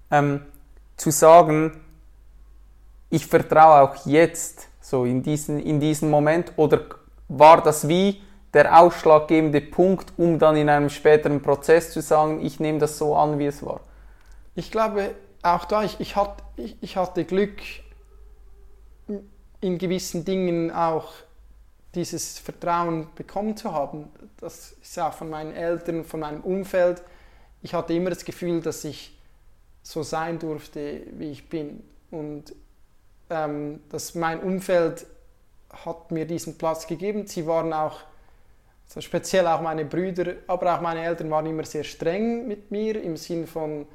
[0.10, 0.42] ähm,
[0.98, 1.80] zu sagen,
[3.10, 6.82] ich vertraue auch jetzt so in diesen, in diesen Moment oder
[7.28, 8.22] war das wie
[8.54, 13.16] der ausschlaggebende Punkt, um dann in einem späteren Prozess zu sagen, ich nehme das so
[13.16, 13.82] an, wie es war?
[14.56, 15.12] Ich glaube,
[15.44, 17.60] auch da, ich, ich, hatte, ich, ich hatte Glück,
[19.62, 21.12] in gewissen Dingen auch
[21.96, 24.10] dieses Vertrauen bekommen zu haben.
[24.38, 27.04] Das ist auch von meinen Eltern, von meinem Umfeld.
[27.62, 29.18] Ich hatte immer das Gefühl, dass ich
[29.84, 31.84] so sein durfte, wie ich bin.
[32.10, 32.54] Und
[33.30, 35.06] ähm, dass mein Umfeld
[35.70, 37.28] hat mir diesen Platz gegeben.
[37.28, 38.00] Sie waren auch,
[38.88, 43.02] also speziell auch meine Brüder, aber auch meine Eltern waren immer sehr streng mit mir
[43.02, 43.88] im Sinn von,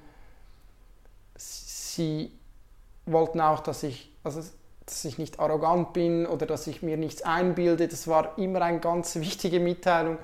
[1.37, 2.33] sie
[3.07, 4.43] wollten auch, dass ich, also,
[4.89, 7.89] dass ich nicht arrogant bin oder dass ich mir nichts einbilde.
[7.89, 10.19] Das war immer eine ganz wichtige Mitteilung,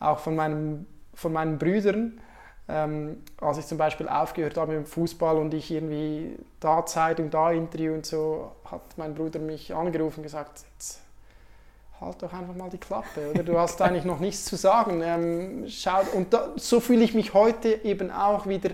[0.00, 2.20] auch von, meinem, von meinen Brüdern.
[2.68, 7.30] Ähm, als ich zum Beispiel aufgehört habe mit dem Fußball und ich irgendwie da Zeitung,
[7.30, 11.00] da Interview und so, hat mein Bruder mich angerufen und gesagt, jetzt
[12.00, 13.42] halt doch einfach mal die Klappe, oder?
[13.42, 15.02] Du hast eigentlich noch nichts zu sagen.
[15.02, 18.70] Ähm, schau, und da, so fühle ich mich heute eben auch wieder,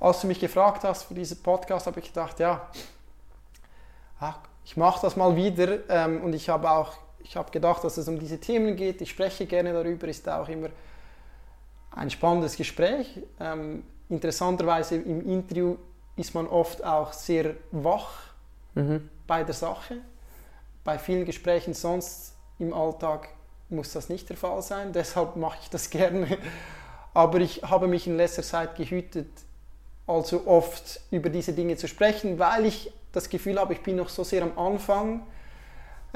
[0.00, 2.68] als du mich gefragt hast für diesen Podcast, habe ich gedacht, ja,
[4.20, 7.96] ach, ich mache das mal wieder ähm, und ich habe auch, ich habe gedacht, dass
[7.96, 9.00] es um diese Themen geht.
[9.00, 10.68] Ich spreche gerne darüber, ist auch immer
[11.90, 13.20] ein spannendes Gespräch.
[13.40, 15.76] Ähm, interessanterweise im Interview
[16.16, 18.12] ist man oft auch sehr wach
[18.74, 19.08] mhm.
[19.26, 19.98] bei der Sache.
[20.82, 23.28] Bei vielen Gesprächen sonst im Alltag
[23.68, 26.38] muss das nicht der Fall sein, deshalb mache ich das gerne.
[27.12, 29.28] Aber ich habe mich in letzter Zeit gehütet,
[30.06, 34.08] allzu oft über diese Dinge zu sprechen, weil ich das Gefühl habe, ich bin noch
[34.08, 35.22] so sehr am Anfang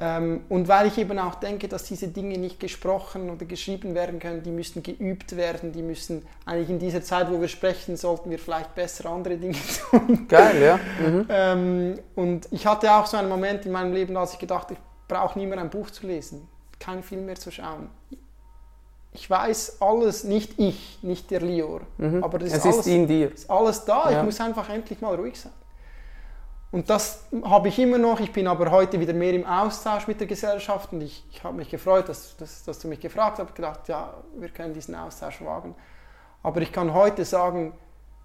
[0.00, 4.20] ähm, und weil ich eben auch denke, dass diese Dinge nicht gesprochen oder geschrieben werden
[4.20, 8.30] können, die müssen geübt werden, die müssen eigentlich in dieser Zeit, wo wir sprechen, sollten
[8.30, 9.56] wir vielleicht besser andere Dinge
[9.90, 10.26] tun.
[10.28, 10.78] Geil, ja.
[11.04, 11.26] Mhm.
[11.28, 14.78] Ähm, und ich hatte auch so einen Moment in meinem Leben, als ich gedacht ich
[15.08, 16.46] brauche nie mehr ein Buch zu lesen,
[16.78, 17.88] kein Film mehr zu schauen.
[19.12, 22.22] Ich weiß alles, nicht ich, nicht der Lior, mhm.
[22.22, 23.32] aber das es ist, alles, in dir.
[23.32, 24.10] ist alles da.
[24.10, 24.18] Ja.
[24.18, 25.50] Ich muss einfach endlich mal ruhig sein.
[26.70, 28.20] Und das habe ich immer noch.
[28.20, 31.56] Ich bin aber heute wieder mehr im Austausch mit der Gesellschaft und ich, ich habe
[31.56, 33.48] mich gefreut, dass, dass, dass, du mich gefragt hast.
[33.48, 35.74] Ich gedacht, ja, wir können diesen Austausch wagen.
[36.42, 37.72] Aber ich kann heute sagen,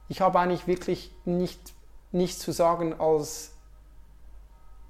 [0.09, 1.73] ich habe eigentlich wirklich nicht,
[2.11, 3.53] nichts zu sagen, als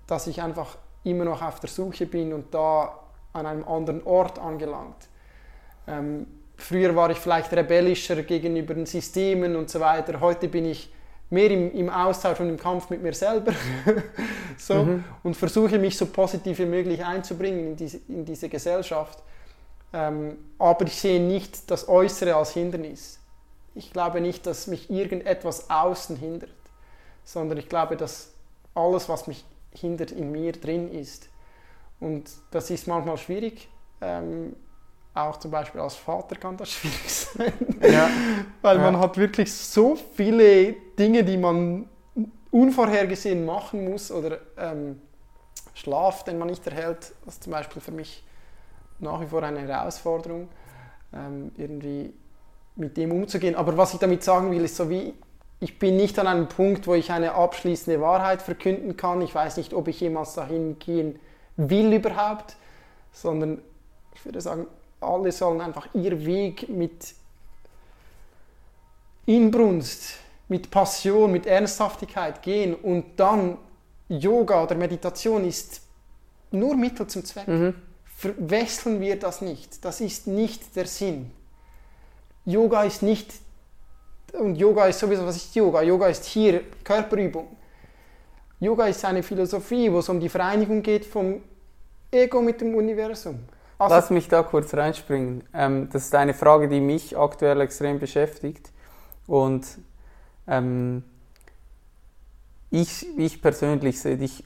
[0.08, 3.00] dass ich einfach immer noch auf der Suche bin und da
[3.34, 5.08] an einem anderen Ort angelangt.
[5.88, 6.28] Ähm,
[6.58, 10.20] früher war ich vielleicht rebellischer gegenüber den Systemen und so weiter.
[10.20, 10.92] Heute bin ich
[11.34, 13.54] mehr im, im Austausch und im Kampf mit mir selber
[14.58, 15.04] so, mhm.
[15.24, 19.22] und versuche mich so positiv wie möglich einzubringen in diese, in diese Gesellschaft.
[19.92, 23.20] Ähm, aber ich sehe nicht das Äußere als Hindernis.
[23.76, 26.52] Ich glaube nicht, dass mich irgendetwas außen hindert,
[27.24, 28.32] sondern ich glaube, dass
[28.76, 31.30] alles, was mich hindert, in mir drin ist.
[32.00, 33.68] Und das ist manchmal schwierig.
[34.02, 34.56] Ähm,
[35.14, 38.10] auch zum Beispiel als Vater kann das schwierig sein, ja.
[38.62, 38.84] weil ja.
[38.84, 41.88] man hat wirklich so viele Dinge, die man
[42.52, 45.02] unvorhergesehen machen muss oder ähm,
[45.74, 48.24] Schlaf, den man nicht erhält, das ist zum Beispiel für mich
[49.00, 50.48] nach wie vor eine Herausforderung,
[51.14, 52.14] ähm, irgendwie
[52.76, 53.56] mit dem umzugehen.
[53.56, 55.14] Aber was ich damit sagen will, ist so wie,
[55.60, 59.22] ich bin nicht an einem Punkt, wo ich eine abschließende Wahrheit verkünden kann.
[59.22, 61.20] Ich weiß nicht, ob ich jemals dahin gehen
[61.56, 62.56] will überhaupt,
[63.12, 63.62] sondern
[64.16, 64.68] ich würde sagen,
[65.04, 67.14] alle sollen einfach ihr Weg mit
[69.26, 70.16] Inbrunst,
[70.48, 73.58] mit Passion, mit Ernsthaftigkeit gehen und dann
[74.10, 75.82] Yoga oder Meditation ist
[76.52, 77.48] nur Mittel zum Zweck.
[77.48, 77.76] Mhm.
[78.06, 79.84] Verwechseln wir das nicht.
[79.84, 81.32] Das ist nicht der Sinn.
[82.46, 83.34] Yoga ist nicht,
[84.34, 85.82] und Yoga ist sowieso, was ist Yoga?
[85.82, 87.48] Yoga ist hier Körperübung.
[88.60, 91.42] Yoga ist eine Philosophie, wo es um die Vereinigung geht vom
[92.12, 93.40] Ego mit dem Universum.
[93.84, 95.44] Also Lass mich da kurz reinspringen.
[95.54, 98.72] Ähm, das ist eine Frage, die mich aktuell extrem beschäftigt.
[99.28, 99.66] Und
[100.48, 101.04] ähm,
[102.70, 104.44] ich, ich, persönlich sehe dich,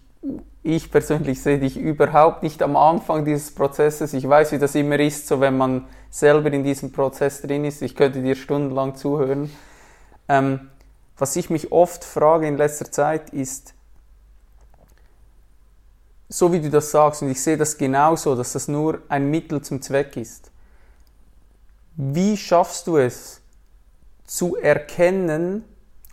[0.63, 4.13] ich persönlich sehe dich überhaupt nicht am Anfang dieses Prozesses.
[4.13, 7.81] Ich weiß, wie das immer ist, so wenn man selber in diesem Prozess drin ist.
[7.81, 9.51] Ich könnte dir stundenlang zuhören.
[10.27, 10.69] Ähm,
[11.17, 13.73] was ich mich oft frage in letzter Zeit ist,
[16.29, 19.61] so wie du das sagst, und ich sehe das genauso, dass das nur ein Mittel
[19.61, 20.51] zum Zweck ist.
[21.95, 23.41] Wie schaffst du es
[24.25, 25.63] zu erkennen,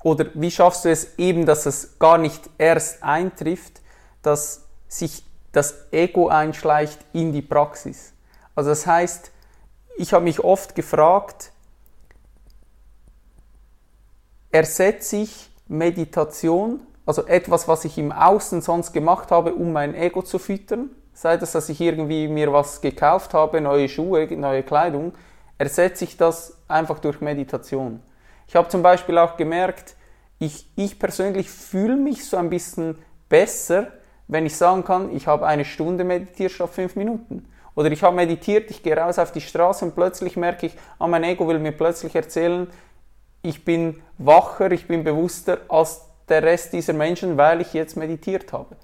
[0.03, 3.81] oder wie schaffst du es eben, dass es gar nicht erst eintrifft,
[4.23, 8.13] dass sich das Ego einschleicht in die Praxis?
[8.55, 9.31] Also das heißt,
[9.97, 11.53] ich habe mich oft gefragt,
[14.51, 20.23] ersetze ich Meditation also etwas, was ich im Außen sonst gemacht habe, um mein Ego
[20.23, 25.13] zu füttern, sei das, dass ich irgendwie mir was gekauft habe, neue Schuhe, neue Kleidung,
[25.59, 28.01] ersetze ich das einfach durch Meditation.
[28.49, 29.97] Ich habe zum Beispiel auch gemerkt,
[30.39, 32.99] ich, ich persönlich fühle mich so ein bisschen
[33.29, 33.89] besser,
[34.27, 37.47] wenn ich sagen kann, ich habe eine Stunde meditiert statt fünf Minuten.
[37.77, 41.07] Oder ich habe meditiert, ich gehe raus auf die Straße und plötzlich merke ich, ah,
[41.07, 42.69] mein Ego will mir plötzlich erzählen,
[43.43, 48.53] ich bin wacher, ich bin bewusster als der Rest dieser Menschen, weil ich jetzt meditiert
[48.53, 48.77] habe.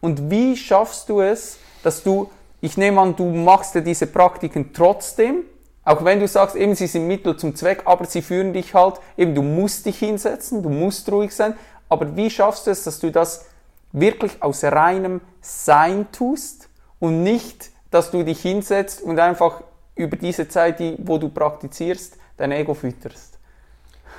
[0.00, 2.30] Und wie schaffst du es, dass du,
[2.60, 5.44] ich nehme an, du machst dir diese Praktiken trotzdem,
[5.84, 8.96] auch wenn du sagst, eben sie sind Mittel zum Zweck, aber sie führen dich halt,
[9.16, 11.54] eben du musst dich hinsetzen, du musst ruhig sein,
[11.88, 13.46] aber wie schaffst du es, dass du das
[13.92, 16.68] wirklich aus reinem Sein tust
[16.98, 19.62] und nicht, dass du dich hinsetzt und einfach
[19.94, 23.38] über diese Zeit, die, wo du praktizierst, dein Ego fütterst?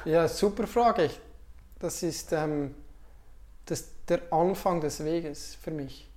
[0.06, 1.10] Ja, super Frage.
[1.86, 2.74] Das ist ähm,
[3.68, 6.10] das, der Anfang des Weges für mich.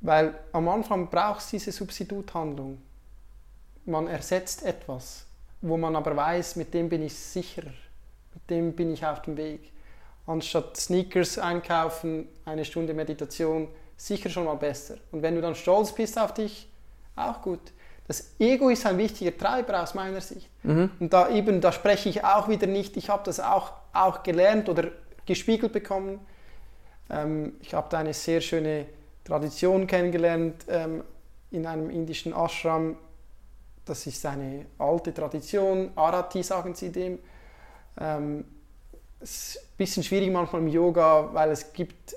[0.00, 2.82] Weil am Anfang brauchst du diese Substituthandlung.
[3.84, 5.24] Man ersetzt etwas,
[5.60, 9.36] wo man aber weiß, mit dem bin ich sicher, mit dem bin ich auf dem
[9.36, 9.70] Weg.
[10.26, 14.96] Anstatt Sneakers einkaufen, eine Stunde Meditation, sicher schon mal besser.
[15.12, 16.68] Und wenn du dann stolz bist auf dich,
[17.14, 17.60] auch gut.
[18.08, 20.50] Das Ego ist ein wichtiger Treiber aus meiner Sicht.
[20.64, 20.90] Mhm.
[20.98, 24.68] Und da eben, da spreche ich auch wieder nicht, ich habe das auch, auch gelernt
[24.68, 24.88] oder
[25.26, 26.20] gespiegelt bekommen.
[27.10, 28.86] Ähm, ich habe da eine sehr schöne
[29.24, 31.02] Tradition kennengelernt ähm,
[31.50, 32.96] in einem indischen Ashram.
[33.84, 37.18] Das ist eine alte Tradition, Arati sagen sie dem.
[38.00, 38.44] Ähm,
[39.20, 42.16] es ist ein bisschen schwierig manchmal im Yoga, weil es gibt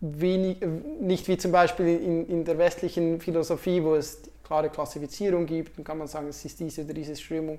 [0.00, 0.58] wenig,
[1.00, 5.84] nicht wie zum Beispiel in, in der westlichen Philosophie, wo es klare Klassifizierung gibt, dann
[5.84, 7.58] kann man sagen, es ist diese oder diese Strömung.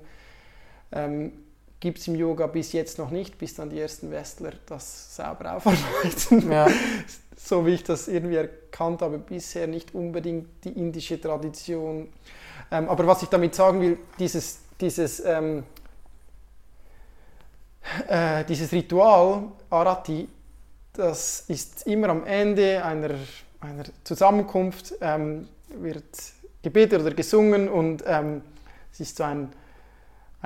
[0.92, 1.32] Ähm,
[1.80, 5.56] gibt es im Yoga bis jetzt noch nicht, bis dann die ersten Westler das sauber
[5.56, 6.50] aufarbeiten.
[6.50, 6.68] Ja.
[7.36, 12.08] so wie ich das irgendwie erkannt habe, bisher nicht unbedingt die indische Tradition.
[12.70, 15.64] Ähm, aber was ich damit sagen will, dieses, dieses, ähm,
[18.08, 20.28] äh, dieses Ritual, Arati,
[20.92, 23.14] das ist immer am Ende einer,
[23.60, 26.04] einer Zusammenkunft, ähm, wird
[26.62, 28.42] gebetet oder gesungen und ähm,
[28.92, 29.52] es ist so ein,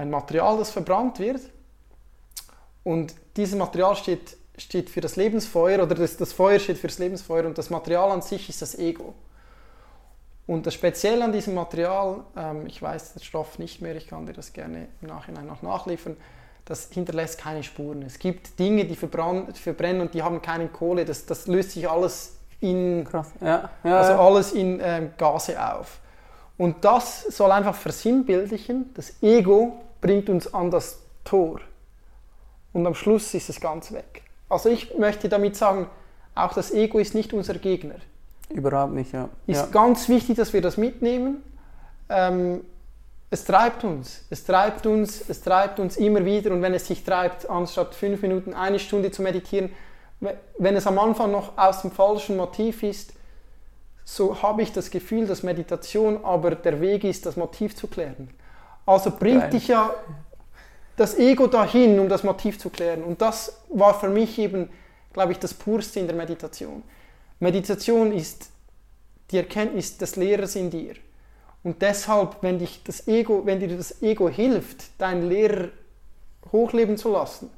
[0.00, 1.42] ein Material, das verbrannt wird.
[2.82, 6.98] Und dieses Material steht, steht für das Lebensfeuer oder das, das Feuer steht für das
[6.98, 9.14] Lebensfeuer und das Material an sich ist das Ego.
[10.46, 14.26] Und das Spezielle an diesem Material, ähm, ich weiß den Stoff nicht mehr, ich kann
[14.26, 16.16] dir das gerne im Nachhinein noch nachliefern,
[16.64, 18.02] das hinterlässt keine Spuren.
[18.02, 22.36] Es gibt Dinge, die verbrennen und die haben keine Kohle, das, das löst sich alles
[22.60, 23.06] in,
[23.40, 23.70] ja.
[23.84, 26.00] Ja, also alles in ähm, Gase auf.
[26.56, 31.60] Und das soll einfach versinnbildlichen, das Ego bringt uns an das Tor.
[32.72, 34.22] Und am Schluss ist es ganz weg.
[34.48, 35.86] Also ich möchte damit sagen,
[36.34, 37.96] auch das Ego ist nicht unser Gegner.
[38.48, 39.28] Überhaupt nicht, ja.
[39.46, 39.66] Ist ja.
[39.66, 41.42] ganz wichtig, dass wir das mitnehmen.
[42.08, 42.62] Ähm,
[43.30, 46.50] es treibt uns, es treibt uns, es treibt uns immer wieder.
[46.50, 49.70] Und wenn es sich treibt, anstatt fünf Minuten eine Stunde zu meditieren,
[50.58, 53.14] wenn es am Anfang noch aus dem falschen Motiv ist,
[54.04, 58.28] so habe ich das Gefühl, dass Meditation aber der Weg ist, das Motiv zu klären.
[58.90, 59.50] Also bringt Geil.
[59.50, 59.94] dich ja
[60.96, 63.04] das Ego dahin, um das Motiv zu klären.
[63.04, 64.68] Und das war für mich eben,
[65.12, 66.82] glaube ich, das Purste in der Meditation.
[67.38, 68.50] Meditation ist
[69.30, 70.94] die Erkenntnis des Lehrers in dir.
[71.62, 75.68] Und deshalb, wenn, dich das Ego, wenn dir das Ego hilft, deinen Lehrer
[76.50, 77.48] hochleben zu lassen,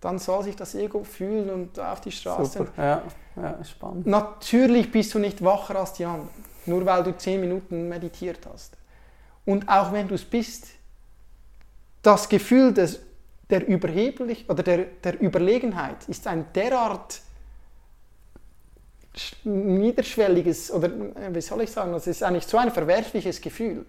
[0.00, 2.58] dann soll sich das Ego fühlen und auf die Straße.
[2.58, 2.72] Super.
[2.76, 3.02] Ja.
[3.34, 4.06] Ja, spannend.
[4.06, 6.28] Natürlich bist du nicht wacher als die anderen,
[6.66, 8.76] nur weil du zehn Minuten meditiert hast.
[9.44, 10.68] Und auch wenn du es bist,
[12.02, 13.00] das Gefühl des,
[13.50, 17.20] der Überheblich oder der, der Überlegenheit ist ein derart
[19.44, 23.84] niederschwelliges oder äh, wie soll ich sagen, das ist eigentlich so ein verwerfliches Gefühl.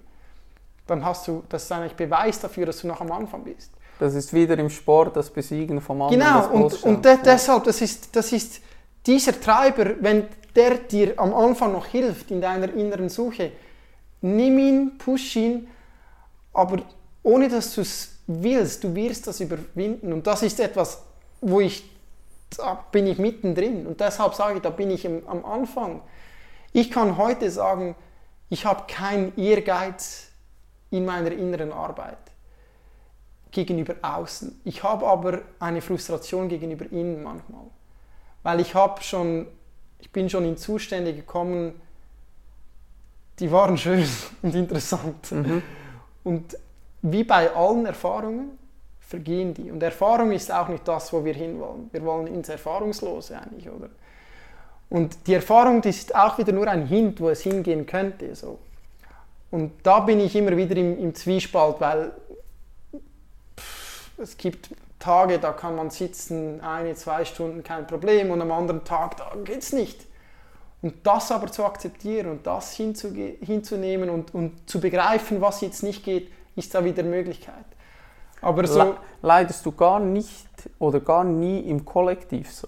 [0.85, 3.71] Dann hast du, das ist eigentlich Beweis dafür, dass du noch am Anfang bist.
[3.99, 6.19] Das ist wieder im Sport das Besiegen vom anderen.
[6.19, 8.59] Genau, und, und de deshalb, das ist, das ist
[9.05, 13.51] dieser Treiber, wenn der dir am Anfang noch hilft in deiner inneren Suche,
[14.23, 15.67] nimm ihn, push ihn,
[16.53, 16.81] aber
[17.21, 20.13] ohne dass du es willst, du wirst das überwinden.
[20.13, 21.03] Und das ist etwas,
[21.41, 21.83] wo ich,
[22.57, 23.85] da bin ich mittendrin.
[23.85, 26.01] Und deshalb sage ich, da bin ich am, am Anfang.
[26.71, 27.95] Ich kann heute sagen,
[28.49, 30.27] ich habe keinen Ehrgeiz
[30.89, 32.17] in meiner inneren Arbeit
[33.51, 34.61] gegenüber außen.
[34.63, 37.65] Ich habe aber eine Frustration gegenüber innen manchmal.
[38.41, 39.47] Weil ich habe schon,
[39.99, 41.79] ich bin schon in Zustände gekommen,
[43.43, 44.07] die waren schön
[44.41, 45.29] und interessant.
[45.31, 45.61] Mhm.
[46.23, 46.57] Und
[47.01, 48.57] wie bei allen Erfahrungen
[49.01, 49.69] vergehen die.
[49.69, 51.89] Und Erfahrung ist auch nicht das, wo wir hinwollen.
[51.91, 53.89] Wir wollen ins Erfahrungslose eigentlich, oder?
[54.89, 58.33] Und die Erfahrung die ist auch wieder nur ein Hint, wo es hingehen könnte.
[58.33, 58.59] So.
[59.51, 62.13] Und da bin ich immer wieder im, im Zwiespalt, weil
[63.59, 68.53] pff, es gibt Tage, da kann man sitzen, eine, zwei Stunden, kein Problem, und am
[68.53, 70.07] anderen Tag, da geht es nicht.
[70.83, 76.03] Und das aber zu akzeptieren und das hinzunehmen und, und zu begreifen, was jetzt nicht
[76.03, 77.65] geht, ist da wieder Möglichkeit.
[78.41, 80.49] Aber so, Leidest du gar nicht
[80.79, 82.67] oder gar nie im Kollektiv so?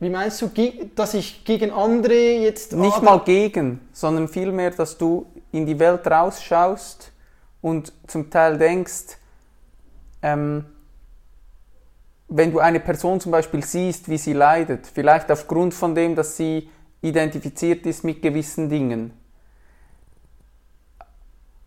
[0.00, 0.50] Wie meinst du,
[0.94, 2.72] dass ich gegen andere jetzt...
[2.72, 7.12] Nicht mal gegen, sondern vielmehr, dass du in die Welt rausschaust
[7.60, 9.18] und zum Teil denkst,
[10.22, 10.64] ähm,
[12.28, 16.38] wenn du eine Person zum Beispiel siehst, wie sie leidet, vielleicht aufgrund von dem, dass
[16.38, 16.70] sie
[17.04, 19.12] identifiziert ist mit gewissen Dingen,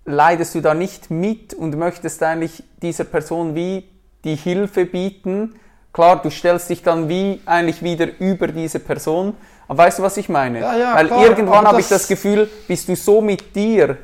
[0.06, 3.88] leidest du da nicht mit und möchtest eigentlich dieser Person wie
[4.24, 5.56] die Hilfe bieten.
[5.94, 9.36] Klar, du stellst dich dann wie eigentlich wieder über diese Person.
[9.68, 10.60] Aber weißt du, was ich meine?
[10.62, 13.98] Ja, ja, Weil klar, irgendwann habe ich das- das Gefühl, bist du so mit dir,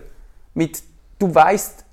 [0.54, 0.84] mit
[1.20, 1.86] du weißt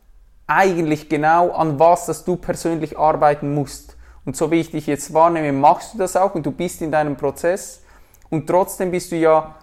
[0.47, 3.97] eigentlich genau, an was dass du persönlich arbeiten musst.
[4.25, 6.91] Und so wie ich dich jetzt wahrnehme, machst du das auch und du bist in
[6.91, 7.83] deinem Prozess.
[8.31, 9.57] Und trotzdem bist du ja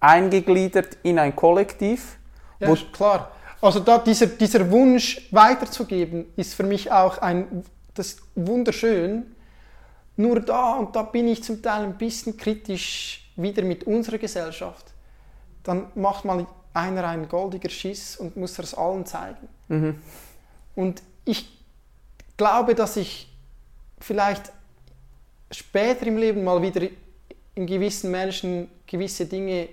[0.00, 2.18] eingegliedert in ein Kollektiv.
[2.60, 3.30] Ja, wo, klar.
[3.60, 7.64] Also da dieser, dieser Wunsch weiterzugeben, ist für mich auch ein,
[7.94, 9.34] das wunderschön.
[10.16, 14.92] Nur da, und da bin ich zum Teil ein bisschen kritisch wieder mit unserer Gesellschaft.
[15.62, 19.48] Dann macht mal einer einen goldiger Schiss und muss das allen zeigen.
[20.74, 21.58] Und ich
[22.36, 23.32] glaube, dass ich
[23.98, 24.52] vielleicht
[25.50, 26.82] später im Leben mal wieder
[27.54, 29.68] in gewissen Menschen gewisse Dinge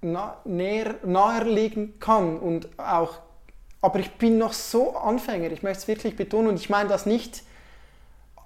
[0.00, 3.18] na, näher, nahe legen kann und auch,
[3.80, 7.06] aber ich bin noch so Anfänger, ich möchte es wirklich betonen und ich meine das
[7.06, 7.42] nicht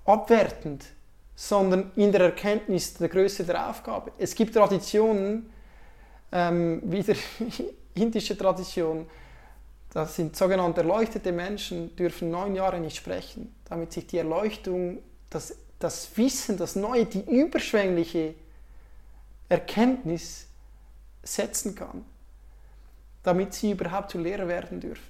[0.04, 0.86] abwertend,
[1.34, 4.12] sondern in der Erkenntnis der Größe der Aufgabe.
[4.18, 5.50] Es gibt Traditionen,
[6.32, 7.16] ähm, wie der
[7.94, 9.06] indische Tradition,
[9.92, 14.98] das sind sogenannte erleuchtete Menschen, dürfen neun Jahre nicht sprechen, damit sich die Erleuchtung,
[15.30, 18.34] das, das Wissen, das Neue, die überschwängliche
[19.48, 20.46] Erkenntnis
[21.22, 22.04] setzen kann,
[23.22, 25.04] damit sie überhaupt zu Lehrer werden dürfen.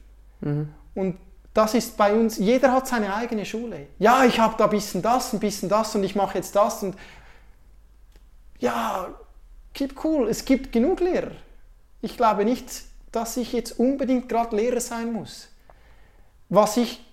[0.95, 1.19] Und
[1.55, 3.89] das ist bei uns, jeder hat seine eigene Schule.
[3.99, 6.83] Ja, ich habe da ein bisschen das, ein bisschen das und ich mache jetzt das
[6.83, 6.97] und
[8.61, 9.09] ja,
[9.75, 11.33] keep cool, es gibt genug Lehrer.
[12.01, 12.83] Ich glaube nicht,
[13.13, 15.49] dass ich jetzt unbedingt gerade Lehrer sein muss.
[16.49, 17.05] Was ich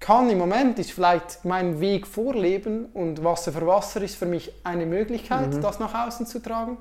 [0.00, 4.52] kann im Moment ist vielleicht meinen Weg vorleben und Wasser für Wasser ist für mich
[4.64, 6.78] eine Möglichkeit, das nach außen zu tragen.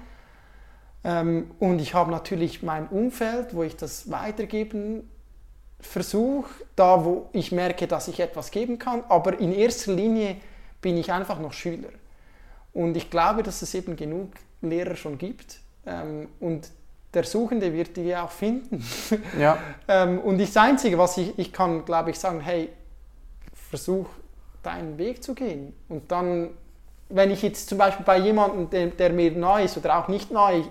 [1.04, 5.10] Ähm, und ich habe natürlich mein Umfeld, wo ich das weitergeben
[5.80, 10.38] versuche, da wo ich merke, dass ich etwas geben kann, aber in erster Linie
[10.82, 11.90] bin ich einfach noch Schüler.
[12.74, 14.32] Und ich glaube, dass es eben genug
[14.62, 16.70] Lehrer schon gibt ähm, und
[17.14, 18.84] der Suchende wird die auch finden.
[19.40, 19.58] ja,
[19.88, 22.70] Ähm, und das Einzige, was ich, ich kann, glaube ich, sagen, hey,
[23.70, 24.08] versuch
[24.64, 25.74] deinen Weg zu gehen.
[25.90, 26.50] Und dann,
[27.10, 30.32] wenn ich jetzt zum Beispiel bei jemandem, der, der mir nahe ist oder auch nicht
[30.32, 30.64] nahe,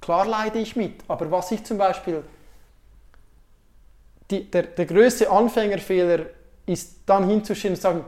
[0.00, 1.02] klar leide ich mit.
[1.08, 2.22] Aber was ich zum Beispiel,
[4.30, 6.26] die, der, der größte Anfängerfehler
[6.66, 8.04] ist dann hinzustehen und sagen,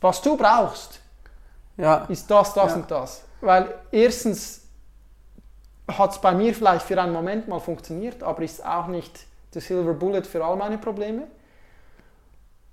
[0.00, 1.00] was du brauchst,
[1.76, 2.76] ja, ist das, das Ja.
[2.76, 3.24] und das.
[3.40, 4.62] Weil erstens
[5.88, 9.62] hat es bei mir vielleicht für einen Moment mal funktioniert, aber ist auch nicht der
[9.62, 11.22] Silver Bullet für all meine Probleme.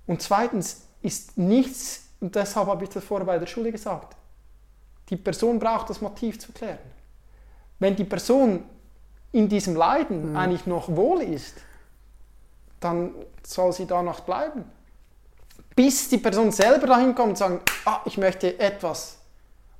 [0.08, 4.16] Und zweitens ist nichts, und deshalb habe ich das vorher bei der Schule gesagt,
[5.10, 6.78] die Person braucht das Motiv zu klären.
[7.78, 8.64] Wenn die Person
[9.30, 11.54] in diesem Leiden eigentlich noch wohl ist,
[12.80, 14.64] dann soll sie danach bleiben.
[15.76, 19.18] Bis die Person selber dahin kommt und sagt, ah, ich möchte etwas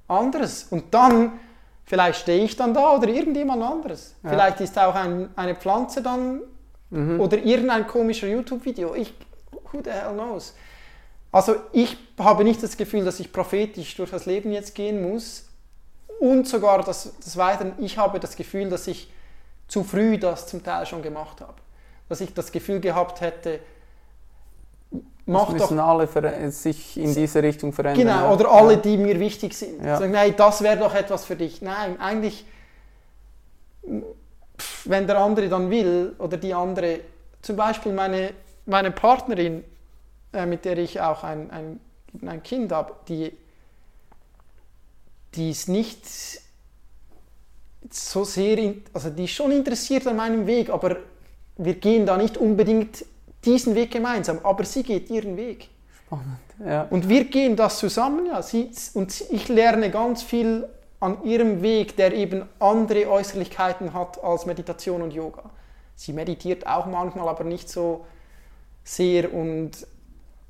[0.06, 0.64] anderes.
[0.70, 1.32] Und dann,
[1.84, 4.14] vielleicht stehe ich dann da oder irgendjemand anderes.
[4.22, 4.30] Ja.
[4.30, 6.42] Vielleicht ist auch ein, eine Pflanze dann
[7.18, 8.94] oder irgendein komischer YouTube-Video.
[8.94, 9.12] Ich,
[9.72, 10.54] who the hell knows?
[11.30, 15.44] Also ich habe nicht das Gefühl, dass ich prophetisch durch das Leben jetzt gehen muss.
[16.20, 19.12] Und sogar das, das Weiteren, ich habe das Gefühl, dass ich
[19.68, 21.54] zu früh das zum Teil schon gemacht habe.
[22.08, 23.60] Dass ich das Gefühl gehabt hätte,
[24.90, 28.06] das mach doch müssen alle ver- sich in diese Richtung verändern.
[28.06, 28.80] Genau, oder alle, Ja.
[28.80, 29.84] die mir wichtig sind.
[29.84, 29.98] Ja.
[29.98, 31.60] Sagen, nein, das wäre doch etwas für dich.
[31.60, 32.46] Nein, eigentlich,
[34.86, 37.00] wenn der andere dann will oder die andere,
[37.42, 38.30] zum Beispiel meine,
[38.68, 39.64] meine Partnerin,
[40.32, 41.80] äh, mit der ich auch ein, ein,
[42.24, 43.32] ein Kind habe, die,
[45.34, 46.06] die ist nicht
[47.90, 50.96] so sehr, in, also die ist schon interessiert an meinem Weg, aber
[51.56, 53.04] wir gehen da nicht unbedingt
[53.44, 55.68] diesen Weg gemeinsam, aber sie geht ihren Weg.
[56.64, 56.82] Ja.
[56.90, 58.42] Und wir gehen das zusammen, ja.
[58.42, 60.68] Sie, und ich lerne ganz viel
[61.00, 65.50] an ihrem Weg, der eben andere Äußerlichkeiten hat als Meditation und Yoga.
[65.94, 68.04] Sie meditiert auch manchmal, aber nicht so
[68.88, 69.72] sehr und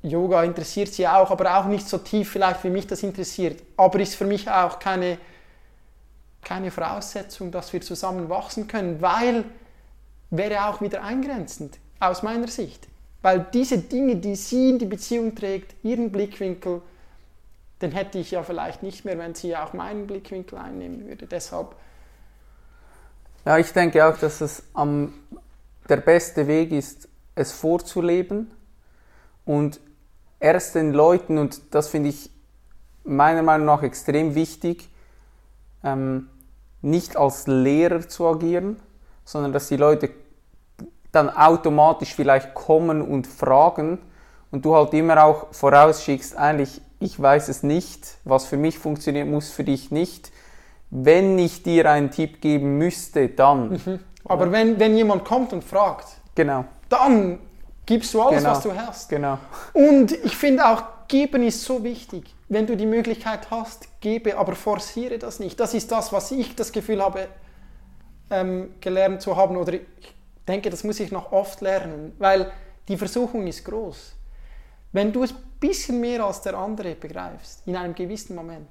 [0.01, 3.61] Yoga interessiert sie auch, aber auch nicht so tief vielleicht, wie mich das interessiert.
[3.75, 5.17] Aber ist für mich auch keine,
[6.41, 9.43] keine Voraussetzung, dass wir zusammen wachsen können, weil
[10.29, 12.87] wäre auch wieder eingrenzend aus meiner Sicht.
[13.21, 16.81] Weil diese Dinge, die sie in die Beziehung trägt, ihren Blickwinkel,
[17.81, 21.27] den hätte ich ja vielleicht nicht mehr, wenn sie auch meinen Blickwinkel einnehmen würde.
[21.27, 21.75] Deshalb.
[23.43, 25.13] Ja, ich denke auch, dass es am,
[25.89, 27.08] der beste Weg ist,
[27.39, 28.51] es vorzuleben
[29.45, 29.79] und
[30.39, 32.29] erst den Leuten, und das finde ich
[33.03, 34.89] meiner Meinung nach extrem wichtig,
[35.83, 36.29] ähm,
[36.81, 38.77] nicht als Lehrer zu agieren,
[39.25, 40.11] sondern dass die Leute
[41.11, 43.99] dann automatisch vielleicht kommen und fragen
[44.51, 49.27] und du halt immer auch vorausschickst, eigentlich, ich weiß es nicht, was für mich funktioniert,
[49.27, 50.31] muss für dich nicht.
[50.91, 53.69] Wenn ich dir einen Tipp geben müsste, dann.
[53.69, 53.99] Mhm.
[54.25, 56.65] Aber wenn, wenn jemand kommt und fragt, genau.
[56.87, 57.39] dann
[57.85, 58.51] gibst du alles, genau.
[58.51, 59.09] was du hast.
[59.09, 59.39] Genau.
[59.73, 62.33] Und ich finde auch, geben ist so wichtig.
[62.47, 65.59] Wenn du die Möglichkeit hast, gebe, aber forciere das nicht.
[65.59, 67.27] Das ist das, was ich das Gefühl habe,
[68.29, 69.57] ähm, gelernt zu haben.
[69.57, 70.15] Oder ich
[70.47, 72.51] denke, das muss ich noch oft lernen, weil
[72.87, 74.13] die Versuchung ist groß.
[74.91, 78.69] Wenn du es ein bisschen mehr als der andere begreifst, in einem gewissen Moment,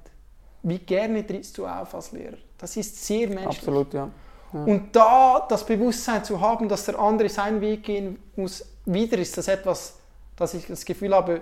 [0.63, 2.37] wie gerne trittst du auf als Lehrer?
[2.57, 3.59] Das ist sehr menschlich.
[3.59, 4.09] Absolut, ja.
[4.53, 4.59] Ja.
[4.63, 9.37] Und da das Bewusstsein zu haben, dass der andere seinen Weg gehen muss, wieder ist
[9.37, 9.95] das etwas,
[10.35, 11.41] dass ich das Gefühl habe,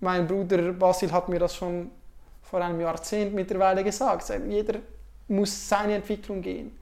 [0.00, 1.90] mein Bruder Basil hat mir das schon
[2.42, 4.32] vor einem Jahrzehnt mittlerweile gesagt.
[4.48, 4.78] Jeder
[5.28, 6.76] muss seine Entwicklung gehen.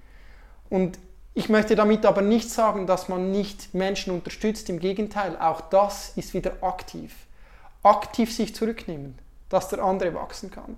[0.71, 0.99] Und
[1.35, 4.69] ich möchte damit aber nicht sagen, dass man nicht Menschen unterstützt.
[4.71, 7.15] Im Gegenteil, auch das ist wieder aktiv.
[7.83, 9.19] Aktiv sich zurücknehmen,
[9.49, 10.77] dass der andere wachsen kann.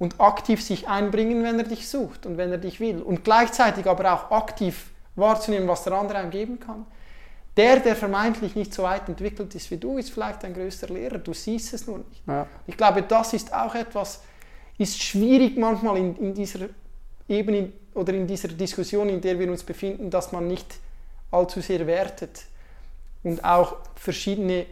[0.00, 3.00] Und aktiv sich einbringen, wenn er dich sucht und wenn er dich will.
[3.00, 6.86] Und gleichzeitig aber auch aktiv wahrzunehmen, was der andere einem geben kann.
[7.56, 11.18] Der, der vermeintlich nicht so weit entwickelt ist wie du, ist vielleicht ein größter Lehrer.
[11.18, 12.26] Du siehst es nur nicht.
[12.26, 12.46] Ja.
[12.66, 14.22] Ich glaube, das ist auch etwas,
[14.78, 16.68] ist schwierig manchmal in, in dieser
[17.28, 20.78] Ebene oder in dieser Diskussion, in der wir uns befinden, dass man nicht
[21.30, 22.46] allzu sehr wertet
[23.22, 24.66] und auch verschiedene,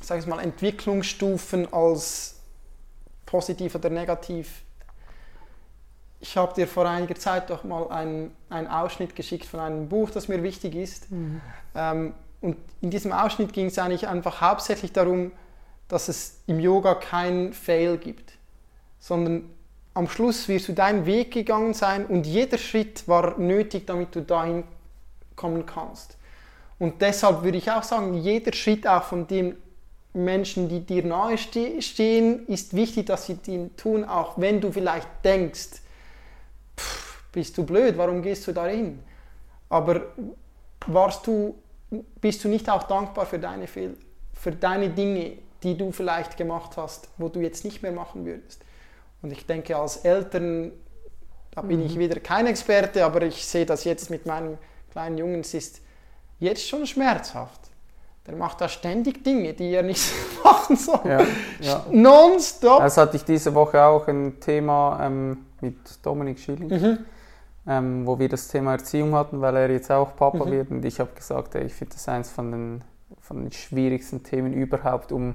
[0.00, 2.36] sag ich mal, Entwicklungsstufen als
[3.34, 4.62] positiv oder negativ.
[6.20, 10.10] Ich habe dir vor einiger Zeit doch mal einen, einen Ausschnitt geschickt von einem Buch,
[10.10, 11.10] das mir wichtig ist.
[11.10, 11.40] Mhm.
[11.74, 15.32] Ähm, und in diesem Ausschnitt ging es eigentlich einfach hauptsächlich darum,
[15.88, 18.34] dass es im Yoga kein Fail gibt,
[19.00, 19.50] sondern
[19.94, 24.22] am Schluss wirst du deinen Weg gegangen sein und jeder Schritt war nötig, damit du
[24.22, 24.62] dahin
[25.34, 26.18] kommen kannst.
[26.78, 29.56] Und deshalb würde ich auch sagen, jeder Schritt auch von den
[30.14, 35.08] Menschen, die dir nahe stehen, ist wichtig, dass sie den tun, auch wenn du vielleicht
[35.24, 35.82] denkst,
[36.78, 39.00] pff, bist du blöd, warum gehst du dahin?
[39.68, 40.12] Aber
[40.86, 41.56] warst du,
[42.20, 43.94] bist du nicht auch dankbar für deine Fehler,
[44.32, 48.64] für deine Dinge, die du vielleicht gemacht hast, wo du jetzt nicht mehr machen würdest?
[49.20, 50.70] Und ich denke, als Eltern,
[51.50, 51.86] da bin mhm.
[51.86, 54.58] ich wieder kein Experte, aber ich sehe das jetzt mit meinem
[54.92, 55.80] kleinen Jungen, es ist
[56.38, 57.63] jetzt schon schmerzhaft.
[58.26, 60.10] Der macht da ständig Dinge, die er nicht
[60.44, 61.00] machen soll.
[61.04, 61.20] Ja,
[61.60, 61.86] ja.
[61.90, 62.78] Nonstop.
[62.78, 66.98] Das hatte ich diese Woche auch ein Thema ähm, mit Dominik Schilling, mhm.
[67.66, 70.50] ähm, wo wir das Thema Erziehung hatten, weil er jetzt auch Papa mhm.
[70.50, 70.70] wird.
[70.70, 72.84] Und ich habe gesagt, ey, ich finde das eines von den,
[73.20, 75.34] von den schwierigsten Themen überhaupt, um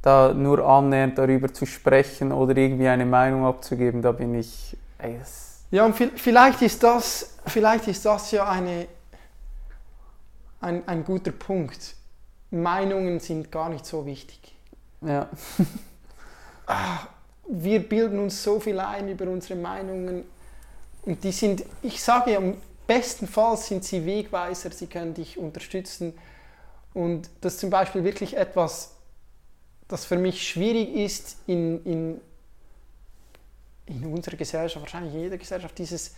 [0.00, 4.76] da nur annähernd darüber zu sprechen oder irgendwie eine Meinung abzugeben, da bin ich.
[4.98, 5.18] Ey,
[5.70, 8.88] ja, und vielleicht ist das, vielleicht ist das ja eine,
[10.60, 11.94] ein, ein guter Punkt.
[12.52, 14.54] Meinungen sind gar nicht so wichtig.
[15.00, 15.28] Ja.
[16.64, 17.00] Ah,
[17.48, 20.22] wir bilden uns so viel ein über unsere Meinungen
[21.02, 22.40] und die sind, ich sage ja,
[22.86, 26.14] bestenfalls sind sie Wegweiser, sie können dich unterstützen
[26.94, 28.94] und das ist zum Beispiel wirklich etwas,
[29.88, 32.20] das für mich schwierig ist in, in,
[33.86, 36.14] in unserer Gesellschaft, wahrscheinlich in jeder Gesellschaft, dieses,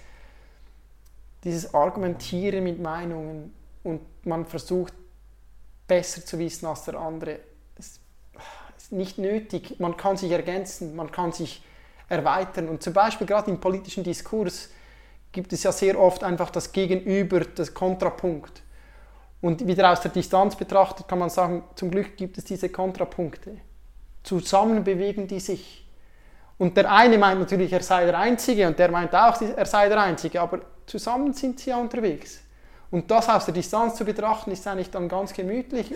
[1.42, 4.92] dieses Argumentieren mit Meinungen und man versucht
[5.86, 7.40] besser zu wissen als der andere.
[7.78, 8.00] Es
[8.76, 9.78] ist nicht nötig.
[9.80, 11.62] Man kann sich ergänzen, man kann sich
[12.08, 12.68] erweitern.
[12.68, 14.70] Und zum Beispiel gerade im politischen Diskurs
[15.32, 18.62] gibt es ja sehr oft einfach das Gegenüber, das Kontrapunkt.
[19.40, 23.58] Und wieder aus der Distanz betrachtet kann man sagen, zum Glück gibt es diese Kontrapunkte.
[24.22, 25.86] Zusammen bewegen die sich.
[26.56, 29.88] Und der eine meint natürlich, er sei der Einzige und der meint auch, er sei
[29.88, 32.43] der Einzige, aber zusammen sind sie ja unterwegs.
[32.94, 35.92] Und das aus der Distanz zu betrachten, ist eigentlich dann ganz gemütlich.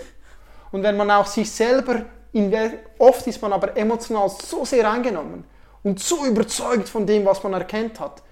[0.73, 2.53] Und wenn man auch sich selber, in
[2.99, 5.45] oft ist man aber emotional so sehr eingenommen
[5.85, 8.25] und so überzeugt von dem, was man erkennt hat,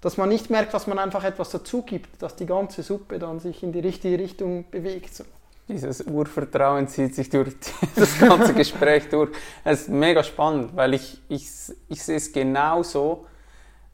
[0.00, 3.38] dass man nicht merkt, dass man einfach etwas dazu gibt, dass die ganze Suppe dann
[3.38, 5.22] sich in die richtige Richtung bewegt.
[5.68, 7.54] Dieses Urvertrauen zieht sich durch
[7.94, 9.30] das ganze Gespräch durch.
[9.62, 11.46] Es ist mega spannend, weil ich, ich,
[11.88, 13.26] ich sehe es genauso.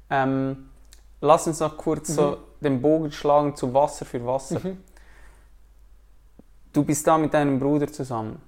[0.08, 0.70] Ähm,
[1.20, 2.14] lass uns noch kurz mhm.
[2.14, 4.60] so den Bogen schlagen zu Wasser für Wasser.
[4.62, 4.78] Mhm.
[6.72, 8.40] Du bist da mit deinem Bruder zusammen.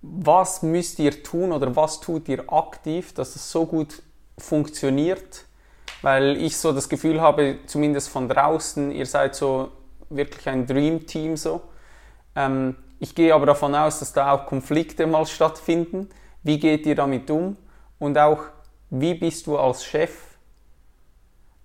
[0.00, 4.02] was müsst ihr tun oder was tut ihr aktiv, dass es so gut
[4.38, 5.44] funktioniert?
[6.02, 9.72] Weil ich so das Gefühl habe, zumindest von draußen, ihr seid so
[10.10, 11.62] wirklich ein Dream Team so.
[12.36, 16.08] Ähm, ich gehe aber davon aus, dass da auch Konflikte mal stattfinden.
[16.42, 17.56] Wie geht ihr damit um?
[17.98, 18.44] Und auch,
[18.90, 20.27] wie bist du als Chef?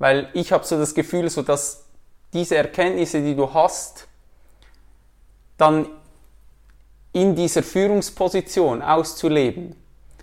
[0.04, 1.86] Weil ich habe so das Gefühl, so dass
[2.34, 4.10] diese Erkenntnisse, die du hast,
[5.58, 5.88] dann
[7.14, 9.78] in dieser Führungsposition auszuleben.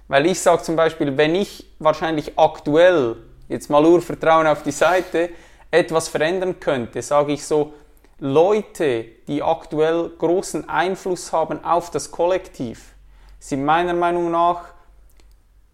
[0.07, 3.17] Weil ich sage zum Beispiel, wenn ich wahrscheinlich aktuell,
[3.49, 5.31] jetzt mal Urvertrauen auf die Seite,
[5.71, 7.73] etwas verändern könnte, sage ich so,
[8.19, 12.93] Leute, die aktuell großen Einfluss haben auf das Kollektiv,
[13.39, 14.75] sind meiner Meinung nach,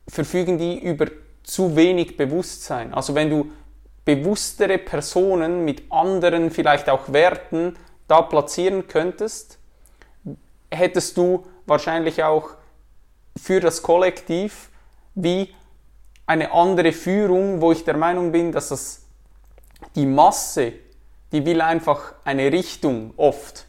[0.07, 1.07] verfügen die über
[1.43, 2.95] zu wenig Bewusstsein.
[2.95, 3.51] Also wenn du
[4.07, 7.77] bewusstere Personen mit anderen, vielleicht auch Werten
[8.09, 9.59] da platzieren könntest,
[10.71, 12.51] hättest du wahrscheinlich auch
[13.37, 14.71] für das Kollektiv
[15.15, 15.53] wie
[16.25, 19.07] eine andere Führung, wo ich der Meinung bin, dass das
[19.95, 20.73] die Masse,
[21.33, 23.67] die will einfach eine Richtung oft.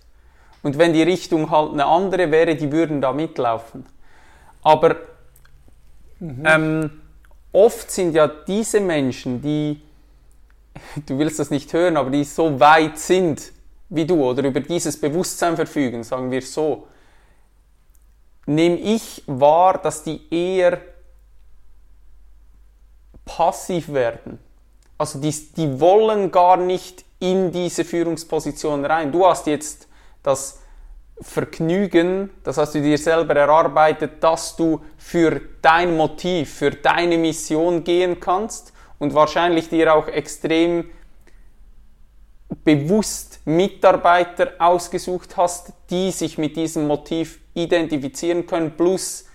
[0.61, 3.85] Und wenn die Richtung halt eine andere wäre, die würden da mitlaufen.
[4.61, 4.97] Aber
[6.19, 6.43] mhm.
[6.45, 7.01] ähm,
[7.51, 9.81] oft sind ja diese Menschen, die,
[11.05, 13.51] du willst das nicht hören, aber die so weit sind
[13.89, 16.87] wie du oder über dieses Bewusstsein verfügen, sagen wir so,
[18.45, 20.79] nehme ich wahr, dass die eher
[23.25, 24.39] passiv werden.
[24.97, 29.11] Also die, die wollen gar nicht in diese Führungsposition rein.
[29.11, 29.87] Du hast jetzt
[30.23, 30.61] das
[31.19, 37.83] Vergnügen, das hast du dir selber erarbeitet, dass du für dein Motiv, für deine Mission
[37.83, 40.89] gehen kannst und wahrscheinlich dir auch extrem
[42.63, 49.25] bewusst Mitarbeiter ausgesucht hast, die sich mit diesem Motiv identifizieren können, plus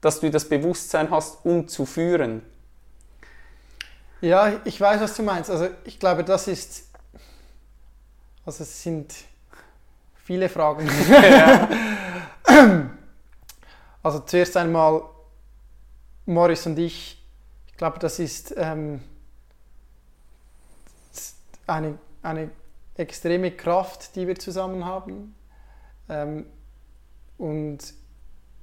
[0.00, 2.42] dass du das Bewusstsein hast, um zu führen.
[4.20, 5.50] Ja, ich weiß, was du meinst.
[5.50, 6.88] Also ich glaube, das ist,
[8.44, 9.14] also es sind
[10.24, 10.88] viele Fragen.
[14.02, 15.02] also zuerst einmal
[16.24, 17.15] Morris und ich,
[17.76, 19.02] ich glaube, das ist ähm,
[21.66, 22.50] eine, eine
[22.94, 25.34] extreme Kraft, die wir zusammen haben.
[26.08, 26.46] Ähm,
[27.36, 27.80] und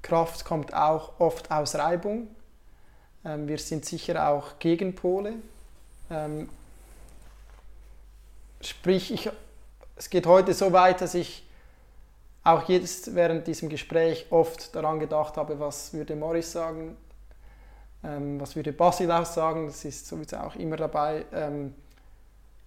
[0.02, 2.28] Kraft kommt auch oft aus Reibung.
[3.24, 5.34] Ähm, wir sind sicher auch Gegenpole.
[6.10, 6.50] Ähm,
[8.62, 9.30] sprich, ich,
[9.96, 11.48] es geht heute so weit, dass ich
[12.44, 16.98] auch jetzt während diesem Gespräch oft daran gedacht habe, was würde Morris sagen,
[18.04, 21.26] ähm, was würde Basil auch sagen, das ist sowieso auch immer dabei.
[21.32, 21.74] Ähm,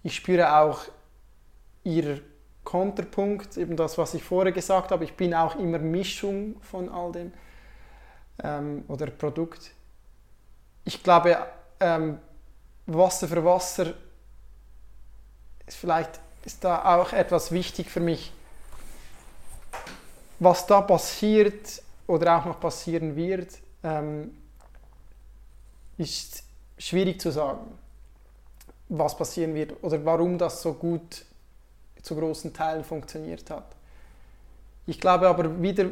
[0.03, 0.81] ich spüre auch
[1.83, 2.21] ihr
[2.63, 5.03] Konterpunkt, eben das, was ich vorher gesagt habe.
[5.03, 7.31] Ich bin auch immer Mischung von all dem
[8.43, 9.71] ähm, oder Produkt.
[10.83, 11.37] Ich glaube,
[11.79, 12.19] ähm,
[12.85, 13.93] Wasser für Wasser
[15.65, 18.31] ist vielleicht ist da auch etwas wichtig für mich.
[20.39, 23.49] Was da passiert oder auch noch passieren wird,
[23.83, 24.31] ähm,
[25.97, 26.43] ist
[26.77, 27.77] schwierig zu sagen,
[28.89, 31.25] was passieren wird oder warum das so gut
[32.01, 33.75] zu großen Teilen funktioniert hat.
[34.85, 35.91] Ich glaube aber wieder,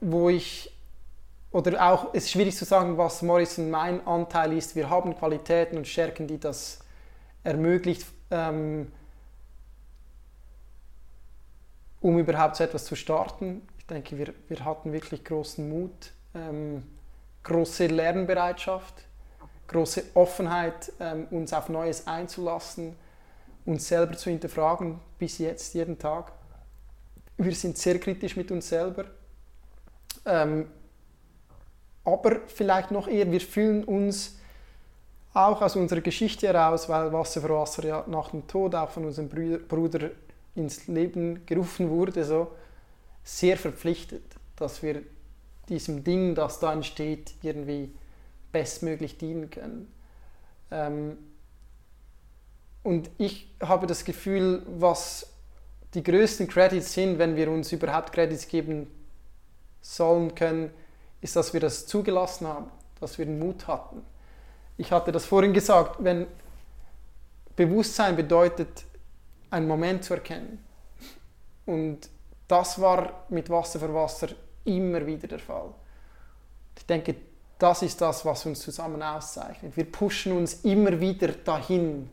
[0.00, 0.70] wo ich,
[1.50, 4.76] oder auch, es ist schwierig zu sagen, was Morrison mein Anteil ist.
[4.76, 6.80] Wir haben Qualitäten und Stärken, die das
[7.42, 8.92] ermöglicht, ähm,
[12.00, 13.66] um überhaupt so etwas zu starten.
[13.78, 16.82] Ich denke, wir, wir hatten wirklich großen Mut, ähm,
[17.44, 18.94] große Lernbereitschaft,
[19.68, 22.96] große Offenheit, ähm, uns auf Neues einzulassen
[23.64, 26.32] uns selber zu hinterfragen, bis jetzt, jeden Tag.
[27.36, 29.06] Wir sind sehr kritisch mit uns selber.
[30.26, 30.68] Ähm,
[32.04, 34.38] aber vielleicht noch eher, wir fühlen uns
[35.32, 39.06] auch aus unserer Geschichte heraus, weil Wasser für Wasser ja nach dem Tod auch von
[39.06, 40.10] unserem Bruder
[40.54, 42.52] ins Leben gerufen wurde, so
[43.24, 44.22] sehr verpflichtet,
[44.54, 45.02] dass wir
[45.68, 47.92] diesem Ding, das da entsteht, irgendwie
[48.54, 49.92] bestmöglich dienen können.
[50.70, 51.18] Ähm,
[52.84, 55.26] und ich habe das Gefühl, was
[55.94, 58.86] die größten Credits sind, wenn wir uns überhaupt Credits geben
[59.80, 60.70] sollen können,
[61.20, 62.70] ist, dass wir das zugelassen haben,
[63.00, 64.02] dass wir den Mut hatten.
[64.76, 66.26] Ich hatte das vorhin gesagt, wenn
[67.56, 68.84] Bewusstsein bedeutet,
[69.50, 70.64] einen Moment zu erkennen.
[71.66, 72.08] Und
[72.46, 74.28] das war mit Wasser für Wasser
[74.64, 75.72] immer wieder der Fall.
[76.76, 77.14] Ich denke,
[77.58, 79.76] das ist das, was uns zusammen auszeichnet.
[79.76, 82.10] Wir pushen uns immer wieder dahin,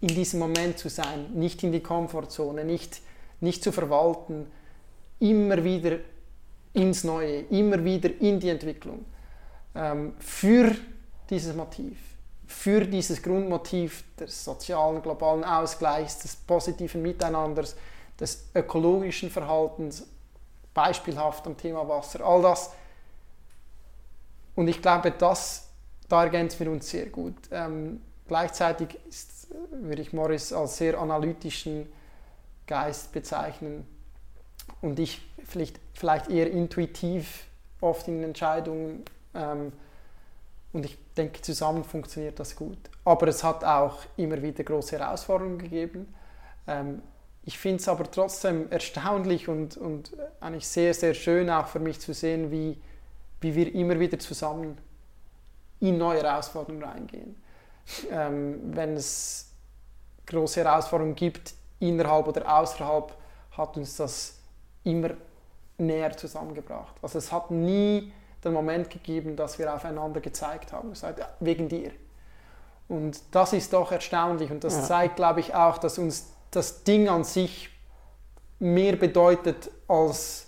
[0.00, 3.00] in diesem Moment zu sein, nicht in die Komfortzone, nicht,
[3.40, 4.46] nicht zu verwalten,
[5.20, 5.98] immer wieder
[6.74, 9.04] ins Neue, immer wieder in die Entwicklung.
[9.74, 10.72] Ähm, für
[11.30, 11.96] dieses Motiv,
[12.46, 17.76] für dieses Grundmotiv des sozialen, globalen Ausgleichs, des positiven Miteinanders,
[18.20, 20.06] des ökologischen Verhaltens,
[20.74, 22.70] beispielhaft am Thema Wasser, all das.
[24.54, 25.68] Und ich glaube, das,
[26.08, 27.34] da ergänzen wir uns sehr gut.
[27.50, 31.86] Ähm, gleichzeitig ist, würde ich Morris als sehr analytischen
[32.66, 33.86] Geist bezeichnen
[34.80, 37.46] und ich vielleicht, vielleicht eher intuitiv
[37.80, 39.04] oft in Entscheidungen.
[39.34, 39.72] Ähm,
[40.72, 42.78] und ich denke, zusammen funktioniert das gut.
[43.04, 46.12] Aber es hat auch immer wieder große Herausforderungen gegeben.
[46.66, 47.02] Ähm,
[47.44, 52.00] ich finde es aber trotzdem erstaunlich und, und eigentlich sehr, sehr schön auch für mich
[52.00, 52.80] zu sehen, wie,
[53.44, 54.78] wie wir immer wieder zusammen
[55.80, 57.36] in neue Herausforderungen reingehen.
[58.10, 59.50] Ähm, wenn es
[60.26, 63.14] große Herausforderungen gibt, innerhalb oder außerhalb,
[63.52, 64.38] hat uns das
[64.82, 65.10] immer
[65.76, 66.94] näher zusammengebracht.
[67.02, 68.12] Also es hat nie
[68.42, 71.90] den Moment gegeben, dass wir aufeinander gezeigt haben, gesagt, ja, wegen dir.
[72.88, 74.82] Und das ist doch erstaunlich und das ja.
[74.84, 77.70] zeigt, glaube ich, auch, dass uns das Ding an sich
[78.58, 80.43] mehr bedeutet als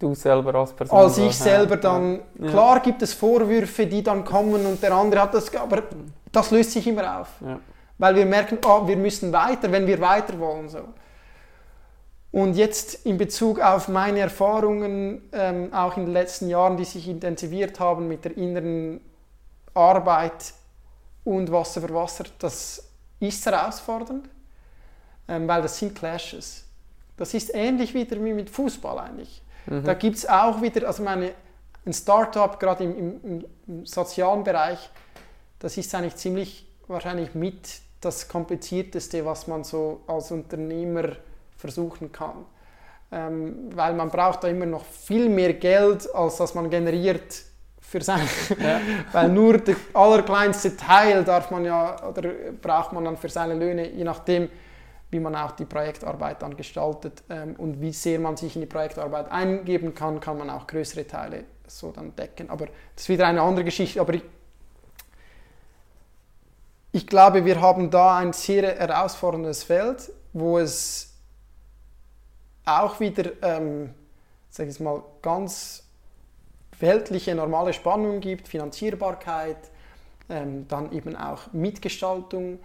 [0.00, 0.98] du selber als Person.
[0.98, 2.20] Als ich selber dann.
[2.38, 2.50] Ja.
[2.50, 5.84] Klar gibt es Vorwürfe, die dann kommen und der andere hat das, aber
[6.32, 7.28] das löst sich immer auf.
[7.40, 7.60] Ja.
[7.98, 10.68] Weil wir merken, oh, wir müssen weiter, wenn wir weiter wollen.
[10.68, 10.80] So.
[12.32, 17.08] Und jetzt in Bezug auf meine Erfahrungen, ähm, auch in den letzten Jahren, die sich
[17.08, 19.00] intensiviert haben mit der inneren
[19.74, 20.54] Arbeit
[21.24, 24.28] und Wasser für Wasser, das ist herausfordernd,
[25.28, 26.64] ähm, weil das sind Clashes.
[27.16, 29.42] Das ist ähnlich wieder wie mit Fußball eigentlich.
[29.66, 29.84] Mhm.
[29.84, 31.32] Da gibt es auch wieder, also meine,
[31.86, 34.90] ein Startup, gerade im, im, im sozialen Bereich,
[35.58, 41.16] das ist eigentlich ziemlich wahrscheinlich mit das Komplizierteste, was man so als Unternehmer
[41.56, 42.44] versuchen kann.
[43.12, 47.42] Ähm, weil man braucht da immer noch viel mehr Geld, als das man generiert
[47.80, 48.26] für sein,
[48.60, 48.80] ja.
[49.12, 52.30] weil nur der allerkleinste Teil darf man ja oder
[52.62, 54.48] braucht man dann für seine Löhne, je nachdem,
[55.10, 58.66] wie man auch die Projektarbeit dann gestaltet ähm, und wie sehr man sich in die
[58.66, 62.50] Projektarbeit eingeben kann, kann man auch größere Teile so dann decken.
[62.50, 64.00] Aber das ist wieder eine andere Geschichte.
[64.00, 64.22] Aber ich,
[66.92, 71.12] ich glaube, wir haben da ein sehr herausforderndes Feld, wo es
[72.64, 73.94] auch wieder, ähm,
[74.48, 75.84] sag ich mal, ganz
[76.78, 79.58] weltliche normale Spannungen gibt, Finanzierbarkeit,
[80.28, 82.60] ähm, dann eben auch Mitgestaltung,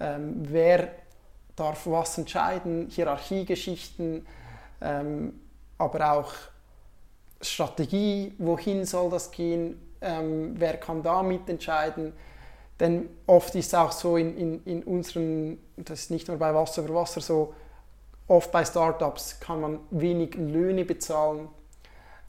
[0.00, 0.90] ähm, wer
[1.56, 4.26] darf was entscheiden, Hierarchiegeschichten,
[4.80, 5.40] ähm,
[5.78, 6.32] aber auch
[7.40, 12.12] Strategie, wohin soll das gehen, ähm, wer kann da mitentscheiden.
[12.80, 16.52] Denn oft ist es auch so in, in, in unseren, das ist nicht nur bei
[16.54, 17.54] Wasser für Wasser so,
[18.26, 21.48] Oft bei Startups kann man wenig Löhne bezahlen.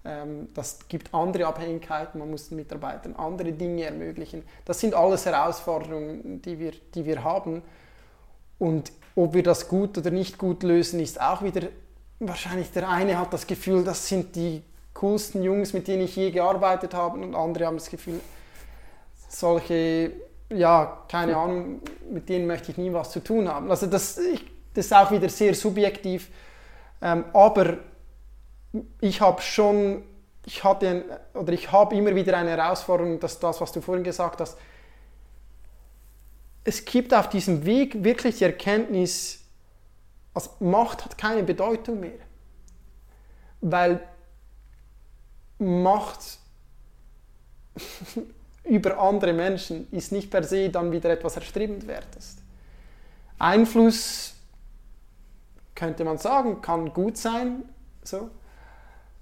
[0.03, 4.43] Ähm, das gibt andere Abhängigkeiten, man muss den Mitarbeitern andere Dinge ermöglichen.
[4.65, 7.61] Das sind alles Herausforderungen, die wir, die wir haben.
[8.59, 11.69] Und ob wir das gut oder nicht gut lösen, ist auch wieder
[12.19, 14.63] wahrscheinlich der eine hat das Gefühl, das sind die
[14.93, 18.19] coolsten Jungs, mit denen ich je gearbeitet habe, und andere haben das Gefühl,
[19.27, 20.11] solche,
[20.49, 23.69] ja, keine Ahnung, mit denen möchte ich nie was zu tun haben.
[23.69, 24.15] Also das,
[24.73, 26.29] das ist auch wieder sehr subjektiv.
[27.01, 27.77] Ähm, aber
[29.01, 30.03] ich habe schon,
[30.45, 34.03] ich hatte ein, oder ich habe immer wieder eine Herausforderung, dass das, was du vorhin
[34.03, 34.57] gesagt hast,
[36.65, 39.39] es gibt auf diesem Weg wirklich die Erkenntnis,
[40.33, 42.17] also Macht hat keine Bedeutung mehr.
[43.61, 44.01] Weil
[45.59, 46.39] Macht
[48.63, 52.37] über andere Menschen ist nicht per se dann wieder etwas Erstrebenswertes.
[53.37, 54.33] Einfluss
[55.75, 57.63] könnte man sagen, kann gut sein.
[58.03, 58.31] So.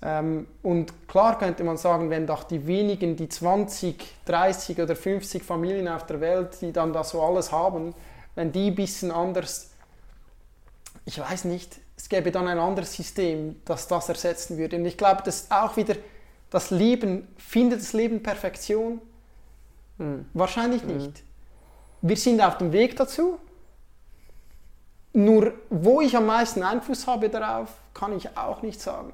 [0.05, 5.43] Ähm, und klar könnte man sagen, wenn doch die wenigen, die 20, 30 oder 50
[5.43, 7.95] Familien auf der Welt, die dann das so alles haben,
[8.35, 9.71] wenn die ein bisschen anders,
[11.05, 14.75] ich weiß nicht, es gäbe dann ein anderes System, das das ersetzen würde.
[14.75, 15.95] Und ich glaube, dass auch wieder
[16.49, 18.99] das Leben, findet das Leben Perfektion?
[19.99, 20.25] Mhm.
[20.33, 21.23] Wahrscheinlich nicht.
[22.01, 22.09] Mhm.
[22.09, 23.39] Wir sind auf dem Weg dazu,
[25.13, 29.13] nur wo ich am meisten Einfluss habe darauf, kann ich auch nicht sagen.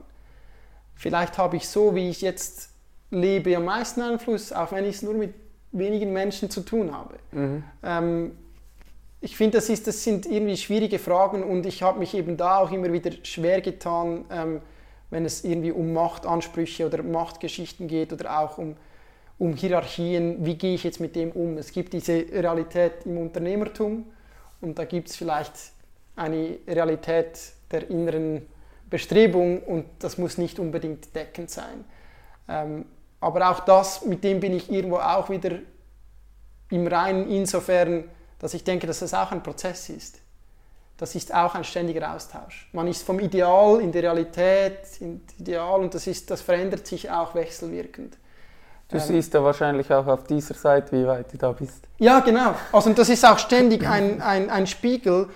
[1.00, 2.72] Vielleicht habe ich so, wie ich jetzt
[3.10, 5.34] lebe, am meisten Einfluss, auch wenn ich es nur mit
[5.72, 7.16] wenigen Menschen zu tun habe.
[7.32, 7.64] Mhm.
[7.82, 8.32] Ähm,
[9.22, 12.72] ich finde, das, das sind irgendwie schwierige Fragen und ich habe mich eben da auch
[12.72, 14.62] immer wieder schwer getan, ähm,
[15.10, 18.76] wenn es irgendwie um Machtansprüche oder Machtgeschichten geht oder auch um,
[19.38, 20.46] um Hierarchien.
[20.46, 21.58] Wie gehe ich jetzt mit dem um?
[21.58, 24.06] Es gibt diese Realität im Unternehmertum
[24.60, 25.54] und da gibt es vielleicht
[26.18, 27.40] eine Realität
[27.72, 28.42] der inneren
[28.90, 31.86] Bestrebung und das muss nicht unbedingt deckend sein.
[32.48, 32.86] Ähm,
[33.22, 35.60] aber auch das, mit dem bin ich irgendwo auch wieder
[36.70, 38.06] im Reinen insofern,
[38.40, 40.20] dass ich denke, dass das auch ein Prozess ist.
[40.98, 42.70] Das ist auch ein ständiger Austausch.
[42.74, 47.10] Man ist vom Ideal in die Realität, in Ideal und das, ist, das verändert sich
[47.10, 48.18] auch wechselwirkend.
[48.90, 51.88] Du ähm, siehst ja wahrscheinlich auch auf dieser Seite, wie weit du da bist.
[51.99, 52.56] Ja, genau.
[52.72, 55.30] Also das ist auch ständig ein, ein, ein Spiegel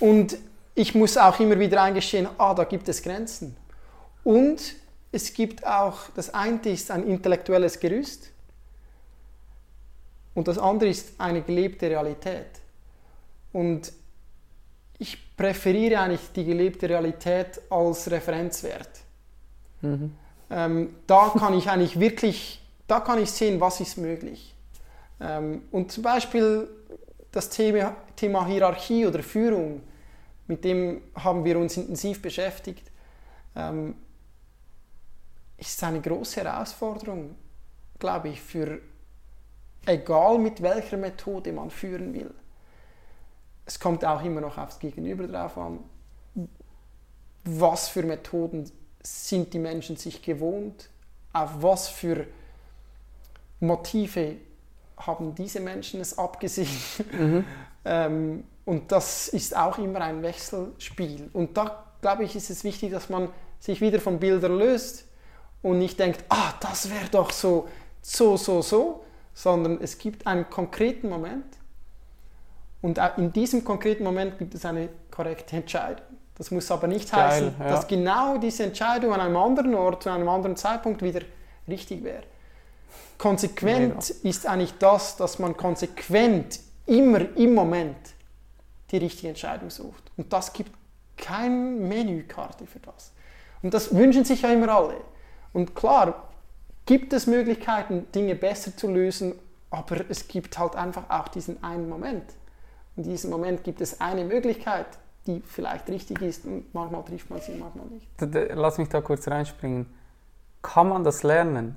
[0.00, 0.36] und
[0.80, 3.54] ich muss auch immer wieder eingestehen, ah, da gibt es Grenzen.
[4.24, 4.60] Und
[5.12, 8.30] es gibt auch, das eine ist ein intellektuelles Gerüst
[10.34, 12.46] und das andere ist eine gelebte Realität.
[13.52, 13.92] Und
[14.98, 18.90] ich präferiere eigentlich die gelebte Realität als Referenzwert.
[19.82, 20.14] Mhm.
[20.48, 24.54] Ähm, da kann ich eigentlich wirklich, da kann ich sehen, was ist möglich.
[25.20, 26.68] Ähm, und zum Beispiel
[27.32, 29.82] das Thema, Thema Hierarchie oder Führung,
[30.50, 32.90] mit dem haben wir uns intensiv beschäftigt.
[33.54, 33.94] Ähm,
[35.56, 37.36] ist eine große Herausforderung,
[38.00, 38.80] glaube ich, für
[39.86, 42.34] egal mit welcher Methode man führen will.
[43.64, 45.84] Es kommt auch immer noch aufs Gegenüber drauf an,
[47.44, 48.68] was für Methoden
[49.04, 50.90] sind die Menschen sich gewohnt,
[51.32, 52.26] auf was für
[53.60, 54.34] Motive
[54.96, 56.82] haben diese Menschen es abgesehen.
[57.12, 57.44] Mhm.
[57.84, 61.30] ähm, und das ist auch immer ein Wechselspiel.
[61.32, 63.28] Und da, glaube ich, ist es wichtig, dass man
[63.58, 65.06] sich wieder von Bildern löst
[65.62, 67.68] und nicht denkt, ah, das wäre doch so,
[68.02, 69.04] so, so, so,
[69.34, 71.44] sondern es gibt einen konkreten Moment
[72.82, 76.06] und in diesem konkreten Moment gibt es eine korrekte Entscheidung.
[76.36, 77.68] Das muss aber nicht Geil, heißen, ja.
[77.68, 81.20] dass genau diese Entscheidung an einem anderen Ort, zu einem anderen Zeitpunkt wieder
[81.68, 82.22] richtig wäre.
[83.18, 87.96] Konsequent nee, ist eigentlich das, dass man konsequent immer im Moment
[88.90, 90.10] die richtige Entscheidung sucht.
[90.16, 90.72] Und das gibt
[91.16, 93.12] keine Menükarte für das.
[93.62, 94.96] Und das wünschen sich ja immer alle.
[95.52, 96.28] Und klar,
[96.86, 99.34] gibt es Möglichkeiten, Dinge besser zu lösen,
[99.70, 102.24] aber es gibt halt einfach auch diesen einen Moment.
[102.96, 104.86] In diesem Moment gibt es eine Möglichkeit,
[105.26, 108.08] die vielleicht richtig ist und manchmal trifft man sie, manchmal nicht.
[108.54, 109.86] Lass mich da kurz reinspringen.
[110.62, 111.76] Kann man das lernen?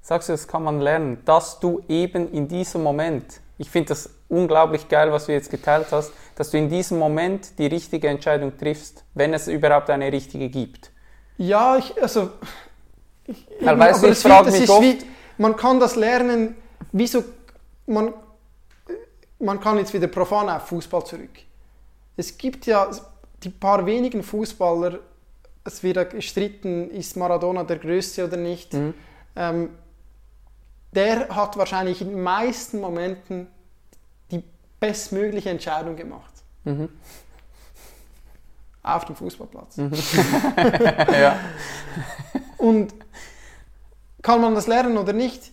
[0.00, 4.10] Sagst du, das kann man lernen, dass du eben in diesem Moment, ich finde das
[4.34, 8.56] unglaublich geil, was du jetzt geteilt hast, dass du in diesem Moment die richtige Entscheidung
[8.58, 10.90] triffst, wenn es überhaupt eine richtige gibt.
[11.38, 12.30] Ja, ich, also
[13.26, 14.98] ich, Weil, weißt du, ich frage mich oft, wie,
[15.38, 16.56] man kann das lernen,
[16.92, 17.24] wieso,
[17.86, 18.12] man,
[19.38, 21.30] man kann jetzt wieder profan auf Fußball zurück.
[22.16, 22.88] Es gibt ja
[23.42, 24.98] die paar wenigen Fußballer,
[25.64, 28.74] es wird gestritten, ist Maradona der Größte oder nicht.
[28.74, 28.94] Mhm.
[29.36, 29.70] Ähm,
[30.92, 33.48] der hat wahrscheinlich in den meisten Momenten
[34.86, 36.32] bestmögliche Entscheidung gemacht.
[36.64, 36.88] Mhm.
[38.82, 39.78] Auf dem Fußballplatz.
[39.78, 39.92] Mhm.
[41.12, 41.40] ja.
[42.58, 42.94] Und
[44.20, 45.52] kann man das lernen oder nicht?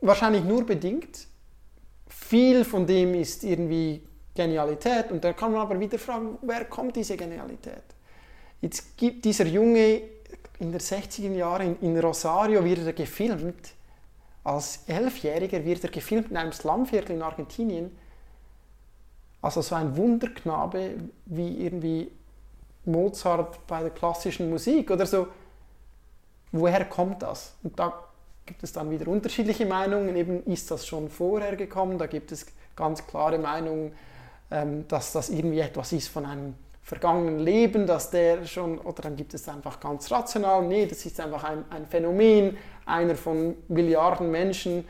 [0.00, 1.26] Wahrscheinlich nur bedingt.
[2.08, 4.02] Viel von dem ist irgendwie
[4.34, 7.82] Genialität und da kann man aber wieder fragen, wer kommt diese Genialität?
[8.60, 10.02] Jetzt gibt dieser Junge
[10.60, 13.74] in der 60er Jahren in, in Rosario wird er gefilmt.
[14.48, 17.96] Als Elfjähriger wird er gefilmt in einem Slumviertel in Argentinien.
[19.42, 20.94] Also so ein Wunderknabe
[21.26, 22.10] wie irgendwie
[22.84, 25.28] Mozart bei der klassischen Musik oder so
[26.52, 27.54] woher kommt das?
[27.62, 28.04] Und da
[28.46, 30.16] gibt es dann wieder unterschiedliche Meinungen.
[30.16, 31.98] Eben ist das schon vorher gekommen?
[31.98, 32.46] Da gibt es
[32.76, 33.92] ganz klare Meinungen,
[34.50, 39.16] ähm, dass das irgendwie etwas ist von einem vergangenen Leben, dass der schon, oder dann
[39.16, 42.56] gibt es einfach ganz rational, nee, das ist einfach ein, ein Phänomen,
[42.88, 44.86] einer von Milliarden Menschen,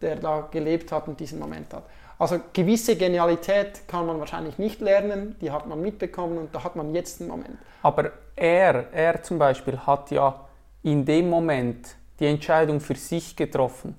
[0.00, 1.84] der da gelebt hat und diesen Moment hat.
[2.18, 6.74] Also gewisse Genialität kann man wahrscheinlich nicht lernen, die hat man mitbekommen und da hat
[6.74, 7.58] man jetzt einen Moment.
[7.82, 10.46] Aber er, er zum Beispiel hat ja
[10.82, 13.98] in dem Moment die Entscheidung für sich getroffen.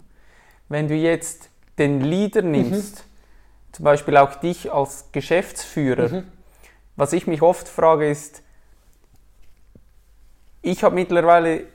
[0.67, 2.51] Wenn du jetzt den Leader mhm.
[2.51, 3.73] nimmst, mhm.
[3.73, 6.23] zum Beispiel auch dich als Geschäftsführer, mhm.
[6.95, 8.41] was ich mich oft frage ist,
[10.63, 11.65] ich habe mittlerweile,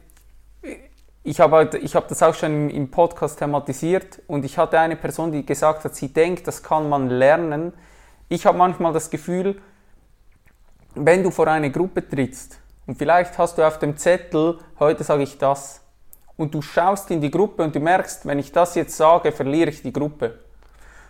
[1.24, 4.96] ich habe, halt, ich habe das auch schon im Podcast thematisiert und ich hatte eine
[4.96, 7.72] Person, die gesagt hat, sie denkt, das kann man lernen.
[8.28, 9.60] Ich habe manchmal das Gefühl,
[10.94, 15.22] wenn du vor eine Gruppe trittst und vielleicht hast du auf dem Zettel, heute sage
[15.22, 15.80] ich das.
[16.36, 19.70] Und du schaust in die Gruppe und du merkst, wenn ich das jetzt sage, verliere
[19.70, 20.40] ich die Gruppe.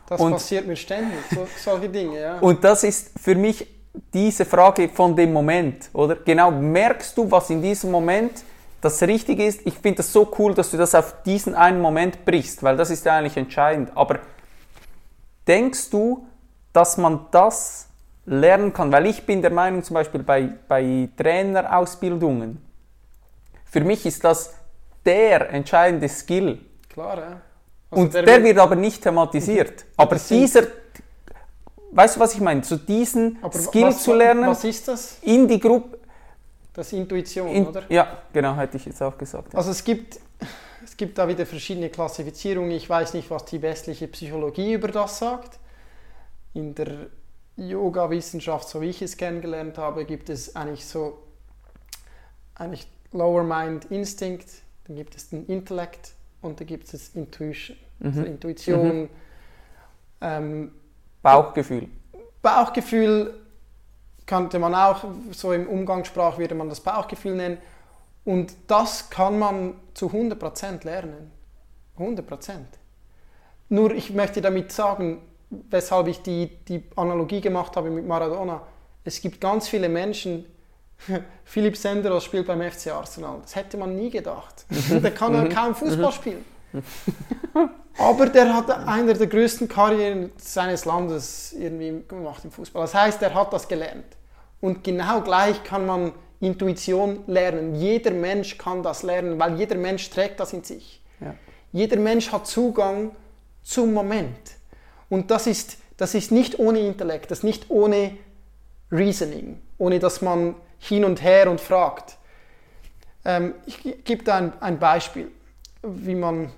[0.06, 2.38] Das und, passiert mir ständig, so, solche Dinge, ja.
[2.38, 3.66] Und das ist für mich
[4.12, 6.16] diese Frage von dem Moment, oder?
[6.16, 8.42] Genau, merkst du, was in diesem Moment
[8.82, 9.62] das richtig ist?
[9.64, 12.90] Ich finde das so cool, dass du das auf diesen einen Moment brichst, weil das
[12.90, 13.90] ist ja eigentlich entscheidend.
[13.94, 14.18] Aber
[15.48, 16.26] denkst du,
[16.72, 17.88] dass man das
[18.26, 18.92] lernen kann.
[18.92, 22.60] Weil ich bin der Meinung, zum Beispiel bei, bei Trainerausbildungen,
[23.64, 24.54] für mich ist das
[25.04, 26.58] der entscheidende Skill.
[26.92, 27.40] Klar, ja.
[27.90, 29.84] Also Und der, wird aber nicht thematisiert.
[29.96, 30.62] Aber Das sind- dieser,
[31.90, 32.62] weißt du, was ich meine?
[32.62, 35.18] Zu diesen Aber Skill was, zu lernen, Was ist das?
[35.22, 35.98] in die Gruppe.
[36.74, 37.82] Das ist Intuition, In, oder?
[37.90, 39.54] ja, genau, hätte ich jetzt auch gesagt.
[39.54, 40.18] Also es gibt,
[40.84, 42.70] es gibt da wieder verschiedene Klassifizierungen.
[42.70, 45.58] Ich weiß nicht, was die westliche Psychologie über das sagt.
[46.54, 47.06] In der
[47.56, 51.18] Yoga-Wissenschaft, so wie ich es kennengelernt habe, gibt es eigentlich so
[52.54, 54.46] eigentlich Lower Mind Instinct,
[54.86, 57.76] dann gibt es den Intellekt und dann gibt es Intuition.
[58.02, 58.26] Also Mhm.
[58.26, 59.08] Intuition,
[60.20, 60.72] ähm,
[61.22, 61.88] Bauchgefühl.
[62.40, 63.41] Bauchgefühl
[64.26, 67.58] könnte man auch, so im Umgangssprach würde man das Bauchgefühl nennen.
[68.24, 71.30] Und das kann man zu 100% lernen.
[71.98, 72.54] 100%.
[73.68, 78.62] Nur ich möchte damit sagen, weshalb ich die, die Analogie gemacht habe mit Maradona.
[79.04, 80.46] Es gibt ganz viele Menschen,
[81.44, 83.38] Philipp Senderos spielt beim FC Arsenal.
[83.42, 84.66] Das hätte man nie gedacht.
[84.90, 86.44] Der kann ja kaum Fußball spielen.
[87.98, 92.82] Aber der hat einer der größten Karrieren seines Landes irgendwie gemacht im Fußball.
[92.82, 94.16] Das heißt, er hat das gelernt.
[94.60, 97.74] Und genau gleich kann man Intuition lernen.
[97.74, 101.02] Jeder Mensch kann das lernen, weil jeder Mensch trägt das in sich.
[101.20, 101.34] Ja.
[101.72, 103.14] Jeder Mensch hat Zugang
[103.62, 104.52] zum Moment.
[105.08, 108.16] Und das ist, das ist nicht ohne Intellekt, das ist nicht ohne
[108.90, 112.16] Reasoning, ohne dass man hin und her und fragt.
[113.24, 115.30] Ähm, ich gebe da ein, ein Beispiel,
[115.82, 116.50] wie man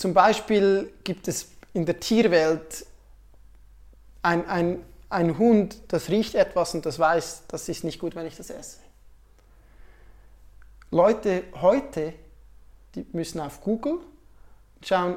[0.00, 2.86] zum Beispiel gibt es in der Tierwelt
[4.22, 8.24] ein, ein, ein Hund, das riecht etwas und das weiß, das ist nicht gut, wenn
[8.24, 8.78] ich das esse.
[10.90, 12.14] Leute heute,
[12.94, 13.98] die müssen auf Google
[14.82, 15.16] schauen,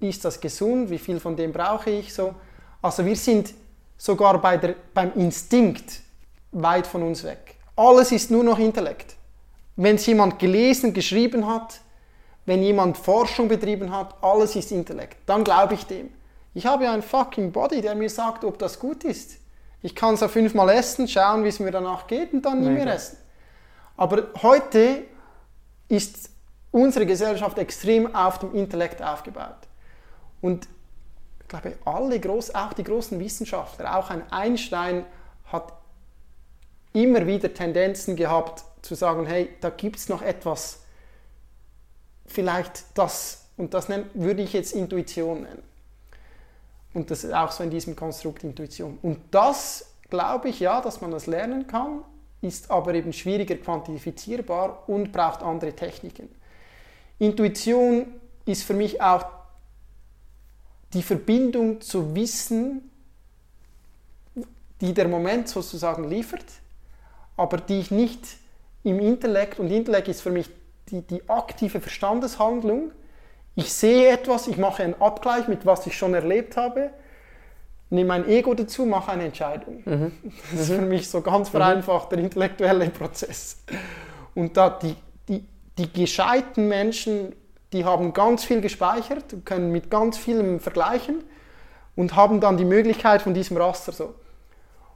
[0.00, 2.34] ist das gesund, wie viel von dem brauche ich so.
[2.82, 3.54] Also wir sind
[3.96, 6.02] sogar bei der, beim Instinkt
[6.50, 7.54] weit von uns weg.
[7.76, 9.16] Alles ist nur noch Intellekt.
[9.76, 11.80] Wenn es jemand gelesen, geschrieben hat,
[12.44, 15.18] wenn jemand Forschung betrieben hat, alles ist Intellekt.
[15.26, 16.10] Dann glaube ich dem.
[16.54, 19.38] Ich habe ja einen fucking Body, der mir sagt, ob das gut ist.
[19.80, 22.68] Ich kann es ja fünfmal essen, schauen, wie es mir danach geht und dann nie
[22.68, 23.18] mehr essen.
[23.96, 25.04] Aber heute
[25.88, 26.30] ist
[26.70, 29.56] unsere Gesellschaft extrem auf dem Intellekt aufgebaut.
[30.40, 30.68] Und
[31.40, 35.04] ich glaube, alle groß, auch die großen Wissenschaftler, auch ein Einstein
[35.46, 35.72] hat
[36.92, 40.81] immer wieder Tendenzen gehabt zu sagen, hey, da gibt es noch etwas,
[42.32, 45.62] vielleicht das, und das würde ich jetzt Intuition nennen.
[46.94, 48.98] Und das ist auch so in diesem Konstrukt Intuition.
[49.02, 52.02] Und das glaube ich ja, dass man das lernen kann,
[52.42, 56.28] ist aber eben schwieriger quantifizierbar und braucht andere Techniken.
[57.18, 58.06] Intuition
[58.44, 59.24] ist für mich auch
[60.92, 62.90] die Verbindung zu Wissen,
[64.80, 66.44] die der Moment sozusagen liefert,
[67.36, 68.36] aber die ich nicht
[68.82, 70.50] im Intellekt, und Intellekt ist für mich
[70.88, 72.92] die, die aktive Verstandeshandlung,
[73.54, 76.90] ich sehe etwas, ich mache einen Abgleich mit was ich schon erlebt habe,
[77.90, 79.82] nehme mein Ego dazu, mache eine Entscheidung.
[80.50, 83.58] Das ist für mich so ganz vereinfacht der intellektuelle Prozess.
[84.34, 84.96] Und da die,
[85.28, 85.44] die,
[85.76, 87.34] die gescheiten Menschen,
[87.72, 91.22] die haben ganz viel gespeichert, können mit ganz vielem vergleichen
[91.94, 94.14] und haben dann die Möglichkeit von diesem Raster so.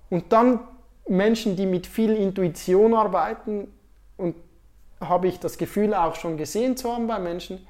[0.09, 0.61] Und dann
[1.09, 3.69] Menschen, die mit viel Intuition arbeiten,
[5.01, 7.67] habe ich das Gefühl auch schon gesehen zu haben bei Menschen,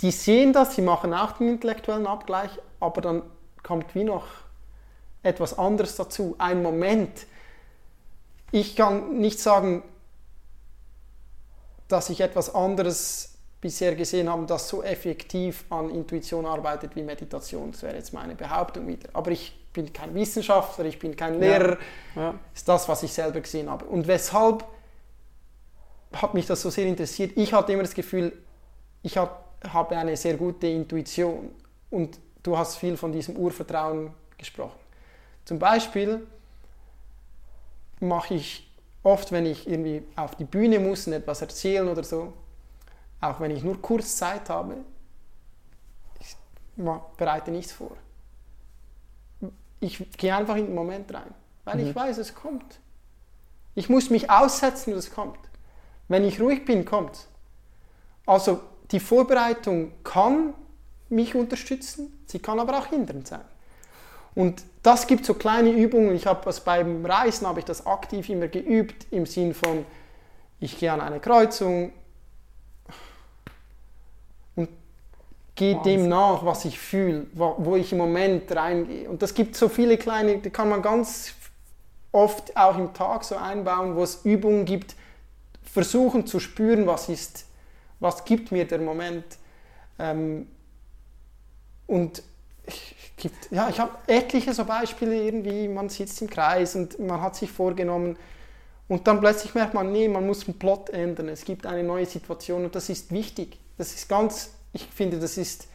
[0.00, 2.50] die sehen das, sie machen auch den intellektuellen Abgleich,
[2.80, 3.22] aber dann
[3.62, 4.26] kommt wie noch
[5.22, 7.26] etwas anderes dazu, ein Moment.
[8.50, 9.82] Ich kann nicht sagen,
[11.88, 17.72] dass ich etwas anderes bisher gesehen habe, das so effektiv an Intuition arbeitet wie Meditation.
[17.72, 19.08] Das wäre jetzt meine Behauptung wieder.
[19.14, 21.78] Aber ich bin kein Wissenschaftler, ich bin kein Lehrer.
[22.14, 22.34] Ja.
[22.54, 23.86] ist das, was ich selber gesehen habe.
[23.86, 24.64] Und weshalb
[26.14, 27.32] hat mich das so sehr interessiert?
[27.36, 28.32] Ich hatte immer das Gefühl,
[29.02, 31.50] ich hab, habe eine sehr gute Intuition.
[31.90, 34.78] Und du hast viel von diesem Urvertrauen gesprochen.
[35.44, 36.26] Zum Beispiel
[38.00, 38.70] mache ich
[39.02, 42.32] oft, wenn ich irgendwie auf die Bühne muss und etwas erzählen oder so,
[43.20, 44.76] auch wenn ich nur kurz Zeit habe,
[46.20, 46.36] ich
[47.16, 47.96] bereite nichts vor.
[49.80, 51.34] Ich gehe einfach in den Moment rein,
[51.64, 52.80] weil ich weiß, es kommt.
[53.74, 55.38] Ich muss mich aussetzen und es kommt.
[56.08, 57.26] Wenn ich ruhig bin, kommt
[58.26, 58.60] Also
[58.90, 60.54] die Vorbereitung kann
[61.08, 63.40] mich unterstützen, sie kann aber auch hindernd sein.
[64.34, 66.14] Und das gibt so kleine Übungen.
[66.14, 69.86] Ich habe das beim Reisen habe ich das aktiv immer geübt im Sinn von
[70.60, 71.92] ich gehe an eine Kreuzung
[74.56, 74.68] und
[75.54, 79.08] gehe dem nach, was ich fühle, wo, wo, ich im Moment reingehe.
[79.08, 81.34] Und das gibt so viele kleine, die kann man ganz
[82.12, 84.96] oft auch im Tag so einbauen, wo es Übungen gibt,
[85.74, 87.46] versuchen zu spüren, was ist,
[87.98, 89.24] was gibt mir der Moment.
[89.98, 90.46] Ähm,
[91.88, 92.22] und
[92.64, 97.20] ich, gibt, ja, ich habe etliche so Beispiele irgendwie, man sitzt im Kreis und man
[97.20, 98.16] hat sich vorgenommen
[98.86, 102.06] und dann plötzlich merkt man, nee, man muss den Plot ändern, es gibt eine neue
[102.06, 103.58] Situation und das ist wichtig.
[103.76, 105.66] Das ist ganz, ich finde, das ist,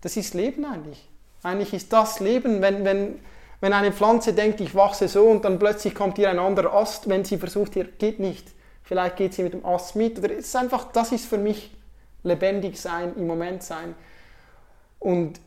[0.00, 1.08] das ist Leben eigentlich.
[1.44, 3.20] Eigentlich ist das Leben, wenn, wenn,
[3.60, 7.08] wenn eine Pflanze denkt, ich wachse so und dann plötzlich kommt ihr ein anderer Ast,
[7.08, 8.48] wenn sie versucht, ihr geht nicht.
[8.84, 10.18] Vielleicht geht sie mit dem Ast mit.
[10.18, 11.74] Oder es ist einfach, das ist für mich
[12.22, 13.94] lebendig sein, im Moment sein.
[14.98, 15.40] Und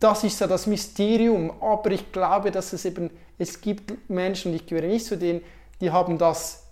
[0.00, 1.52] das ist so das Mysterium.
[1.62, 5.42] Aber ich glaube, dass es eben, es gibt Menschen, ich gehöre nicht zu denen,
[5.80, 6.64] die haben das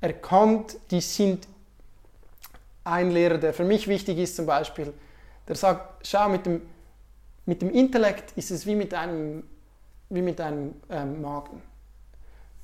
[0.00, 1.48] erkannt, die sind
[2.84, 4.92] ein Lehrer, der für mich wichtig ist zum Beispiel,
[5.48, 6.62] der sagt, schau, mit dem,
[7.46, 9.44] mit dem Intellekt ist es wie mit einem,
[10.10, 11.62] wie mit einem ähm, Magen.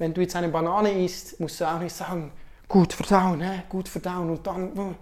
[0.01, 2.33] Wenn du jetzt eine Banane isst, musst du auch nicht sagen,
[2.67, 4.97] gut verdauen, äh, gut verdauen und dann,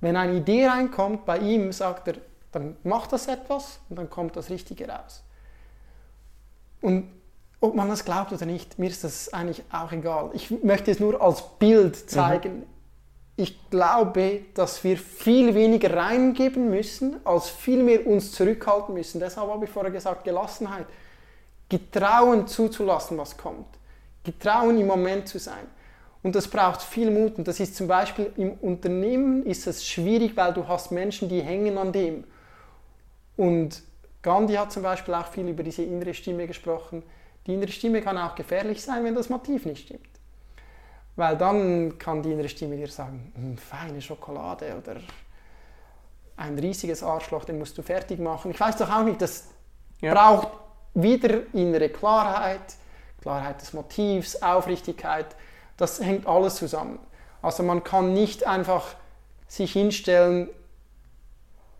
[0.00, 2.14] wenn eine Idee reinkommt, bei ihm sagt er,
[2.52, 5.22] dann macht das etwas und dann kommt das Richtige raus.
[6.80, 7.10] Und
[7.60, 10.30] ob man das glaubt oder nicht, mir ist das eigentlich auch egal.
[10.32, 12.08] Ich möchte es nur als Bild mhm.
[12.08, 12.56] zeigen.
[12.60, 12.66] Mhm.
[13.36, 19.20] Ich glaube, dass wir viel weniger reingeben müssen, als viel mehr uns zurückhalten müssen.
[19.20, 20.86] Deshalb habe ich vorher gesagt, Gelassenheit.
[21.68, 23.66] Getrauen zuzulassen, was kommt.
[24.24, 25.66] Getrauen im Moment zu sein.
[26.22, 27.38] Und das braucht viel Mut.
[27.38, 31.40] Und das ist zum Beispiel im Unternehmen ist es schwierig, weil du hast Menschen, die
[31.40, 32.24] hängen an dem.
[33.36, 33.82] Und
[34.22, 37.02] Gandhi hat zum Beispiel auch viel über diese innere Stimme gesprochen.
[37.46, 40.08] Die innere Stimme kann auch gefährlich sein, wenn das Motiv nicht stimmt.
[41.14, 44.96] Weil dann kann die innere Stimme dir sagen, hm, feine Schokolade oder
[46.36, 48.50] ein riesiges Arschloch, den musst du fertig machen.
[48.50, 49.48] Ich weiß doch auch nicht, das
[50.00, 50.12] ja.
[50.12, 50.48] braucht
[50.96, 52.74] wieder innere Klarheit,
[53.20, 55.26] Klarheit des Motivs, Aufrichtigkeit.
[55.76, 56.98] Das hängt alles zusammen.
[57.42, 58.96] Also man kann nicht einfach
[59.46, 60.48] sich hinstellen,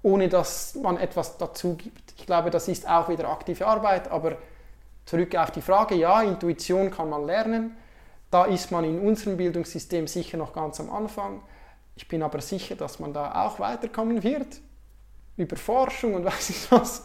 [0.02, 2.14] ohne dass man etwas dazu gibt.
[2.16, 4.36] Ich glaube, das ist auch wieder aktive Arbeit, aber
[5.06, 7.76] zurück auf die Frage, ja, Intuition kann man lernen.
[8.30, 11.40] Da ist man in unserem Bildungssystem sicher noch ganz am Anfang.
[11.96, 14.60] Ich bin aber sicher, dass man da auch weiterkommen wird.
[15.36, 17.02] Über Forschung und weiß ich was.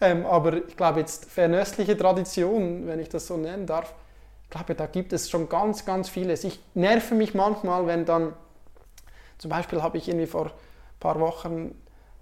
[0.00, 3.94] Ähm, aber ich glaube jetzt fernöstliche Tradition, wenn ich das so nennen darf,
[4.44, 6.42] ich glaube, da gibt es schon ganz, ganz vieles.
[6.42, 8.32] Ich nerve mich manchmal, wenn dann,
[9.38, 10.52] zum Beispiel habe ich irgendwie vor ein
[10.98, 11.74] paar Wochen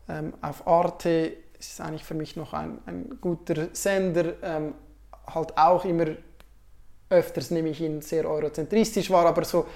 [0.09, 4.75] ähm, auf Arte, das ist eigentlich für mich noch ein, ein guter Sender, ähm,
[5.27, 6.07] halt auch immer
[7.11, 9.67] öfters nehme ich ihn sehr eurozentristisch war, aber so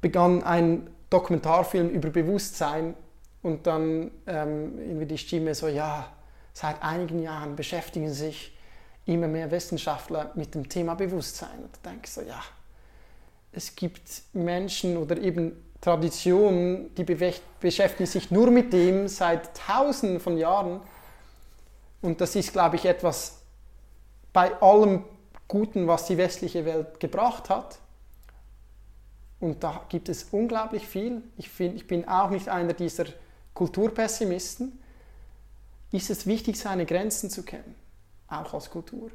[0.00, 2.94] begann ein Dokumentarfilm über Bewusstsein
[3.42, 6.12] und dann ähm, irgendwie die Stimme so, ja,
[6.54, 8.56] seit einigen Jahren beschäftigen sich
[9.04, 11.58] immer mehr Wissenschaftler mit dem Thema Bewusstsein.
[11.58, 12.40] Und da denke ich so, ja,
[13.52, 20.38] es gibt Menschen oder eben Traditionen, die beschäftigen sich nur mit dem seit Tausenden von
[20.38, 20.80] Jahren.
[22.00, 23.40] Und das ist, glaube ich, etwas
[24.32, 25.04] bei allem
[25.46, 27.78] Guten, was die westliche Welt gebracht hat.
[29.40, 31.22] Und da gibt es unglaublich viel.
[31.36, 33.04] Ich, find, ich bin auch nicht einer dieser
[33.52, 34.78] Kulturpessimisten.
[35.94, 37.76] Ist es wichtig, seine Grenzen zu kennen,
[38.26, 39.12] auch als Kultur.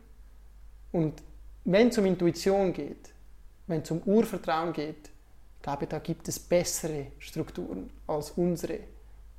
[0.94, 1.22] Und
[1.66, 3.10] wenn es um Intuition geht,
[3.68, 5.10] wenn es um Urvertrauen geht,
[5.58, 8.80] ich glaube, da gibt es bessere Strukturen als unsere,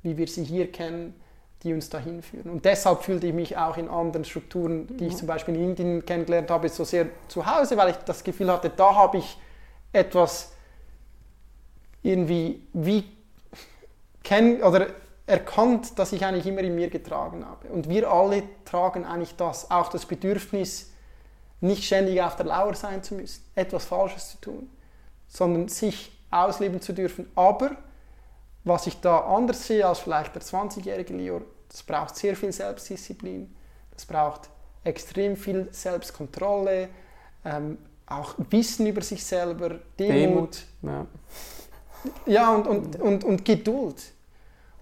[0.03, 1.15] wie wir sie hier kennen,
[1.63, 2.51] die uns dahin führen.
[2.51, 6.05] Und deshalb fühlte ich mich auch in anderen Strukturen, die ich zum Beispiel in Indien
[6.05, 9.35] kennengelernt habe, so sehr zu Hause, weil ich das Gefühl hatte, da habe ich
[9.93, 10.53] etwas
[12.03, 13.03] irgendwie wie
[14.23, 14.89] kennen oder
[15.31, 17.67] erkannt, dass ich eigentlich immer in mir getragen habe.
[17.69, 20.91] Und wir alle tragen eigentlich das, auch das Bedürfnis,
[21.61, 24.69] nicht ständig auf der Lauer sein zu müssen, etwas Falsches zu tun
[25.31, 27.31] sondern sich ausleben zu dürfen.
[27.35, 27.71] Aber
[28.63, 33.53] was ich da anders sehe als vielleicht der 20-jährige Leo, das braucht sehr viel Selbstdisziplin,
[33.91, 34.49] das braucht
[34.83, 36.89] extrem viel Selbstkontrolle,
[37.45, 39.99] ähm, auch Wissen über sich selber, Demut.
[39.99, 41.07] Demut ja.
[42.25, 44.03] ja, und, und, und, und Geduld.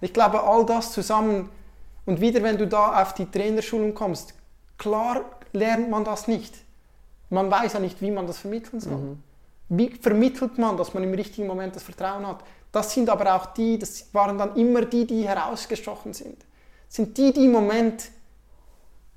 [0.02, 1.50] Ich glaube, all das zusammen,
[2.06, 4.34] und wieder, wenn du da auf die Trainerschulung kommst,
[4.80, 6.56] klar lernt man das nicht.
[7.30, 8.98] Man weiß ja nicht, wie man das vermitteln soll.
[8.98, 9.24] Mhm.
[9.70, 12.44] Wie vermittelt man, dass man im richtigen Moment das Vertrauen hat?
[12.72, 16.40] Das sind aber auch die, das waren dann immer die, die herausgestochen sind.
[16.88, 18.10] Das sind die, die im Moment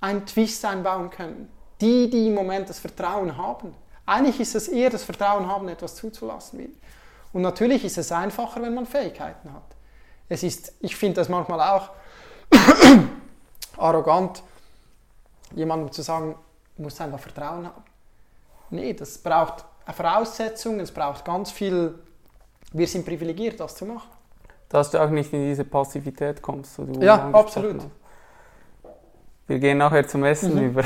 [0.01, 1.49] einen Twist einbauen können.
[1.81, 3.75] Die, die im Moment das Vertrauen haben.
[4.05, 6.77] Eigentlich ist es eher das Vertrauen haben, etwas zuzulassen.
[7.33, 9.72] Und natürlich ist es einfacher, wenn man Fähigkeiten hat.
[10.33, 11.91] Es ist, ich finde das manchmal auch
[13.77, 14.43] arrogant,
[15.55, 16.35] jemandem zu sagen,
[16.77, 17.83] du musst einfach Vertrauen haben.
[18.71, 19.65] Nee, das braucht
[19.95, 21.95] Voraussetzungen, es braucht ganz viel,
[22.73, 24.09] wir sind privilegiert, das zu machen.
[24.71, 26.79] Dass du auch nicht in diese Passivität kommst.
[26.79, 27.77] du Ja, absolut.
[27.77, 27.89] hast.
[29.47, 30.71] Wir gehen nachher zum Essen Mhm.
[30.71, 30.85] über.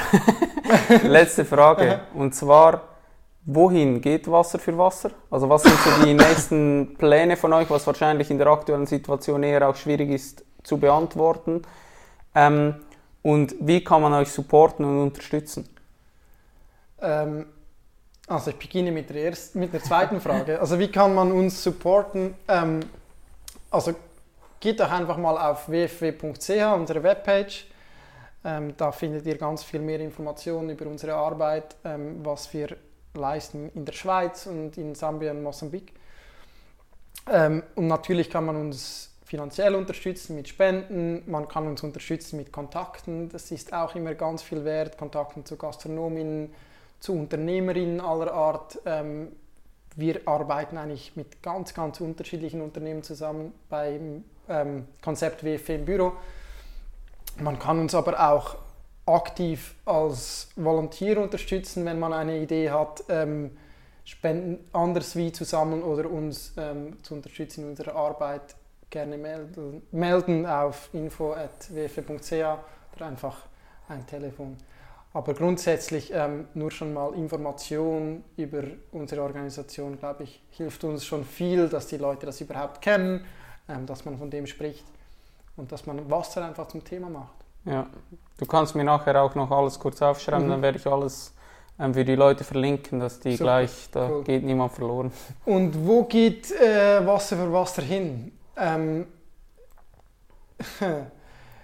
[1.04, 2.00] Letzte Frage.
[2.14, 2.82] Und zwar,
[3.46, 5.12] wohin geht Wasser für Wasser?
[5.30, 9.42] Also was sind so die nächsten Pläne von euch, was wahrscheinlich in der aktuellen Situation
[9.42, 11.62] eher auch schwierig ist zu beantworten?
[12.34, 12.74] Ähm,
[13.22, 15.68] und wie kann man euch supporten und unterstützen?
[17.00, 17.46] Ähm,
[18.26, 20.60] also ich beginne mit der, ersten, mit der zweiten Frage.
[20.60, 22.34] Also wie kann man uns supporten?
[22.48, 22.80] Ähm,
[23.70, 23.94] also
[24.58, 27.66] geht doch einfach mal auf wfw.ch, unsere Webpage.
[28.44, 32.76] Ähm, da findet ihr ganz viel mehr Informationen über unsere Arbeit, ähm, was wir
[33.16, 35.92] leisten in der Schweiz und in Sambia und Mosambik.
[37.30, 42.52] Ähm, und natürlich kann man uns finanziell unterstützen mit Spenden, man kann uns unterstützen mit
[42.52, 46.52] Kontakten, das ist auch immer ganz viel wert, Kontakten zu Gastronominnen,
[47.00, 48.78] zu Unternehmerinnen aller Art.
[48.86, 49.32] Ähm,
[49.96, 56.12] wir arbeiten eigentlich mit ganz, ganz unterschiedlichen Unternehmen zusammen beim ähm, Konzept WFE im Büro.
[57.38, 58.56] Man kann uns aber auch
[59.06, 63.56] aktiv als Volontier unterstützen, wenn man eine Idee hat, ähm,
[64.04, 68.54] Spenden anders wie zu sammeln oder uns ähm, zu unterstützen in unserer Arbeit.
[68.88, 73.46] Gerne melden, melden auf info.wfe.ch oder einfach
[73.88, 74.56] ein Telefon.
[75.12, 78.62] Aber grundsätzlich ähm, nur schon mal Information über
[78.92, 83.24] unsere Organisation, glaube ich, hilft uns schon viel, dass die Leute das überhaupt kennen,
[83.68, 84.84] ähm, dass man von dem spricht
[85.56, 87.45] und dass man Wasser einfach zum Thema macht.
[87.66, 87.86] Ja,
[88.38, 90.50] du kannst mir nachher auch noch alles kurz aufschreiben, Mhm.
[90.50, 91.34] dann werde ich alles
[91.78, 94.24] ähm, für die Leute verlinken, dass die Super, gleich, da cool.
[94.24, 95.12] geht niemand verloren.
[95.44, 98.32] Und wo geht äh, Wasser für Wasser hin?
[98.56, 99.06] Ähm,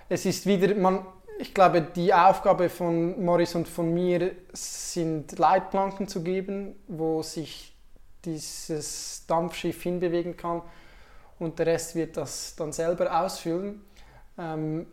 [0.09, 1.07] es ist wieder, man,
[1.39, 7.75] ich glaube, die Aufgabe von Morris und von mir sind Leitplanken zu geben, wo sich
[8.25, 10.63] dieses Dampfschiff hinbewegen kann
[11.39, 13.81] und der Rest wird das dann selber ausfüllen.
[14.39, 14.87] Ähm,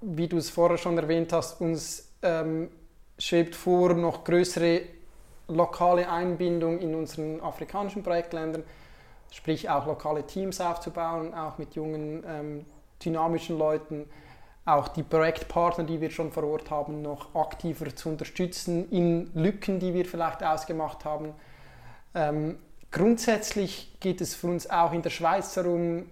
[0.00, 2.70] wie du es vorher schon erwähnt hast, uns ähm,
[3.18, 4.82] schwebt vor, noch größere
[5.48, 8.64] lokale Einbindung in unseren afrikanischen Projektländern,
[9.30, 12.66] sprich auch lokale Teams aufzubauen, auch mit jungen, ähm,
[13.04, 14.08] dynamischen Leuten,
[14.64, 19.78] auch die Projektpartner, die wir schon vor Ort haben, noch aktiver zu unterstützen in Lücken,
[19.78, 21.34] die wir vielleicht ausgemacht haben.
[22.14, 22.58] Ähm,
[22.90, 26.06] grundsätzlich geht es für uns auch in der Schweiz darum,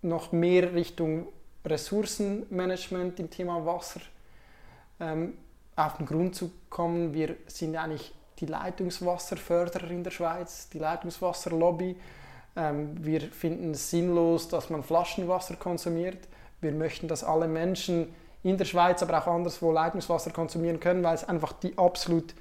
[0.00, 1.26] noch mehr Richtung
[1.70, 4.00] Ressourcenmanagement im Thema Wasser
[5.00, 5.34] ähm,
[5.76, 7.14] auf den Grund zu kommen.
[7.14, 11.96] Wir sind eigentlich die Leitungswasserförderer in der Schweiz, die Leitungswasserlobby.
[12.56, 16.28] Ähm, wir finden es sinnlos, dass man Flaschenwasser konsumiert.
[16.60, 21.14] Wir möchten, dass alle Menschen in der Schweiz, aber auch anderswo Leitungswasser konsumieren können, weil
[21.14, 22.34] es einfach die absolut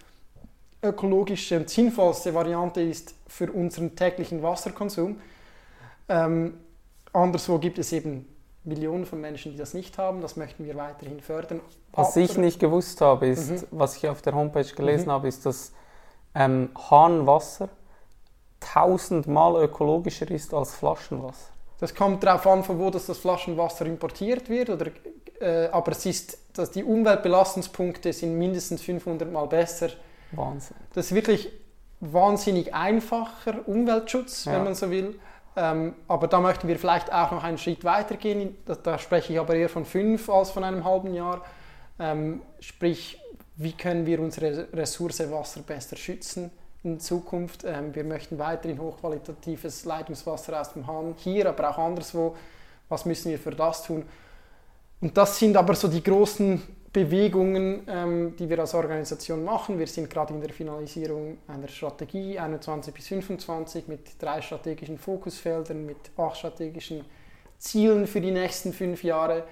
[0.82, 5.20] ökologische und sinnvollste Variante ist für unseren täglichen Wasserkonsum.
[6.08, 6.60] Ähm,
[7.14, 8.28] anderswo gibt es eben
[8.68, 10.22] Millionen von Menschen, die das nicht haben.
[10.22, 11.62] Das möchten wir weiterhin fördern.
[11.94, 13.64] Was Aber- ich nicht gewusst habe, ist, Mhm.
[13.72, 15.12] was ich auf der Homepage gelesen Mhm.
[15.12, 15.72] habe, ist, dass
[16.36, 17.70] ähm, Hahnwasser
[18.60, 21.52] tausendmal ökologischer ist als Flaschenwasser.
[21.80, 24.70] Das kommt darauf an, von wo das, das Flaschenwasser importiert wird.
[24.70, 24.88] Oder,
[25.40, 29.90] äh, aber es ist, dass die Umweltbelastungspunkte sind mindestens 500 Mal besser.
[30.32, 30.76] Wahnsinn.
[30.94, 31.50] Das ist wirklich
[32.00, 34.54] wahnsinnig einfacher Umweltschutz, Ja.
[34.54, 35.20] wenn man so will.
[35.58, 38.56] Ähm, aber da möchten wir vielleicht auch noch einen Schritt weitergehen.
[38.84, 41.42] Da, spreche ich aber eher von fünf als von einem halben Jahr.
[42.00, 43.20] Ähm, sprich,
[43.56, 46.52] wie können wir unsere Ressource Wasser besser schützen
[46.84, 47.64] in Zukunft?
[47.64, 52.36] Ähm, wir möchten weiterhin hochqualitatives Leitungswasser aus dem Hahn hier, aber auch anderswo.
[52.88, 54.06] Was müssen wir für das tun?
[55.02, 56.62] Und das sind aber so die großen
[56.94, 59.78] Bewegungen, ähm, die wir als Organisation machen.
[59.78, 65.86] Wir sind gerade in der Finalisierung einer Strategie 21 bis 25 mit drei strategischen Fokusfeldern,
[65.86, 67.04] mit acht strategischen
[67.58, 69.44] Zielen für die nächsten fünf Jahre.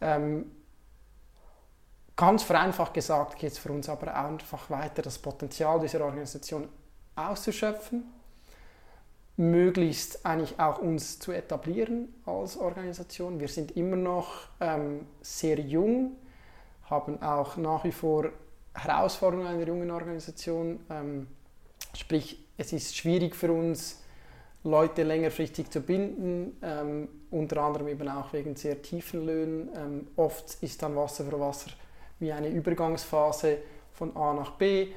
[0.00, 0.50] Ähm,
[2.16, 6.68] ganz vereinfacht gesagt geht es für uns aber einfach weiter, das Potenzial dieser Organisation
[7.16, 8.04] auszuschöpfen,
[9.36, 13.38] möglichst eigentlich auch uns zu etablieren als Organisation.
[13.40, 16.16] Wir sind immer noch ähm, sehr jung,
[16.86, 18.30] haben auch nach wie vor
[18.74, 20.80] Herausforderungen einer jungen Organisation.
[20.90, 21.26] Ähm,
[21.94, 24.02] sprich, es ist schwierig für uns,
[24.64, 29.68] Leute längerfristig zu binden, ähm, unter anderem eben auch wegen sehr tiefen Löhnen.
[29.76, 31.70] Ähm, oft ist dann Wasser für Wasser
[32.18, 33.58] wie eine Übergangsphase
[33.92, 34.88] von A nach B.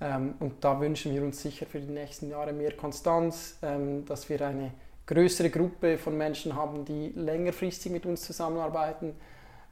[0.00, 4.28] Ähm, und da wünschen wir uns sicher für die nächsten Jahre mehr Konstanz, ähm, dass
[4.28, 4.72] wir eine
[5.06, 9.14] größere Gruppe von Menschen haben, die längerfristig mit uns zusammenarbeiten.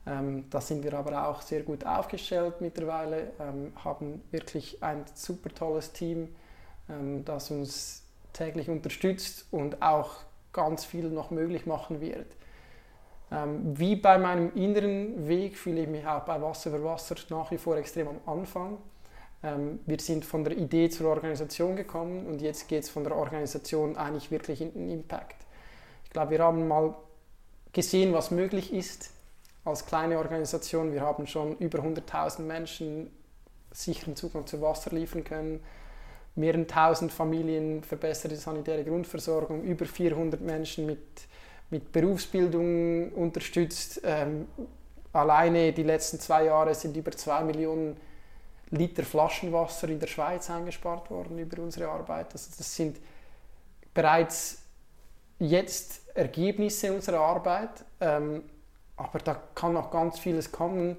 [0.07, 5.51] Ähm, da sind wir aber auch sehr gut aufgestellt mittlerweile, ähm, haben wirklich ein super
[5.55, 6.35] tolles Team,
[6.89, 10.17] ähm, das uns täglich unterstützt und auch
[10.53, 12.27] ganz viel noch möglich machen wird.
[13.31, 17.51] Ähm, wie bei meinem inneren Weg fühle ich mich auch bei Wasser für Wasser nach
[17.51, 18.79] wie vor extrem am Anfang.
[19.43, 23.15] Ähm, wir sind von der Idee zur Organisation gekommen und jetzt geht es von der
[23.15, 25.37] Organisation eigentlich wirklich in den Impact.
[26.05, 26.95] Ich glaube, wir haben mal
[27.73, 29.11] gesehen, was möglich ist
[29.65, 30.93] als kleine Organisation.
[30.93, 33.11] Wir haben schon über 100.000 Menschen
[33.73, 35.61] sicheren Zugang zu Wasser liefern können,
[36.35, 41.03] mehreren tausend Familien verbesserte sanitäre Grundversorgung, über 400 Menschen mit,
[41.71, 44.01] mit Berufsbildung unterstützt.
[44.05, 44.47] Ähm,
[45.13, 47.97] alleine die letzten zwei Jahre sind über zwei Millionen
[48.71, 52.33] Liter Flaschenwasser in der Schweiz eingespart worden über unsere Arbeit.
[52.33, 52.99] Also das sind
[53.95, 54.63] bereits
[55.39, 57.71] jetzt Ergebnisse unserer Arbeit,
[58.01, 58.43] ähm,
[58.99, 60.97] aber da kann noch ganz vieles kommen.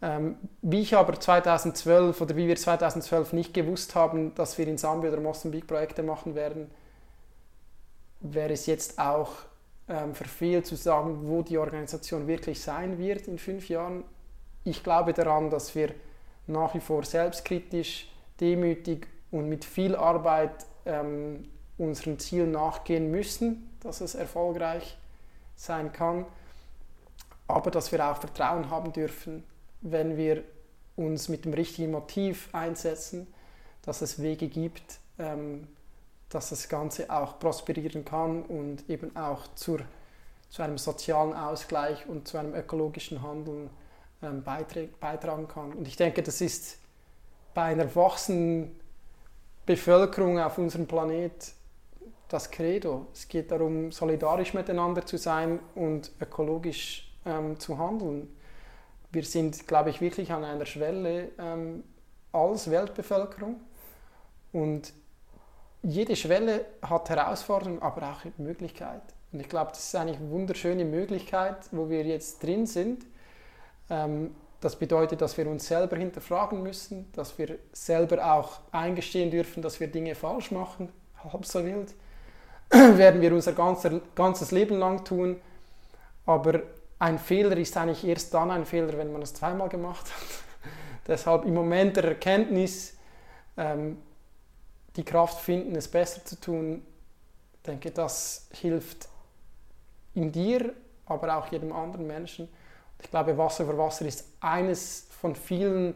[0.00, 4.78] Ähm, wie ich aber 2012 oder wie wir 2012 nicht gewusst haben, dass wir in
[4.78, 6.70] Sambia oder Mosambik Projekte machen werden,
[8.20, 9.32] wäre es jetzt auch
[9.88, 14.04] ähm, verfehlt zu sagen, wo die Organisation wirklich sein wird in fünf Jahren.
[14.64, 15.94] Ich glaube daran, dass wir
[16.46, 18.08] nach wie vor selbstkritisch,
[18.40, 24.96] demütig und mit viel Arbeit ähm, unseren Zielen nachgehen müssen, dass es erfolgreich
[25.56, 26.24] sein kann,
[27.48, 29.42] aber dass wir auch Vertrauen haben dürfen,
[29.80, 30.44] wenn wir
[30.96, 33.26] uns mit dem richtigen Motiv einsetzen,
[33.82, 35.66] dass es Wege gibt, ähm,
[36.28, 39.80] dass das Ganze auch prosperieren kann und eben auch zur,
[40.50, 43.70] zu einem sozialen Ausgleich und zu einem ökologischen Handeln
[44.22, 45.72] ähm, beitragen kann.
[45.72, 46.78] Und ich denke, das ist
[47.54, 48.78] bei einer wachsenden
[49.64, 51.52] Bevölkerung auf unserem Planet
[52.28, 53.06] das Credo.
[53.14, 58.28] Es geht darum, solidarisch miteinander zu sein und ökologisch ähm, zu handeln.
[59.12, 61.84] Wir sind, glaube ich, wirklich an einer Schwelle ähm,
[62.32, 63.60] als Weltbevölkerung
[64.52, 64.92] und
[65.82, 69.02] jede Schwelle hat Herausforderungen, aber auch Möglichkeit.
[69.32, 73.04] Und ich glaube, das ist eigentlich eine wunderschöne Möglichkeit, wo wir jetzt drin sind
[73.90, 79.62] ähm, das bedeutet, dass wir uns selber hinterfragen müssen, dass wir selber auch eingestehen dürfen,
[79.62, 80.90] dass wir Dinge falsch machen,
[81.22, 81.94] halb so wild.
[82.70, 85.40] werden wir unser ganzer, ganzes Leben lang tun.
[86.26, 86.60] Aber
[86.98, 90.70] ein Fehler ist eigentlich erst dann ein Fehler, wenn man es zweimal gemacht hat.
[91.06, 92.96] Deshalb im Moment der Erkenntnis
[93.56, 93.98] ähm,
[94.96, 96.82] die Kraft finden, es besser zu tun,
[97.66, 99.08] denke, das hilft
[100.14, 100.72] in dir,
[101.06, 102.48] aber auch jedem anderen Menschen.
[103.00, 105.94] Ich glaube, Wasser für Wasser ist eines von vielen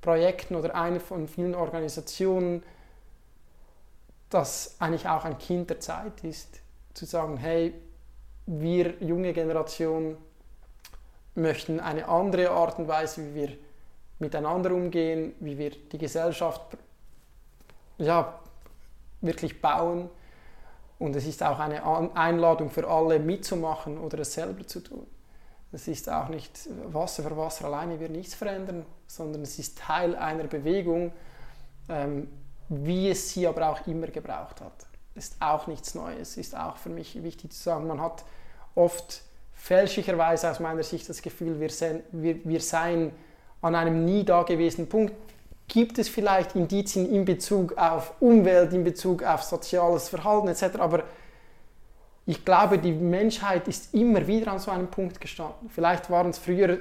[0.00, 2.62] Projekten oder eine von vielen Organisationen,
[4.28, 6.60] das eigentlich auch ein Kind der Zeit ist,
[6.94, 7.74] zu sagen, hey,
[8.46, 10.16] wir junge Generation
[11.34, 13.48] möchten eine andere Art und Weise, wie wir
[14.18, 16.62] miteinander umgehen, wie wir die Gesellschaft
[17.98, 18.38] ja,
[19.20, 20.08] wirklich bauen.
[20.98, 25.06] Und es ist auch eine Einladung für alle mitzumachen oder es selber zu tun.
[25.72, 30.14] Es ist auch nicht Wasser für Wasser alleine wird nichts verändern, sondern es ist Teil
[30.14, 31.12] einer Bewegung,
[31.88, 32.28] ähm,
[32.68, 34.86] wie es sie aber auch immer gebraucht hat.
[35.14, 36.36] Ist auch nichts Neues.
[36.36, 38.24] Ist auch für mich wichtig zu sagen, man hat
[38.74, 39.22] oft
[39.62, 43.12] fälschlicherweise aus meiner Sicht das Gefühl, wir, sein, wir, wir seien
[43.60, 45.14] an einem nie dagewesenen Punkt.
[45.68, 51.04] Gibt es vielleicht Indizien in Bezug auf Umwelt, in Bezug auf soziales Verhalten etc., aber
[52.26, 55.70] ich glaube, die Menschheit ist immer wieder an so einem Punkt gestanden.
[55.70, 56.78] Vielleicht waren es früher,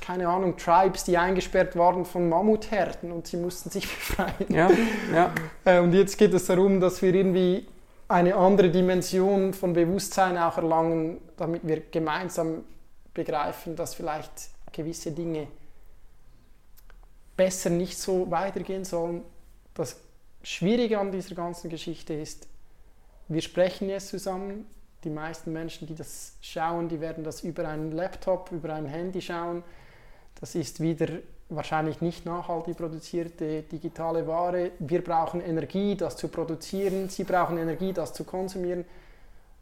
[0.00, 4.52] keine Ahnung, Tribes, die eingesperrt waren von Mammutherden und sie mussten sich befreien.
[4.52, 4.68] Ja,
[5.14, 5.32] ja.
[5.64, 7.64] Äh, und jetzt geht es darum, dass wir irgendwie
[8.12, 12.64] eine andere Dimension von Bewusstsein auch erlangen, damit wir gemeinsam
[13.14, 14.30] begreifen, dass vielleicht
[14.70, 15.48] gewisse Dinge
[17.36, 19.22] besser nicht so weitergehen sollen.
[19.74, 19.96] Das
[20.42, 22.46] Schwierige an dieser ganzen Geschichte ist,
[23.28, 24.66] wir sprechen jetzt zusammen.
[25.04, 29.20] Die meisten Menschen, die das schauen, die werden das über einen Laptop, über ein Handy
[29.20, 29.64] schauen.
[30.38, 31.08] Das ist wieder
[31.56, 34.72] wahrscheinlich nicht nachhaltig produzierte digitale Ware.
[34.78, 37.08] Wir brauchen Energie, das zu produzieren.
[37.08, 38.84] Sie brauchen Energie, das zu konsumieren.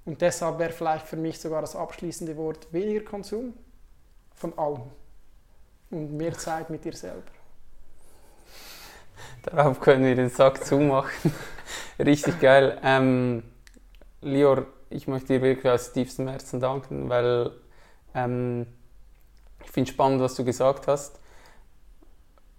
[0.05, 3.55] Und deshalb wäre vielleicht für mich sogar das abschließende Wort weniger Konsum
[4.35, 4.83] von allem
[5.91, 7.23] und mehr Zeit mit dir selber.
[9.43, 11.33] Darauf können wir den Sack zumachen.
[11.99, 12.79] Richtig geil.
[12.83, 13.43] Ähm,
[14.23, 17.53] Lior, ich möchte dir wirklich aus tiefstem Herzen danken, weil
[18.15, 18.67] ähm,
[19.65, 21.21] ich finde spannend, was du gesagt hast.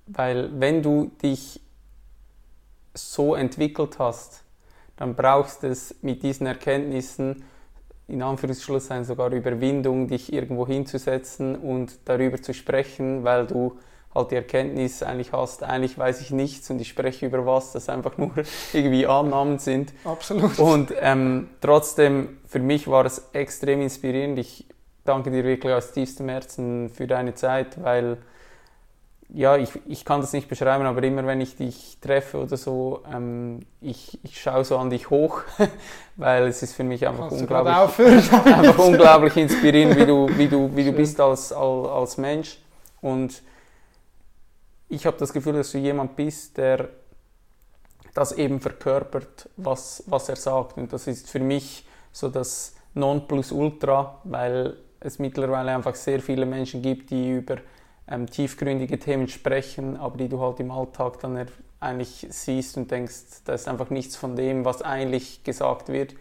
[0.07, 1.61] Weil wenn du dich
[2.93, 4.43] so entwickelt hast,
[4.97, 7.43] dann brauchst du es mit diesen Erkenntnissen
[8.11, 13.77] in Anführungsschlusszeichen sogar Überwindung, dich irgendwo hinzusetzen und darüber zu sprechen, weil du
[14.13, 17.88] halt die Erkenntnis eigentlich hast, eigentlich weiß ich nichts und ich spreche über was, das
[17.88, 18.31] einfach nur
[18.73, 19.93] irgendwie Annahmen sind.
[20.03, 20.59] Absolut.
[20.59, 24.38] Und ähm, trotzdem, für mich war es extrem inspirierend.
[24.38, 24.67] Ich
[25.05, 28.17] danke dir wirklich aus tiefstem Herzen für deine Zeit, weil
[29.34, 33.03] ja, ich, ich kann das nicht beschreiben, aber immer wenn ich dich treffe oder so,
[33.11, 35.42] ähm, ich, ich schaue so an dich hoch,
[36.18, 40.76] weil es ist für mich einfach Kannst unglaublich, einfach unglaublich inspirierend, wie du, wie du,
[40.76, 42.58] wie du bist als, als, als Mensch.
[43.01, 43.42] Und
[44.90, 46.90] ich habe das Gefühl, dass du jemand bist, der
[48.14, 50.77] das eben verkörpert, was, was er sagt.
[50.77, 56.82] Und das ist für mich so das Nonplusultra, weil es mittlerweile einfach sehr viele Menschen
[56.82, 57.58] gibt, die über
[58.11, 61.48] ähm, tiefgründige Themen sprechen, aber die du halt im Alltag dann
[61.80, 66.15] eigentlich siehst und denkst, da ist einfach nichts von dem, was eigentlich gesagt wird.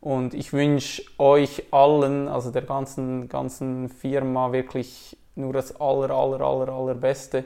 [0.00, 6.40] Und ich wünsche euch allen, also der ganzen, ganzen Firma, wirklich nur das aller, aller,
[6.40, 7.44] aller, allerbeste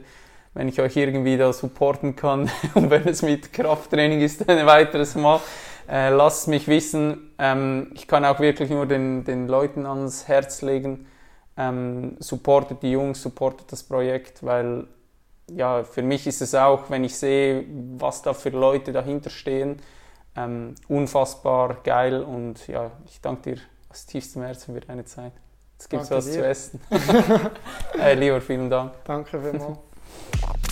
[0.54, 5.14] wenn ich euch irgendwie da supporten kann und wenn es mit Krafttraining ist, ein weiteres
[5.14, 5.40] Mal,
[5.90, 7.32] äh, lasst mich wissen.
[7.38, 11.06] Ähm, ich kann auch wirklich nur den, den Leuten ans Herz legen,
[11.56, 14.86] ähm, supportet die Jungs, supportet das Projekt, weil
[15.50, 17.64] ja, für mich ist es auch, wenn ich sehe,
[17.98, 19.80] was da für Leute dahinter stehen,
[20.36, 25.32] ähm, unfassbar geil und ja, ich danke dir aus tiefstem Herzen für deine Zeit.
[25.78, 26.32] Jetzt gibt es was dir.
[26.32, 26.80] zu essen.
[27.98, 28.92] hey, lieber, vielen Dank.
[29.04, 29.78] Danke vielmals.